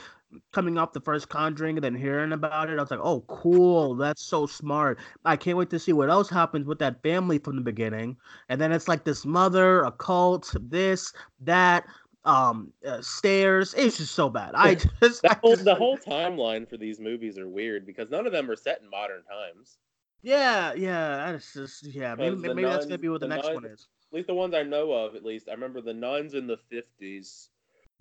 coming 0.53 0.79
off 0.79 0.93
the 0.93 1.01
first 1.01 1.29
Conjuring 1.29 1.77
and 1.77 1.83
then 1.85 1.95
hearing 1.97 2.33
about 2.33 2.71
it, 2.71 2.79
I 2.79 2.83
was 2.83 2.91
like, 2.93 3.01
oh, 3.03 3.23
cool, 3.23 3.97
that's 3.97 4.23
so 4.23 4.47
smart. 4.47 4.99
I 5.25 5.37
can't 5.37 5.59
wait 5.59 5.71
to 5.71 5.79
see 5.81 5.93
what 5.93 6.09
else 6.09 6.31
happens 6.31 6.67
with 6.67 6.79
that 6.79 7.03
family 7.03 7.39
from 7.39 7.57
the 7.57 7.63
beginning, 7.63 8.17
and 8.49 8.61
then 8.61 8.71
it's 8.71 8.87
like 8.87 9.05
this 9.05 9.27
mother, 9.27 9.83
a 9.83 9.91
cult, 9.91 10.55
this, 10.61 11.13
that, 11.41 11.85
um, 12.25 12.73
uh, 12.87 13.03
stairs. 13.03 13.75
It's 13.77 13.99
just 13.99 14.15
so 14.15 14.31
bad. 14.31 14.53
I 14.55 14.77
just, 15.03 15.25
I 15.27 15.37
just- 15.45 15.65
the 15.65 15.75
whole 15.75 15.99
timeline 15.99 16.69
for 16.69 16.77
these 16.77 17.01
movies 17.01 17.39
are 17.39 17.49
weird 17.49 17.87
because 17.87 18.09
none 18.09 18.25
of 18.27 18.33
them 18.33 18.49
are 18.51 18.57
set 18.57 18.81
in 18.81 18.89
modern 18.89 19.23
times. 19.25 19.79
Yeah, 20.23 20.73
yeah, 20.75 21.33
that's 21.33 21.53
just 21.53 21.87
yeah. 21.87 22.15
Maybe, 22.15 22.37
maybe 22.37 22.63
that's 22.63 22.87
gonna 22.87 22.99
be 22.99 23.09
what 23.09 23.21
the, 23.21 23.27
the 23.29 23.35
next 23.35 23.53
one 23.53 23.65
is. 23.65 23.89
at 24.13 24.17
least 24.17 24.27
the 24.29 24.35
ones 24.35 24.55
I 24.55 24.63
know 24.63 24.93
of, 24.93 25.15
at 25.15 25.25
least 25.25 25.49
I 25.49 25.53
remember 25.53 25.81
the 25.81 25.95
nuns 25.95 26.35
in 26.35 26.47
the 26.47 26.59
fifties. 26.71 27.49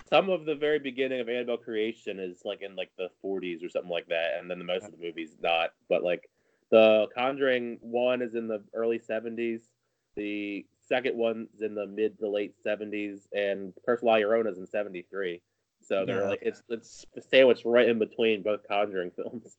Some 0.09 0.29
of 0.29 0.45
the 0.45 0.55
very 0.55 0.79
beginning 0.79 1.21
of 1.21 1.29
Annabelle 1.29 1.57
creation 1.57 2.19
is 2.19 2.41
like 2.43 2.61
in 2.61 2.75
like 2.75 2.91
the 2.97 3.09
forties 3.21 3.63
or 3.63 3.69
something 3.69 3.89
like 3.91 4.07
that, 4.07 4.37
and 4.39 4.49
then 4.49 4.59
the 4.59 4.65
most 4.65 4.85
of 4.85 4.91
the 4.91 4.97
movies 5.05 5.37
not. 5.41 5.71
But 5.89 6.03
like 6.03 6.29
The 6.69 7.07
Conjuring 7.15 7.77
one 7.81 8.21
is 8.21 8.35
in 8.35 8.47
the 8.47 8.63
early 8.73 8.99
'70s. 8.99 9.61
The 10.15 10.65
second 10.81 11.15
one's 11.17 11.61
in 11.61 11.73
the 11.75 11.87
mid 11.87 12.19
to 12.19 12.27
late 12.29 12.53
'70s, 12.65 13.27
and 13.33 13.73
Curse 13.85 13.99
of 13.99 14.03
La 14.03 14.15
Llorona 14.15 14.51
is 14.51 14.57
in 14.57 14.67
'73. 14.67 15.41
So 15.81 16.05
they're 16.05 16.21
Yeah. 16.21 16.27
like 16.27 16.39
it's 16.41 16.61
it's 16.69 17.05
sandwiched 17.29 17.63
right 17.65 17.87
in 17.87 17.97
between 17.99 18.43
both 18.43 18.67
Conjuring 18.67 19.11
films. 19.15 19.57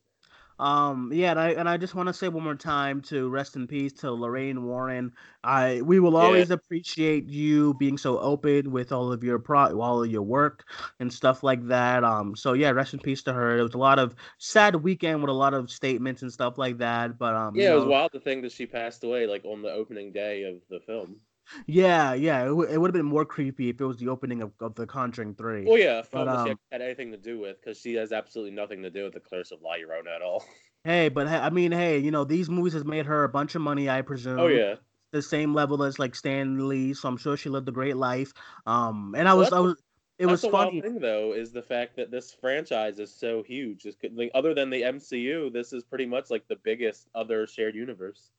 Um, 0.59 1.11
yeah, 1.11 1.31
and 1.31 1.39
I 1.39 1.49
and 1.51 1.67
I 1.67 1.77
just 1.77 1.95
want 1.95 2.07
to 2.07 2.13
say 2.13 2.29
one 2.29 2.43
more 2.43 2.55
time 2.55 3.01
to 3.03 3.27
rest 3.29 3.55
in 3.55 3.67
peace 3.67 3.91
to 3.93 4.11
Lorraine 4.11 4.63
Warren. 4.63 5.11
I 5.43 5.81
we 5.81 5.99
will 5.99 6.15
Yeah. 6.17 6.43
always 6.43 6.51
appreciate 6.51 7.27
you 7.29 7.73
being 7.75 7.97
so 7.97 8.19
open 8.19 8.71
with 8.71 8.91
all 8.91 9.11
of 9.11 9.23
your 9.23 9.39
pro 9.39 9.79
all 9.81 10.03
of 10.03 10.11
your 10.11 10.21
work 10.21 10.69
and 10.99 11.11
stuff 11.11 11.43
like 11.43 11.67
that. 11.67 12.03
Um, 12.03 12.35
so 12.35 12.53
yeah, 12.53 12.69
rest 12.71 12.93
in 12.93 12.99
peace 12.99 13.23
to 13.23 13.33
her. 13.33 13.57
It 13.57 13.63
was 13.63 13.73
a 13.73 13.77
lot 13.79 13.99
of 13.99 14.15
sad 14.37 14.75
weekend 14.77 15.21
with 15.21 15.29
a 15.29 15.33
lot 15.33 15.53
of 15.53 15.71
statements 15.71 16.21
and 16.21 16.31
stuff 16.31 16.57
like 16.57 16.77
that. 16.77 17.17
But 17.17 17.35
um, 17.35 17.59
you 17.59 17.67
Yeah, 17.67 17.71
it 17.71 17.75
was 17.75 17.85
wild 17.85 18.11
to 18.13 18.19
think 18.19 18.41
that 18.43 18.51
she 18.51 18.65
passed 18.65 19.03
away 19.03 19.27
like 19.27 19.45
on 19.45 19.61
the 19.61 19.71
opening 19.71 20.11
day 20.11 20.43
of 20.43 20.61
the 20.69 20.79
film. 20.81 21.21
Yeah, 21.67 22.13
yeah, 22.13 22.43
it, 22.43 22.47
w- 22.47 22.69
it 22.69 22.77
would 22.77 22.89
have 22.89 22.93
been 22.93 23.05
more 23.05 23.25
creepy 23.25 23.69
if 23.69 23.79
it 23.79 23.85
was 23.85 23.97
the 23.97 24.09
opening 24.09 24.41
of, 24.41 24.51
of 24.59 24.75
the 24.75 24.85
Conjuring 24.85 25.35
Three. 25.35 25.65
Well, 25.65 25.77
yeah, 25.77 26.03
But, 26.11 26.27
she 26.27 26.49
um, 26.51 26.59
had 26.71 26.81
anything 26.81 27.11
to 27.11 27.17
do 27.17 27.39
with 27.39 27.59
because 27.61 27.79
she 27.79 27.93
has 27.95 28.11
absolutely 28.11 28.51
nothing 28.51 28.81
to 28.83 28.89
do 28.89 29.03
with 29.03 29.13
the 29.13 29.19
Curse 29.19 29.51
of 29.51 29.61
La 29.61 29.75
Llorona 29.75 30.15
at 30.15 30.21
all. 30.21 30.45
Hey, 30.85 31.07
but 31.07 31.27
I 31.27 31.49
mean, 31.49 31.71
hey, 31.71 31.97
you 31.99 32.11
know, 32.11 32.25
these 32.25 32.49
movies 32.49 32.73
has 32.73 32.83
made 32.83 33.05
her 33.05 33.23
a 33.23 33.29
bunch 33.29 33.55
of 33.55 33.61
money, 33.61 33.89
I 33.89 34.01
presume. 34.01 34.39
Oh 34.39 34.47
yeah, 34.47 34.75
the 35.13 35.21
same 35.21 35.53
level 35.53 35.81
as 35.83 35.97
like 35.97 36.13
Stan 36.15 36.67
Lee, 36.67 36.93
so 36.93 37.07
I'm 37.07 37.17
sure 37.17 37.37
she 37.37 37.47
lived 37.49 37.69
a 37.69 37.71
great 37.71 37.95
life. 37.95 38.33
Um, 38.65 39.15
and 39.15 39.29
I 39.29 39.33
Well, 39.33 39.39
was, 39.39 39.45
that's 39.45 39.55
I 39.55 39.59
was, 39.59 39.81
it 40.19 40.25
was 40.25 40.41
the 40.41 40.49
funny. 40.49 40.81
thing 40.81 40.99
though 40.99 41.33
is 41.33 41.51
the 41.53 41.61
fact 41.61 41.95
that 41.95 42.11
this 42.11 42.33
franchise 42.33 42.99
is 42.99 43.13
so 43.13 43.43
huge. 43.43 43.85
It's, 43.85 43.95
like, 44.13 44.31
other 44.33 44.53
than 44.53 44.69
the 44.69 44.83
MCU, 44.83 45.49
this 45.49 45.71
is 45.71 45.83
pretty 45.83 46.05
much 46.05 46.29
like 46.29 46.47
the 46.47 46.57
biggest 46.57 47.07
other 47.15 47.47
shared 47.47 47.75
universe. 47.75 48.31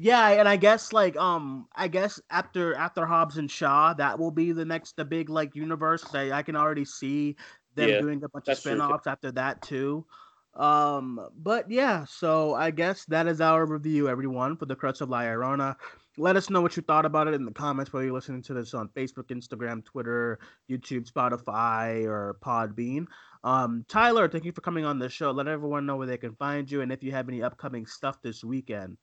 Yeah, 0.00 0.28
and 0.28 0.48
I 0.48 0.56
guess 0.56 0.92
like, 0.92 1.16
um, 1.16 1.66
I 1.74 1.88
guess 1.88 2.20
after 2.30 2.74
after 2.74 3.04
Hobbs 3.04 3.36
and 3.36 3.50
Shaw, 3.50 3.94
that 3.94 4.18
will 4.18 4.30
be 4.30 4.52
the 4.52 4.64
next 4.64 4.96
the 4.96 5.04
big 5.04 5.28
like 5.28 5.56
universe. 5.56 6.14
I, 6.14 6.30
I 6.30 6.42
can 6.42 6.54
already 6.54 6.84
see 6.84 7.36
them 7.74 7.88
Yeah, 7.88 7.98
doing 7.98 8.22
a 8.22 8.28
bunch 8.28 8.48
of 8.48 8.54
that's 8.54 8.62
true, 8.62 8.84
spin-offs 8.84 9.06
after 9.08 9.32
that 9.32 9.60
too. 9.62 10.06
Um, 10.54 11.20
but 11.36 11.70
yeah, 11.70 12.04
so 12.04 12.54
I 12.54 12.70
guess 12.70 13.04
that 13.06 13.26
is 13.26 13.40
our 13.40 13.66
review, 13.66 14.08
everyone, 14.08 14.56
for 14.56 14.66
the 14.66 14.76
Curse 14.76 15.00
of 15.00 15.08
La 15.10 15.20
Llorona. 15.22 15.74
Let 16.16 16.36
us 16.36 16.48
know 16.50 16.60
what 16.60 16.76
you 16.76 16.82
thought 16.82 17.04
about 17.06 17.28
it 17.28 17.34
in 17.34 17.44
the 17.44 17.52
comments 17.52 17.92
whether 17.92 18.04
you're 18.06 18.14
listening 18.14 18.42
to 18.42 18.54
this 18.54 18.74
on 18.74 18.88
Facebook, 18.90 19.28
Instagram, 19.30 19.84
Twitter, 19.84 20.38
YouTube, 20.70 21.10
Spotify, 21.10 22.04
or 22.06 22.38
Podbean. 22.40 23.06
Um, 23.44 23.84
Tyler, 23.88 24.28
thank 24.28 24.44
you 24.44 24.52
for 24.52 24.60
coming 24.60 24.84
on 24.84 24.98
the 24.98 25.08
show. 25.08 25.30
Let 25.30 25.46
everyone 25.48 25.86
know 25.86 25.96
where 25.96 26.08
they 26.08 26.18
can 26.18 26.34
find 26.36 26.70
you 26.70 26.80
and 26.82 26.90
if 26.92 27.02
you 27.04 27.12
have 27.12 27.28
any 27.28 27.42
upcoming 27.42 27.86
stuff 27.86 28.20
this 28.22 28.42
weekend. 28.44 28.96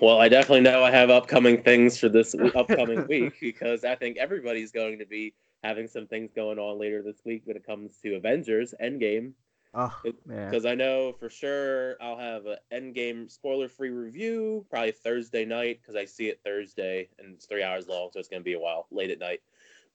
Well, 0.00 0.20
I 0.20 0.28
definitely 0.28 0.60
know 0.60 0.82
I 0.82 0.90
have 0.90 1.10
upcoming 1.10 1.62
things 1.62 1.98
for 1.98 2.08
this 2.08 2.34
upcoming 2.54 3.06
week 3.08 3.34
because 3.40 3.84
I 3.84 3.94
think 3.94 4.16
everybody's 4.16 4.72
going 4.72 4.98
to 4.98 5.06
be 5.06 5.34
having 5.62 5.88
some 5.88 6.06
things 6.06 6.30
going 6.32 6.58
on 6.58 6.78
later 6.78 7.02
this 7.02 7.22
week 7.24 7.42
when 7.44 7.56
it 7.56 7.66
comes 7.66 7.96
to 8.02 8.14
Avengers 8.14 8.74
Endgame. 8.82 9.32
Oh 9.72 9.92
man. 10.24 10.50
Because 10.50 10.66
I 10.66 10.74
know 10.74 11.14
for 11.18 11.28
sure 11.28 11.96
I'll 12.00 12.18
have 12.18 12.46
an 12.46 12.58
Endgame 12.72 13.30
spoiler-free 13.30 13.90
review 13.90 14.64
probably 14.70 14.92
Thursday 14.92 15.44
night 15.44 15.80
because 15.80 15.96
I 15.96 16.04
see 16.04 16.28
it 16.28 16.40
Thursday 16.44 17.08
and 17.18 17.34
it's 17.34 17.46
three 17.46 17.62
hours 17.62 17.88
long, 17.88 18.10
so 18.12 18.20
it's 18.20 18.28
gonna 18.28 18.42
be 18.42 18.52
a 18.52 18.60
while 18.60 18.86
late 18.90 19.10
at 19.10 19.18
night. 19.18 19.40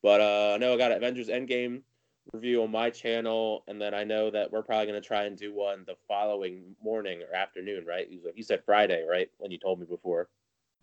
But 0.01 0.21
uh, 0.21 0.53
I 0.55 0.57
know 0.57 0.73
I 0.73 0.77
got 0.77 0.91
Avengers 0.91 1.29
Endgame 1.29 1.81
review 2.33 2.63
on 2.63 2.71
my 2.71 2.89
channel, 2.89 3.63
and 3.67 3.81
then 3.81 3.93
I 3.93 4.03
know 4.03 4.29
that 4.29 4.51
we're 4.51 4.61
probably 4.61 4.87
gonna 4.87 5.01
try 5.01 5.23
and 5.23 5.37
do 5.37 5.53
one 5.53 5.83
the 5.85 5.95
following 6.07 6.75
morning 6.81 7.21
or 7.23 7.33
afternoon, 7.35 7.85
right? 7.85 8.09
You 8.09 8.43
said- 8.43 8.63
Friday, 8.65 9.03
right? 9.03 9.29
When 9.37 9.51
you 9.51 9.57
told 9.57 9.79
me 9.79 9.85
before. 9.85 10.29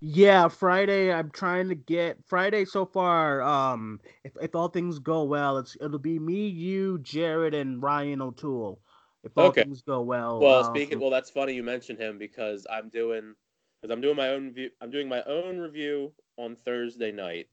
Yeah, 0.01 0.49
Friday. 0.49 1.13
I'm 1.13 1.31
trying 1.31 1.69
to 1.71 1.75
get 1.75 2.23
Friday 2.27 2.65
so 2.67 2.85
far. 2.85 3.41
Um, 3.43 4.01
if 4.25 4.37
if 4.41 4.55
all 4.55 4.69
things 4.69 4.99
go 4.99 5.25
well, 5.25 5.57
it's 5.59 5.77
it'll 5.81 5.99
be 5.99 6.19
me, 6.19 6.47
you, 6.49 6.99
Jared, 6.99 7.55
and 7.55 7.83
Ryan 7.83 8.21
O'Toole. 8.21 8.81
If 9.25 9.37
all 9.39 9.47
Okay. 9.49 9.63
things 9.63 9.83
go 9.83 10.03
well. 10.03 10.39
Well, 10.41 10.61
um, 10.61 10.65
speaking, 10.77 11.01
well, 11.01 11.11
that's 11.11 11.31
funny 11.31 11.55
you 11.55 11.63
mentioned 11.63 11.99
him 11.99 12.19
because 12.19 12.67
I'm 12.71 12.91
doing, 12.91 13.35
because 13.81 13.93
I'm 13.93 14.01
doing 14.03 14.17
my 14.17 14.29
own 14.29 14.53
view, 14.53 14.71
I'm 14.81 14.91
doing 14.91 15.09
my 15.09 15.23
own 15.25 15.59
review 15.59 16.13
on 16.37 16.57
Thursday 16.57 17.11
night. 17.11 17.49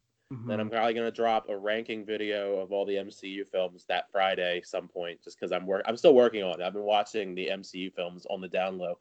Then 0.47 0.57
mhm. 0.57 0.61
I'm 0.61 0.69
probably 0.69 0.93
gonna 0.93 1.11
drop 1.11 1.49
a 1.49 1.57
ranking 1.57 2.05
video 2.05 2.59
of 2.59 2.71
all 2.71 2.85
the 2.85 2.95
MCU 2.97 3.45
films 3.45 3.85
that 3.87 4.11
Friday 4.11 4.61
some 4.63 4.87
point, 4.87 5.21
just 5.23 5.39
because 5.39 5.51
I'm 5.51 5.65
work. 5.65 5.83
I'm 5.85 5.97
still 5.97 6.15
working 6.15 6.43
on 6.43 6.59
it. 6.59 6.63
I've 6.63 6.73
been 6.73 6.83
watching 6.83 7.35
the 7.35 7.47
MCU 7.49 7.93
films 7.93 8.25
on 8.29 8.41
the 8.41 8.47
down 8.47 8.77
low, 8.77 8.97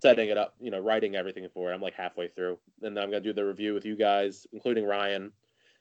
setting 0.00 0.28
it 0.28 0.36
up, 0.38 0.54
you 0.60 0.70
know, 0.70 0.80
writing 0.80 1.16
everything 1.16 1.46
for 1.52 1.70
it. 1.70 1.74
I'm 1.74 1.80
like 1.82 1.94
halfway 1.94 2.28
through, 2.28 2.58
and 2.82 2.96
then 2.96 3.02
I'm 3.02 3.10
gonna 3.10 3.20
do 3.22 3.32
the 3.32 3.44
review 3.44 3.74
with 3.74 3.84
you 3.84 3.96
guys, 3.96 4.46
including 4.52 4.84
Ryan. 4.84 5.32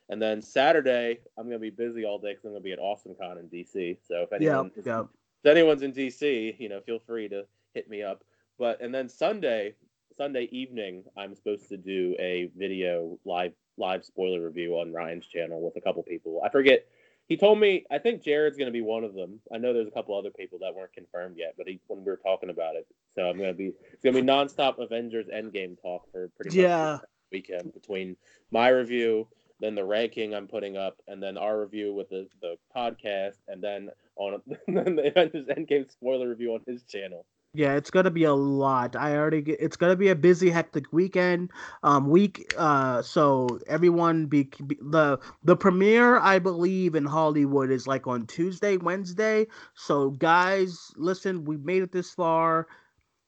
And 0.09 0.21
then 0.21 0.41
Saturday, 0.41 1.19
I'm 1.37 1.45
gonna 1.45 1.59
be 1.59 1.69
busy 1.69 2.05
all 2.05 2.19
day 2.19 2.31
because 2.33 2.45
I'm 2.45 2.51
gonna 2.51 2.61
be 2.61 2.73
at 2.73 2.79
Austin 2.79 3.15
AwesomeCon 3.15 3.39
in 3.39 3.47
DC. 3.49 3.97
So 4.05 4.21
if 4.23 4.33
anyone 4.33 4.71
is- 4.75 4.85
yeah. 4.85 5.03
if 5.43 5.45
anyone's 5.49 5.81
in 5.81 5.91
DC, 5.91 6.55
you 6.59 6.69
know, 6.69 6.81
feel 6.81 6.99
free 6.99 7.27
to 7.29 7.47
hit 7.73 7.89
me 7.89 8.03
up. 8.03 8.23
But 8.57 8.81
and 8.81 8.93
then 8.93 9.09
Sunday, 9.09 9.75
Sunday 10.15 10.43
evening, 10.51 11.03
I'm 11.17 11.35
supposed 11.35 11.69
to 11.69 11.77
do 11.77 12.15
a 12.19 12.51
video 12.55 13.17
live 13.25 13.53
live 13.77 14.05
spoiler 14.05 14.43
review 14.45 14.79
on 14.79 14.93
Ryan's 14.93 15.25
channel 15.27 15.61
with 15.61 15.75
a 15.75 15.81
couple 15.81 16.03
people. 16.03 16.41
I 16.43 16.49
forget. 16.49 16.85
He 17.27 17.37
told 17.37 17.57
me 17.57 17.85
I 17.89 17.99
think 17.99 18.21
Jared's 18.21 18.57
going 18.57 18.67
to 18.67 18.71
be 18.73 18.81
one 18.81 19.03
of 19.05 19.13
them. 19.13 19.39
I 19.53 19.57
know 19.57 19.73
there's 19.73 19.87
a 19.87 19.91
couple 19.91 20.17
other 20.17 20.29
people 20.29 20.59
that 20.59 20.75
weren't 20.75 20.93
confirmed 20.93 21.37
yet, 21.37 21.53
but 21.57 21.67
he 21.67 21.79
when 21.87 21.99
we 22.03 22.11
were 22.11 22.17
talking 22.17 22.49
about 22.49 22.75
it, 22.75 22.85
so 23.15 23.23
I'm 23.29 23.37
going 23.37 23.49
to 23.49 23.57
be 23.57 23.71
it's 23.91 24.03
going 24.03 24.15
to 24.15 24.21
be 24.21 24.27
nonstop 24.27 24.77
Avengers 24.77 25.27
Endgame 25.33 25.81
talk 25.81 26.11
for 26.11 26.27
pretty 26.35 26.49
much 26.49 26.55
Yeah. 26.63 26.97
the 27.01 27.37
weekend 27.37 27.73
between 27.73 28.17
my 28.51 28.67
review, 28.69 29.27
then 29.61 29.73
the 29.73 29.85
ranking 29.85 30.35
I'm 30.35 30.47
putting 30.47 30.75
up, 30.75 31.01
and 31.07 31.23
then 31.23 31.37
our 31.37 31.61
review 31.61 31.93
with 31.93 32.09
the 32.09 32.27
the 32.41 32.57
podcast, 32.75 33.37
and 33.47 33.63
then 33.63 33.89
on 34.17 34.41
then 34.67 34.95
the 34.97 35.07
Avengers 35.07 35.47
Endgame 35.47 35.89
spoiler 35.89 36.27
review 36.27 36.53
on 36.55 36.61
his 36.67 36.83
channel. 36.83 37.25
Yeah, 37.55 37.75
it's 37.75 37.91
gonna 37.91 38.09
be 38.09 38.23
a 38.23 38.33
lot. 38.33 38.95
I 38.95 39.15
already 39.15 39.41
get, 39.41 39.61
it's 39.61 39.77
gonna 39.77 39.95
be 39.95 40.09
a 40.09 40.15
busy, 40.15 40.49
hectic 40.49 40.91
weekend, 40.91 41.51
um, 41.83 42.09
week. 42.09 42.51
Uh, 42.57 43.03
so 43.03 43.59
everyone 43.67 44.25
be, 44.25 44.49
be 44.65 44.75
the 44.81 45.19
the 45.43 45.55
premiere, 45.55 46.17
I 46.17 46.39
believe, 46.39 46.95
in 46.95 47.05
Hollywood 47.05 47.69
is 47.69 47.85
like 47.85 48.07
on 48.07 48.25
Tuesday, 48.25 48.77
Wednesday. 48.77 49.45
So 49.75 50.09
guys, 50.09 50.91
listen, 50.95 51.45
we 51.45 51.57
made 51.57 51.83
it 51.83 51.91
this 51.91 52.11
far. 52.11 52.67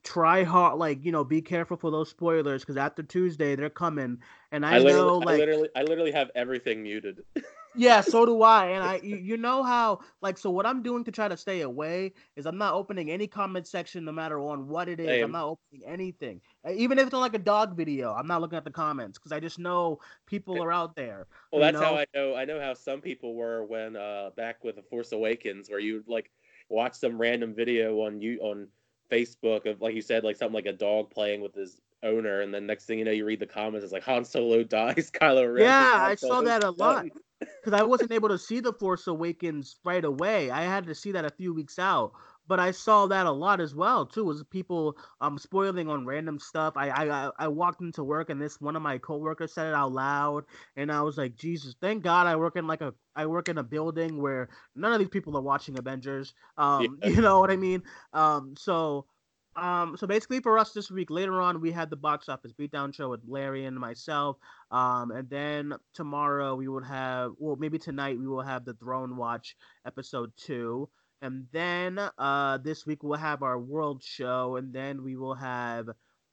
Try 0.03 0.43
hard, 0.43 0.79
like 0.79 1.05
you 1.05 1.11
know, 1.11 1.23
be 1.23 1.43
careful 1.43 1.77
for 1.77 1.91
those 1.91 2.09
spoilers 2.09 2.63
because 2.63 2.77
after 2.77 3.03
Tuesday 3.03 3.55
they're 3.55 3.69
coming, 3.69 4.17
and 4.51 4.65
I, 4.65 4.77
I, 4.77 4.79
know 4.79 5.21
I 5.21 5.25
like 5.25 5.39
literally, 5.39 5.69
I 5.75 5.83
literally 5.83 6.11
have 6.13 6.31
everything 6.33 6.81
muted. 6.81 7.21
yeah, 7.77 8.01
so 8.01 8.25
do 8.25 8.41
I. 8.41 8.67
And 8.67 8.83
I, 8.83 8.95
you, 9.03 9.37
know 9.37 9.63
how, 9.63 9.99
like, 10.21 10.37
so 10.37 10.49
what 10.49 10.65
I'm 10.65 10.83
doing 10.83 11.03
to 11.05 11.11
try 11.11 11.27
to 11.27 11.37
stay 11.37 11.61
away 11.61 12.13
is 12.35 12.45
I'm 12.45 12.57
not 12.57 12.73
opening 12.73 13.11
any 13.11 13.27
comment 13.27 13.67
section, 13.67 14.05
no 14.05 14.11
matter 14.11 14.39
on 14.39 14.67
what 14.67 14.89
it 14.89 14.99
is. 14.99 15.07
Same. 15.07 15.25
I'm 15.25 15.31
not 15.31 15.45
opening 15.45 15.87
anything, 15.87 16.41
even 16.71 16.99
if 16.99 17.07
it's 17.07 17.13
on 17.13 17.21
like 17.21 17.35
a 17.35 17.39
dog 17.39 17.75
video. 17.75 18.13
I'm 18.13 18.27
not 18.27 18.41
looking 18.41 18.57
at 18.57 18.65
the 18.65 18.71
comments 18.71 19.17
because 19.17 19.31
I 19.31 19.39
just 19.39 19.59
know 19.59 19.99
people 20.25 20.61
are 20.63 20.71
out 20.71 20.95
there. 20.95 21.27
Well, 21.51 21.61
that's 21.61 21.77
how? 21.77 21.95
I 21.95 22.05
know. 22.13 22.35
I 22.35 22.45
know 22.45 22.59
how 22.59 22.73
some 22.73 23.01
people 23.01 23.35
were 23.35 23.65
when 23.65 23.95
uh 23.95 24.31
back 24.35 24.63
with 24.63 24.75
the 24.75 24.83
Force 24.83 25.11
Awakens, 25.11 25.69
where 25.69 25.79
you 25.79 26.03
like 26.07 26.31
watch 26.69 26.95
some 26.95 27.17
random 27.17 27.53
video 27.53 28.01
on 28.01 28.21
you 28.21 28.39
on 28.41 28.67
Facebook 29.11 29.69
of 29.69 29.81
like 29.81 29.95
you 29.95 30.01
said, 30.01 30.23
like 30.23 30.35
something 30.35 30.55
like 30.55 30.65
a 30.65 30.73
dog 30.73 31.11
playing 31.11 31.41
with 31.41 31.53
his 31.53 31.81
owner, 32.03 32.41
and 32.41 32.53
then 32.53 32.65
next 32.65 32.85
thing 32.85 32.99
you 32.99 33.05
know, 33.05 33.11
you 33.11 33.25
read 33.25 33.39
the 33.39 33.45
comments, 33.45 33.83
it's 33.83 33.93
like 33.93 34.03
Han 34.03 34.25
Solo 34.25 34.63
dies, 34.63 35.11
Kylo 35.11 35.53
Ren. 35.53 35.63
Yeah, 35.63 35.97
I 35.97 36.15
saw 36.15 36.41
that 36.41 36.63
a 36.63 36.71
lot. 36.71 37.05
Because 37.39 37.73
I 37.73 37.83
wasn't 37.83 38.11
able 38.11 38.29
to 38.29 38.37
see 38.37 38.59
the 38.59 38.73
Force 38.73 39.07
Awakens 39.07 39.77
right 39.83 40.03
away. 40.03 40.51
I 40.51 40.63
had 40.63 40.85
to 40.87 40.95
see 40.95 41.11
that 41.13 41.25
a 41.25 41.29
few 41.29 41.53
weeks 41.53 41.79
out. 41.79 42.13
But 42.47 42.59
I 42.59 42.71
saw 42.71 43.07
that 43.07 43.25
a 43.25 43.31
lot 43.31 43.59
as 43.59 43.73
well 43.73 44.05
too. 44.05 44.23
Was 44.23 44.43
people 44.43 44.97
um 45.19 45.37
spoiling 45.39 45.89
on 45.89 46.05
random 46.05 46.39
stuff. 46.39 46.73
I 46.77 46.89
I 46.89 47.31
I- 47.39 47.47
walked 47.47 47.81
into 47.81 48.03
work 48.03 48.29
and 48.29 48.39
this 48.39 48.61
one 48.61 48.75
of 48.75 48.83
my 48.83 48.99
coworkers 48.99 49.53
said 49.53 49.67
it 49.67 49.73
out 49.73 49.91
loud, 49.93 50.45
and 50.75 50.91
I 50.91 51.01
was 51.01 51.17
like, 51.17 51.35
Jesus, 51.35 51.75
thank 51.81 52.03
God 52.03 52.27
I 52.27 52.35
work 52.35 52.55
in 52.55 52.67
like 52.67 52.81
a 52.81 52.93
I 53.15 53.25
work 53.25 53.49
in 53.49 53.57
a 53.57 53.63
building 53.63 54.21
where 54.21 54.49
none 54.75 54.93
of 54.93 54.99
these 54.99 55.09
people 55.09 55.35
are 55.37 55.41
watching 55.41 55.77
Avengers. 55.79 56.33
Um, 56.57 56.99
Yeah. 57.01 57.09
you 57.15 57.21
know 57.21 57.39
what 57.39 57.49
I 57.51 57.55
mean? 57.57 57.83
Um, 58.13 58.55
so 58.57 59.07
um, 59.55 59.95
so 59.97 60.07
basically 60.07 60.39
for 60.39 60.57
us 60.57 60.71
this 60.71 60.91
week, 60.91 61.09
later 61.09 61.41
on 61.41 61.61
we 61.61 61.71
had 61.71 61.89
the 61.89 61.95
box 61.95 62.29
office 62.29 62.53
beatdown 62.53 62.93
show 62.93 63.09
with 63.09 63.21
Larry 63.27 63.65
and 63.65 63.77
myself. 63.77 64.37
Um, 64.71 65.11
and 65.11 65.29
then 65.29 65.73
tomorrow 65.93 66.55
we 66.55 66.67
would 66.67 66.85
have, 66.85 67.31
well, 67.37 67.55
maybe 67.55 67.79
tonight 67.79 68.19
we 68.19 68.27
will 68.27 68.41
have 68.41 68.65
the 68.65 68.73
Throne 68.73 69.17
Watch 69.17 69.55
episode 69.85 70.31
two. 70.37 70.89
And 71.21 71.47
then 71.51 71.99
uh, 72.17 72.57
this 72.57 72.85
week 72.85 73.01
we'll 73.03 73.17
have 73.17 73.41
our 73.41 73.59
World 73.59 74.03
Show, 74.03 74.57
and 74.57 74.73
then 74.73 75.03
we 75.03 75.15
will 75.15 75.33
have 75.33 75.87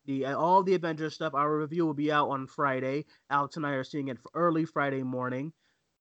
the 0.07 0.26
uh, 0.26 0.36
all 0.36 0.62
the 0.62 0.74
Avengers 0.74 1.14
stuff. 1.14 1.34
Our 1.34 1.59
review 1.59 1.86
will 1.86 1.94
be 1.94 2.12
out 2.12 2.28
on 2.28 2.47
Friday. 2.47 3.07
Alex 3.30 3.57
and 3.57 3.66
I 3.66 3.70
are 3.72 3.84
seeing 3.84 4.09
it 4.09 4.18
early 4.34 4.64
Friday 4.64 5.03
morning. 5.03 5.53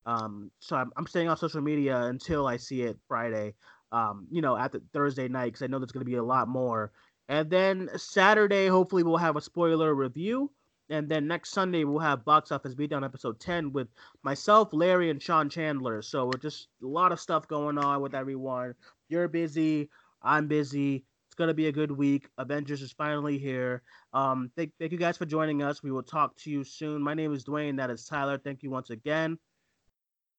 Um, 0.06 0.52
so 0.60 0.76
I'm, 0.76 0.92
I'm 0.98 1.08
staying 1.08 1.30
on 1.30 1.38
social 1.38 1.62
media 1.62 2.02
until 2.02 2.48
I 2.48 2.58
see 2.58 2.82
it 2.82 2.98
Friday. 3.08 3.54
Um, 3.92 4.28
you 4.32 4.42
know, 4.42 4.58
at 4.58 4.72
the 4.72 4.82
Thursday 4.94 5.28
night 5.28 5.48
because 5.48 5.62
I 5.62 5.68
know 5.68 5.78
there's 5.78 5.92
going 5.92 6.06
to 6.06 6.10
be 6.10 6.16
a 6.16 6.24
lot 6.24 6.48
more. 6.48 6.92
And 7.32 7.50
then 7.50 7.90
Saturday, 7.96 8.68
hopefully, 8.68 9.04
we'll 9.04 9.16
have 9.16 9.38
a 9.38 9.42
spoiler 9.42 9.96
review. 9.96 10.52
And 10.90 11.08
then 11.08 11.30
next 11.30 11.52
Sunday, 11.52 11.86
we'll 11.86 12.00
have 12.00 12.26
Box 12.26 12.52
Office 12.52 12.76
Beatdown 12.76 13.06
episode 13.06 13.40
10 13.40 13.72
with 13.72 13.88
myself, 14.22 14.74
Larry, 14.74 15.10
and 15.10 15.22
Sean 15.22 15.50
Chandler. 15.50 16.02
So 16.02 16.26
we're 16.26 16.42
just 16.42 16.68
a 16.84 16.88
lot 16.88 17.14
of 17.14 17.22
stuff 17.22 17.48
going 17.48 17.78
on 17.78 18.02
with 18.02 18.14
everyone. 18.14 18.76
You're 19.08 19.30
busy. 19.30 19.90
I'm 20.22 20.50
busy. 20.50 21.06
It's 21.30 21.36
going 21.36 21.48
to 21.48 21.54
be 21.54 21.68
a 21.68 21.72
good 21.72 21.92
week. 21.92 22.28
Avengers 22.38 22.82
is 22.82 22.92
finally 22.92 23.38
here. 23.38 23.82
Um, 24.12 24.52
thank, 24.58 24.74
thank 24.78 24.92
you 24.92 24.98
guys 24.98 25.16
for 25.16 25.26
joining 25.26 25.64
us. 25.64 25.82
We 25.82 25.94
will 25.94 26.04
talk 26.04 26.36
to 26.40 26.52
you 26.52 26.66
soon. 26.66 27.02
My 27.02 27.14
name 27.14 27.32
is 27.32 27.46
Duane. 27.46 27.78
That 27.78 27.90
is 27.90 28.04
Tyler. 28.04 28.38
Thank 28.38 28.62
you 28.62 28.72
once 28.72 28.90
again. 28.90 29.40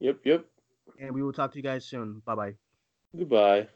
Yep, 0.00 0.18
yep. 0.24 0.44
And 1.00 1.12
we 1.12 1.22
will 1.22 1.32
talk 1.32 1.52
to 1.52 1.56
you 1.56 1.62
guys 1.62 1.86
soon. 1.86 2.20
Bye 2.26 2.34
bye. 2.34 2.54
Goodbye. 3.16 3.68